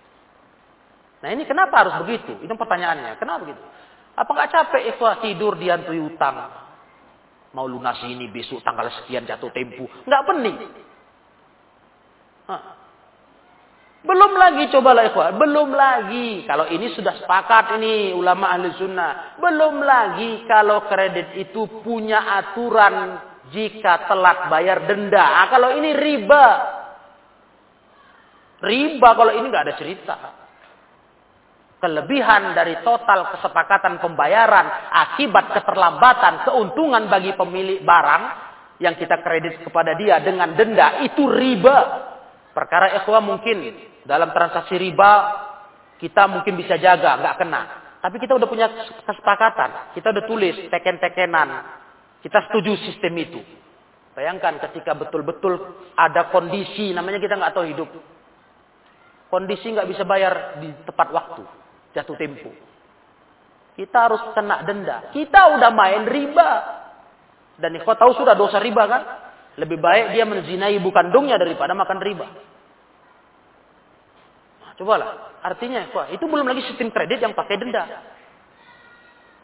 Nah 1.25 1.33
ini 1.33 1.49
kenapa 1.49 1.83
harus 1.83 1.95
begitu? 2.05 2.37
Itu 2.45 2.53
pertanyaannya. 2.53 3.17
Kenapa 3.17 3.49
begitu? 3.49 3.65
Apa 4.15 4.31
nggak 4.31 4.51
capek 4.53 4.83
ikhwah 4.95 5.19
tidur 5.25 5.57
diantui 5.57 5.99
utang? 5.99 6.53
Mau 7.57 7.65
lunasi 7.65 8.13
ini 8.13 8.29
besok 8.29 8.61
tanggal 8.61 8.93
sekian 9.03 9.25
jatuh 9.25 9.49
tempo. 9.51 9.89
Nggak 10.05 10.23
penting. 10.29 10.55
Hah. 12.47 12.84
Belum 14.05 14.37
lagi 14.37 14.69
cobalah 14.69 15.09
ikhwan, 15.09 15.41
belum 15.41 15.73
lagi 15.73 16.45
kalau 16.45 16.69
ini 16.69 16.93
sudah 16.93 17.25
sepakat 17.25 17.81
ini 17.81 18.13
ulama 18.13 18.53
ahli 18.53 18.69
sunnah. 18.77 19.41
Belum 19.41 19.81
lagi 19.81 20.45
kalau 20.45 20.85
kredit 20.85 21.33
itu 21.41 21.65
punya 21.81 22.21
aturan 22.45 23.17
jika 23.49 24.05
telat 24.05 24.53
bayar 24.53 24.85
denda. 24.85 25.25
Ah, 25.25 25.49
kalau 25.49 25.73
ini 25.73 25.97
riba. 25.97 26.47
Riba 28.61 29.09
kalau 29.17 29.33
ini 29.41 29.47
nggak 29.49 29.65
ada 29.73 29.77
cerita. 29.81 30.17
Kelebihan 31.81 32.53
dari 32.53 32.85
total 32.85 33.33
kesepakatan 33.33 34.05
pembayaran 34.05 34.93
akibat 35.01 35.49
keterlambatan 35.57 36.45
keuntungan 36.45 37.09
bagi 37.09 37.33
pemilik 37.41 37.81
barang 37.81 38.23
yang 38.85 39.01
kita 39.01 39.17
kredit 39.25 39.65
kepada 39.65 39.97
dia 39.97 40.21
dengan 40.21 40.53
denda 40.53 41.01
itu 41.01 41.25
riba. 41.25 42.13
Perkara 42.55 42.95
ikhwan 43.03 43.27
mungkin 43.27 43.75
dalam 44.07 44.31
transaksi 44.31 44.79
riba 44.79 45.11
kita 45.99 46.31
mungkin 46.31 46.55
bisa 46.55 46.79
jaga, 46.79 47.19
nggak 47.19 47.37
kena. 47.43 47.63
Tapi 47.99 48.17
kita 48.21 48.37
udah 48.37 48.49
punya 48.49 48.69
kesepakatan, 49.09 49.97
kita 49.97 50.13
udah 50.13 50.25
tulis 50.29 50.69
teken-tekenan, 50.69 51.49
kita 52.21 52.39
setuju 52.47 52.77
sistem 52.85 53.15
itu. 53.17 53.41
Bayangkan 54.15 54.63
ketika 54.71 54.95
betul-betul 54.95 55.59
ada 55.99 56.31
kondisi, 56.31 56.95
namanya 56.95 57.19
kita 57.19 57.35
nggak 57.35 57.55
tahu 57.57 57.67
hidup. 57.67 57.91
Kondisi 59.33 59.73
nggak 59.75 59.89
bisa 59.91 60.07
bayar 60.07 60.63
di 60.63 60.71
tepat 60.87 61.09
waktu, 61.11 61.43
jatuh 61.97 62.15
tempo. 62.15 62.53
Kita 63.75 64.07
harus 64.07 64.23
kena 64.37 64.63
denda. 64.63 65.11
Kita 65.11 65.59
udah 65.59 65.71
main 65.75 66.07
riba. 66.07 66.51
Dan 67.59 67.75
kau 67.83 67.99
tahu 67.99 68.15
sudah 68.15 68.39
dosa 68.39 68.63
riba 68.63 68.87
kan? 68.87 69.03
Lebih 69.55 69.79
baik 69.79 70.19
dia 70.19 70.27
menzinai 70.27 70.75
ibu 70.79 70.91
kandungnya 70.91 71.39
daripada 71.39 71.73
makan 71.79 71.99
riba. 72.03 72.27
Cobalah. 74.75 75.39
Artinya, 75.45 75.87
wah, 75.95 76.11
itu 76.11 76.25
belum 76.27 76.51
lagi 76.51 76.67
sistem 76.67 76.91
kredit 76.91 77.23
yang 77.23 77.37
pakai 77.37 77.55
denda. 77.61 77.85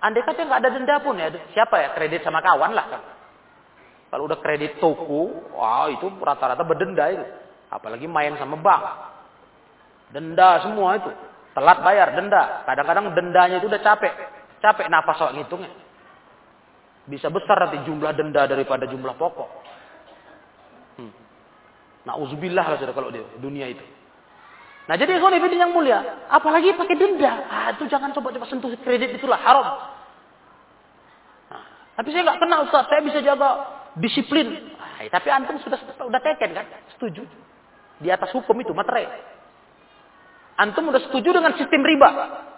Andai 0.00 0.24
kata 0.24 0.48
nggak 0.48 0.60
ada 0.64 0.70
denda 0.72 0.96
pun 1.04 1.14
ya, 1.20 1.28
siapa 1.52 1.76
ya 1.76 1.92
kredit 1.92 2.24
sama 2.24 2.40
kawan 2.40 2.72
lah 2.72 2.86
kan. 2.88 3.02
Kalau 4.10 4.26
udah 4.26 4.42
kredit 4.42 4.82
toko, 4.82 5.54
wah 5.54 5.86
itu 5.86 6.10
rata-rata 6.18 6.66
berdenda 6.66 7.06
itu. 7.14 7.22
Apalagi 7.70 8.10
main 8.10 8.34
sama 8.34 8.58
bank. 8.58 8.82
Denda 10.10 10.58
semua 10.66 10.98
itu. 10.98 11.10
Telat 11.54 11.78
bayar 11.86 12.18
denda. 12.18 12.66
Kadang-kadang 12.66 13.14
dendanya 13.14 13.62
itu 13.62 13.70
udah 13.70 13.78
capek. 13.78 14.10
Capek 14.58 14.90
nafas 14.90 15.14
soal 15.14 15.38
ngitungnya. 15.38 15.70
Bisa 17.06 17.30
besar 17.30 17.62
nanti 17.62 17.86
jumlah 17.86 18.10
denda 18.18 18.50
daripada 18.50 18.90
jumlah 18.90 19.14
pokok. 19.14 19.48
Hmm. 21.00 21.12
Nah, 22.04 22.14
uzubillah 22.20 22.64
lah 22.68 22.76
sudah 22.76 22.92
kalau 22.92 23.08
di 23.08 23.24
dunia 23.40 23.72
itu. 23.72 23.84
Nah 24.90 24.98
jadi 24.98 25.22
ikhwan 25.22 25.38
yang 25.38 25.70
mulia, 25.70 26.26
apalagi 26.26 26.74
pakai 26.74 26.98
denda. 26.98 27.46
Ah, 27.46 27.70
itu 27.70 27.86
jangan 27.86 28.10
coba-coba 28.10 28.42
sentuh 28.50 28.74
kredit 28.82 29.14
itulah 29.14 29.38
haram. 29.38 29.86
Nah, 31.46 31.62
tapi 31.94 32.10
saya 32.10 32.26
nggak 32.26 32.40
kenal 32.42 32.66
Ustaz, 32.66 32.90
saya 32.90 32.98
bisa 32.98 33.22
jaga 33.22 33.70
disiplin. 34.02 34.74
Ah, 34.82 35.06
tapi 35.06 35.30
antum 35.30 35.62
sudah 35.62 35.78
sudah 35.94 36.18
teken 36.18 36.58
kan? 36.58 36.66
Setuju. 36.98 37.22
Di 38.02 38.10
atas 38.10 38.34
hukum 38.34 38.58
itu 38.58 38.74
materai. 38.74 39.06
Antum 40.58 40.90
sudah 40.90 41.06
setuju 41.06 41.38
dengan 41.38 41.54
sistem 41.54 41.86
riba. 41.86 42.10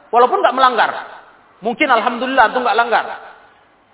Walaupun 0.09 0.40
nggak 0.40 0.57
melanggar. 0.57 0.90
Mungkin 1.61 1.84
alhamdulillah 1.84 2.49
antum 2.49 2.64
nggak 2.64 2.78
langgar. 2.80 3.05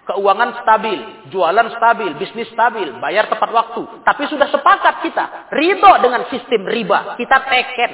Keuangan 0.08 0.64
stabil, 0.64 1.28
jualan 1.28 1.68
stabil, 1.76 2.16
bisnis 2.16 2.48
stabil, 2.48 2.96
bayar 2.96 3.28
tepat 3.28 3.52
waktu. 3.52 3.84
Tapi 4.08 4.24
sudah 4.32 4.48
sepakat 4.48 5.04
kita, 5.04 5.52
ridho 5.52 5.92
dengan 6.00 6.24
sistem 6.32 6.64
riba. 6.64 7.12
Kita 7.20 7.36
teken. 7.44 7.92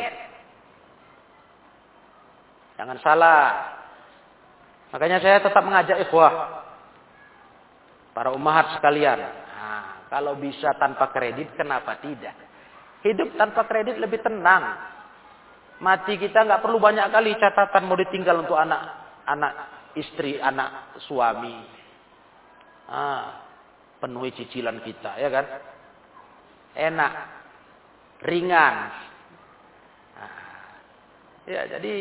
Jangan 2.79 2.99
salah. 3.03 3.43
Makanya 4.95 5.19
saya 5.19 5.43
tetap 5.43 5.59
mengajak 5.67 6.07
ikhwah. 6.07 6.63
Para 8.15 8.31
umahat 8.31 8.79
sekalian. 8.79 9.19
Nah, 9.19 10.07
kalau 10.07 10.39
bisa 10.39 10.71
tanpa 10.79 11.11
kredit, 11.11 11.51
kenapa 11.59 11.99
tidak? 11.99 12.39
Hidup 13.03 13.35
tanpa 13.35 13.67
kredit 13.67 13.99
lebih 13.99 14.23
tenang. 14.23 14.95
Mati 15.83 16.15
kita 16.15 16.47
nggak 16.47 16.63
perlu 16.63 16.79
banyak 16.79 17.11
kali 17.11 17.35
catatan 17.43 17.91
mau 17.91 17.99
ditinggal 17.99 18.47
untuk 18.47 18.55
anak, 18.55 18.87
anak 19.27 19.53
istri, 19.99 20.39
anak 20.39 20.95
suami. 21.11 21.84
Ah, 22.85 23.45
penuhi 24.05 24.31
cicilan 24.37 24.85
kita, 24.85 25.17
ya 25.17 25.29
kan? 25.33 25.47
Enak, 26.77 27.13
ringan. 28.29 28.75
Nah, 30.19 30.33
ya 31.49 31.63
jadi 31.79 31.95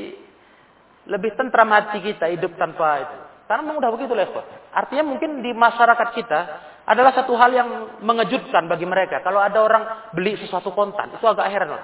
lebih 1.08 1.32
tentram 1.36 1.72
hati 1.72 2.04
kita 2.04 2.28
hidup 2.32 2.56
tanpa 2.60 3.04
itu. 3.04 3.18
Karena 3.48 3.62
memang 3.64 3.80
udah 3.84 3.92
begitu 3.96 4.12
level. 4.16 4.44
Artinya 4.72 5.04
mungkin 5.04 5.44
di 5.44 5.52
masyarakat 5.52 6.10
kita 6.16 6.40
adalah 6.84 7.16
satu 7.16 7.36
hal 7.40 7.52
yang 7.52 7.70
mengejutkan 8.04 8.68
bagi 8.68 8.84
mereka. 8.84 9.24
Kalau 9.24 9.40
ada 9.40 9.60
orang 9.64 9.84
beli 10.12 10.36
sesuatu 10.40 10.72
kontan, 10.76 11.16
itu 11.16 11.24
agak 11.24 11.48
heran. 11.48 11.80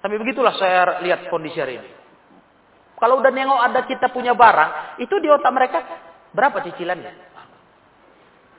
Tapi 0.00 0.14
begitulah 0.20 0.52
saya 0.56 1.00
lihat 1.00 1.32
kondisi 1.32 1.56
hari 1.56 1.80
ini. 1.80 1.90
Kalau 2.96 3.20
udah 3.20 3.28
nengok 3.28 3.60
ada 3.60 3.80
kita 3.84 4.08
punya 4.08 4.32
barang, 4.32 5.00
itu 5.04 5.12
di 5.20 5.28
otak 5.28 5.52
mereka 5.52 5.78
berapa 6.36 6.60
cicilannya? 6.60 7.12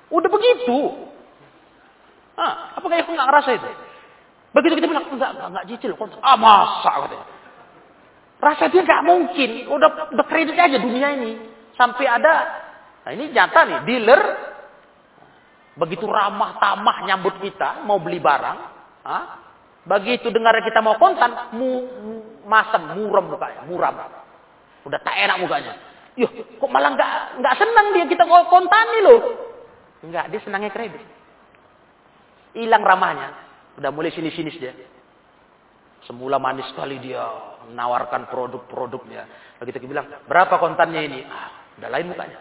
Udah 0.09 0.29
begitu. 0.33 0.77
Ah, 2.37 2.77
apakah 2.77 2.97
aku 3.01 3.13
nggak 3.13 3.29
ngerasa 3.29 3.49
itu? 3.53 3.69
Begitu 4.57 4.73
kita 4.81 4.87
bilang 4.89 5.05
enggak, 5.13 5.31
enggak, 5.37 5.47
enggak 5.53 5.65
cicil. 5.69 5.91
Ah 6.25 6.37
masa 6.39 6.91
katanya. 7.05 7.27
Rasa 8.37 8.63
dia 8.69 8.81
nggak 8.85 9.03
mungkin. 9.05 9.49
Udah 9.69 9.89
udah 10.13 10.25
kredit 10.25 10.57
aja 10.57 10.77
dunia 10.81 11.07
ini. 11.17 11.31
Sampai 11.77 12.09
ada, 12.09 12.33
nah 13.05 13.11
ini 13.13 13.29
nyata 13.29 13.59
nih, 13.69 13.79
dealer 13.85 14.21
begitu 15.77 16.09
ramah 16.09 16.57
tamah 16.57 17.05
nyambut 17.05 17.37
kita 17.37 17.85
mau 17.85 18.01
beli 18.01 18.17
barang, 18.17 18.57
ah, 19.05 19.25
begitu 19.85 20.33
dengar 20.33 20.57
kita 20.65 20.81
mau 20.81 20.97
kontan, 20.97 21.53
mu, 21.53 21.85
mu 22.01 22.13
masam, 22.49 22.97
muram 22.97 23.29
mukanya, 23.29 23.61
muram. 23.69 23.93
Udah 24.89 24.99
tak 25.05 25.21
enak 25.21 25.37
mukanya. 25.37 25.77
Yuh, 26.17 26.31
kok 26.57 26.71
malah 26.73 26.97
nggak 26.97 27.11
nggak 27.45 27.55
senang 27.61 27.93
dia 27.93 28.05
kita 28.09 28.25
kontan 28.25 28.85
nih 28.97 29.01
loh. 29.05 29.19
Enggak, 30.01 30.33
dia 30.33 30.41
senangnya 30.41 30.73
kredit. 30.73 31.01
Hilang 32.57 32.81
ramahnya. 32.81 33.29
Udah 33.77 33.93
mulai 33.93 34.09
sini-sini 34.09 34.49
dia. 34.57 34.73
Semula 36.09 36.41
manis 36.41 36.65
sekali 36.73 36.97
dia 36.97 37.21
menawarkan 37.69 38.29
produk-produknya. 38.33 39.53
Begitu 39.61 39.77
kita 39.85 39.91
bilang, 39.91 40.07
berapa 40.25 40.57
kontannya 40.57 41.01
ini? 41.05 41.19
Ah, 41.25 41.77
udah 41.77 41.89
lain 41.93 42.09
mukanya. 42.09 42.39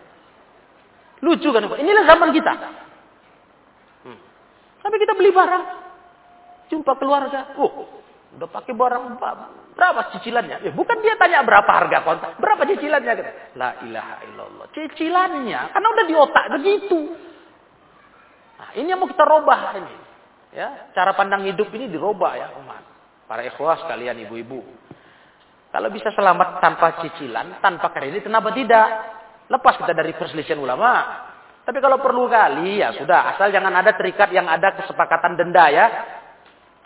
Lucu 1.21 1.49
kan? 1.53 1.65
Inilah 1.65 2.05
zaman 2.05 2.31
kita. 2.33 2.53
Hmm. 4.05 4.19
Tapi 4.85 4.97
kita 5.01 5.13
beli 5.17 5.33
barang. 5.33 5.65
Jumpa 6.73 6.93
keluarga. 6.97 7.57
Oh, 7.61 8.05
udah 8.37 8.49
pakai 8.53 8.73
barang 8.77 9.17
berapa 9.77 10.01
cicilannya? 10.13 10.65
Ya, 10.65 10.73
bukan 10.73 10.97
dia 11.01 11.17
tanya 11.17 11.41
berapa 11.45 11.69
harga 11.69 12.05
kontan. 12.05 12.37
Berapa 12.37 12.69
cicilannya? 12.69 13.13
La 13.57 13.81
ilaha 13.85 14.17
illallah. 14.29 14.67
Cicilannya. 14.77 15.61
Karena 15.73 15.89
udah 15.89 16.05
di 16.05 16.15
otak 16.17 16.45
begitu. 16.61 16.99
Nah, 18.57 18.71
ini 18.77 18.89
yang 18.89 19.01
mau 19.01 19.09
kita 19.09 19.25
robah 19.25 19.77
ini. 19.77 19.95
Ya, 20.57 20.89
cara 20.97 21.13
pandang 21.13 21.45
hidup 21.45 21.69
ini 21.77 21.93
dirubah 21.93 22.33
ya, 22.37 22.49
umat. 22.61 22.81
Para 23.29 23.45
ikhwah 23.45 23.85
sekalian 23.85 24.17
ibu-ibu. 24.25 24.65
Kalau 25.69 25.93
bisa 25.93 26.09
selamat 26.09 26.65
tanpa 26.65 27.05
cicilan, 27.05 27.61
tanpa 27.61 27.93
kredit, 27.93 28.25
kenapa 28.25 28.49
tidak? 28.57 28.89
Lepas 29.53 29.77
kita 29.77 29.93
dari 29.93 30.17
perselisihan 30.17 30.57
ulama. 30.57 31.25
Tapi 31.67 31.83
kalau 31.85 32.01
perlu 32.01 32.31
kali, 32.33 32.81
ya 32.81 32.97
sudah. 32.97 33.37
Asal 33.37 33.53
jangan 33.53 33.75
ada 33.77 33.93
terikat 33.93 34.33
yang 34.33 34.49
ada 34.49 34.73
kesepakatan 34.81 35.37
denda 35.37 35.69
ya. 35.69 35.87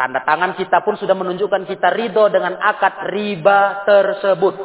Tanda 0.01 0.24
tangan 0.24 0.57
kita 0.57 0.80
pun 0.80 0.96
sudah 0.96 1.12
menunjukkan 1.12 1.68
kita 1.68 1.92
ridho 1.92 2.32
dengan 2.32 2.57
akad 2.57 3.12
riba 3.12 3.84
tersebut. 3.84 4.57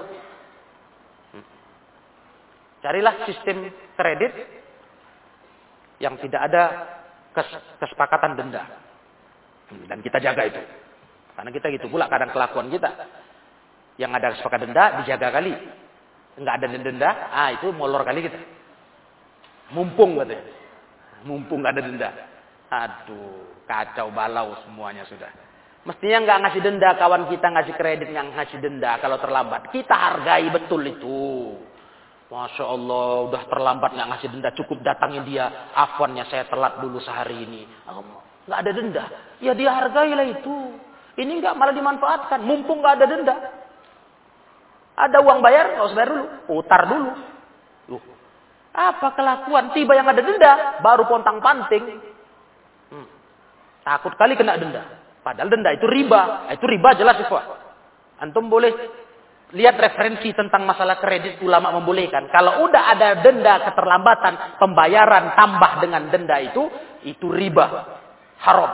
Carilah 2.79 3.27
sistem 3.27 3.67
kredit 3.99 4.31
yang 5.99 6.15
tidak 6.23 6.39
ada 6.39 6.63
kesepakatan 7.83 8.39
denda. 8.39 8.63
Dan 9.91 9.99
kita 9.99 10.23
jaga 10.23 10.47
itu. 10.47 10.61
Karena 11.35 11.51
kita 11.51 11.67
gitu 11.67 11.91
pula 11.91 12.07
kadang 12.07 12.31
kelakuan 12.31 12.71
kita. 12.71 12.95
Yang 13.99 14.11
ada 14.15 14.27
kesepakatan 14.39 14.71
denda 14.71 15.03
dijaga 15.03 15.35
kali. 15.35 15.51
Enggak 16.39 16.63
ada 16.63 16.65
denda, 16.79 17.09
ah 17.35 17.51
itu 17.51 17.75
molor 17.75 18.07
kali 18.07 18.23
kita. 18.23 18.39
Mumpung 19.75 20.15
katanya. 20.15 20.47
Mumpung 21.27 21.59
ada 21.67 21.83
denda. 21.83 22.34
Aduh, 22.69 23.63
kacau 23.69 24.09
balau 24.09 24.57
semuanya 24.65 25.05
sudah. 25.05 25.29
Mestinya 25.85 26.17
nggak 26.25 26.39
ngasih 26.41 26.61
denda, 26.65 26.89
kawan 26.97 27.29
kita 27.29 27.45
ngasih 27.45 27.73
kredit 27.77 28.09
nggak 28.09 28.33
ngasih 28.33 28.57
denda 28.57 28.97
kalau 28.97 29.21
terlambat. 29.21 29.69
Kita 29.69 29.93
hargai 29.93 30.49
betul 30.49 30.81
itu. 30.81 31.53
Masya 32.25 32.65
Allah, 32.65 33.29
udah 33.29 33.43
terlambat 33.45 33.93
nggak 33.93 34.09
ngasih 34.17 34.27
denda, 34.33 34.49
cukup 34.57 34.81
datangin 34.81 35.21
dia. 35.29 35.69
Afwannya 35.77 36.25
saya 36.25 36.49
telat 36.49 36.81
dulu 36.81 36.97
sehari 36.97 37.45
ini. 37.45 37.69
Nggak 38.49 38.59
ada 38.65 38.71
denda. 38.73 39.05
Ya 39.37 39.53
dia 39.53 39.69
hargailah 39.77 40.25
itu. 40.25 40.73
Ini 41.21 41.31
nggak 41.37 41.53
malah 41.53 41.73
dimanfaatkan. 41.77 42.41
Mumpung 42.41 42.81
nggak 42.81 42.95
ada 42.97 43.05
denda. 43.05 43.35
Ada 44.95 45.21
uang 45.21 45.39
bayar, 45.45 45.77
nggak 45.77 45.85
usah 45.85 45.97
bayar 46.01 46.09
dulu. 46.17 46.25
Putar 46.49 46.81
dulu. 46.89 47.11
Loh, 47.93 48.03
apa 48.73 49.07
kelakuan? 49.13 49.69
Tiba 49.77 49.93
yang 49.93 50.09
ada 50.09 50.21
denda, 50.25 50.81
baru 50.81 51.05
pontang 51.05 51.37
panting. 51.45 52.14
Takut 53.85 54.17
kali 54.17 54.33
kena 54.33 54.57
denda. 54.57 54.81
Padahal 55.21 55.45
denda 55.53 55.69
itu 55.69 55.85
riba. 55.85 56.49
Itu 56.49 56.65
riba 56.65 56.97
jelas 56.97 57.21
itu. 57.21 57.37
Antum 58.17 58.49
boleh 58.49 58.73
lihat 59.53 59.77
referensi 59.77 60.33
tentang 60.33 60.65
masalah 60.65 60.97
kredit 60.97 61.37
ulama 61.45 61.69
membolehkan. 61.77 62.25
Kalau 62.33 62.65
udah 62.65 62.97
ada 62.97 63.21
denda 63.21 63.61
keterlambatan 63.61 64.57
pembayaran 64.57 65.37
tambah 65.37 65.71
dengan 65.85 66.09
denda 66.09 66.41
itu, 66.41 66.65
itu 67.05 67.29
riba. 67.29 67.65
Haram. 68.41 68.71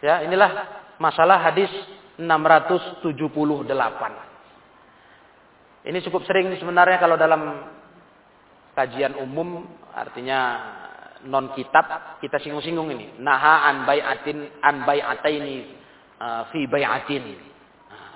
Ya, 0.00 0.24
inilah 0.24 0.50
masalah 0.96 1.44
hadis 1.44 1.68
678. 2.16 3.04
Ini 5.84 6.00
cukup 6.08 6.24
sering 6.24 6.56
sebenarnya 6.56 6.96
kalau 6.96 7.20
dalam 7.20 7.68
kajian 8.72 9.20
umum 9.20 9.68
artinya 9.92 10.40
non 11.24 11.52
kitab 11.56 12.18
kita 12.20 12.40
singgung-singgung 12.40 12.88
ini. 12.92 13.20
Naha 13.20 13.68
an 13.68 13.76
bai'atin 13.88 14.60
an 14.60 14.84
bai'ataini 14.84 15.56
uh, 16.20 16.42
fi 16.52 16.68
bai'atin 16.68 17.54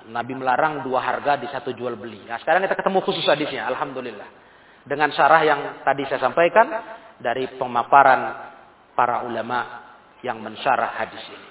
Nabi 0.09 0.33
melarang 0.33 0.81
dua 0.81 1.05
harga 1.05 1.37
di 1.37 1.47
satu 1.47 1.71
jual 1.71 1.93
beli. 1.93 2.25
Nah, 2.25 2.41
sekarang 2.41 2.65
kita 2.65 2.75
ketemu 2.75 2.99
khusus 3.05 3.25
hadisnya, 3.29 3.69
alhamdulillah. 3.69 4.29
Dengan 4.83 5.13
syarah 5.13 5.41
yang 5.45 5.61
tadi 5.85 6.03
saya 6.09 6.17
sampaikan 6.17 6.67
dari 7.21 7.45
pemaparan 7.59 8.49
para 8.97 9.21
ulama 9.27 9.85
yang 10.25 10.41
mensyarah 10.41 10.97
hadis 10.97 11.21
ini. 11.29 11.47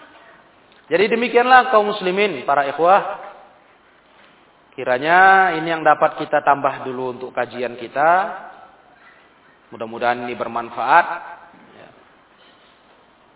Jadi 0.89 1.05
demikianlah 1.15 1.71
kaum 1.71 1.93
muslimin, 1.95 2.43
para 2.43 2.67
ikhwah. 2.67 3.31
Kiranya 4.75 5.53
ini 5.59 5.69
yang 5.69 5.83
dapat 5.83 6.19
kita 6.23 6.43
tambah 6.43 6.87
dulu 6.87 7.05
untuk 7.19 7.31
kajian 7.35 7.79
kita. 7.79 8.11
Mudah-mudahan 9.75 10.25
ini 10.27 10.35
bermanfaat. 10.35 11.38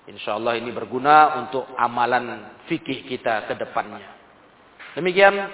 Ya. 0.06 0.12
Insya 0.12 0.34
Allah 0.38 0.58
ini 0.58 0.74
berguna 0.74 1.46
untuk 1.46 1.66
amalan 1.78 2.58
fikih 2.66 3.06
kita 3.06 3.46
ke 3.46 3.54
depannya. 3.54 4.12
Demikian 4.98 5.48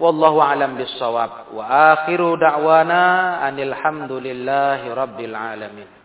wallahu 0.00 0.40
alam 0.40 0.78
bissawab 0.80 1.52
wa 1.52 1.64
akhiru 1.92 2.38
da'wana 2.40 3.44
anil 3.44 3.74
hamdulillahi 3.76 4.86
rabbil 4.88 5.36
alamin. 5.36 5.99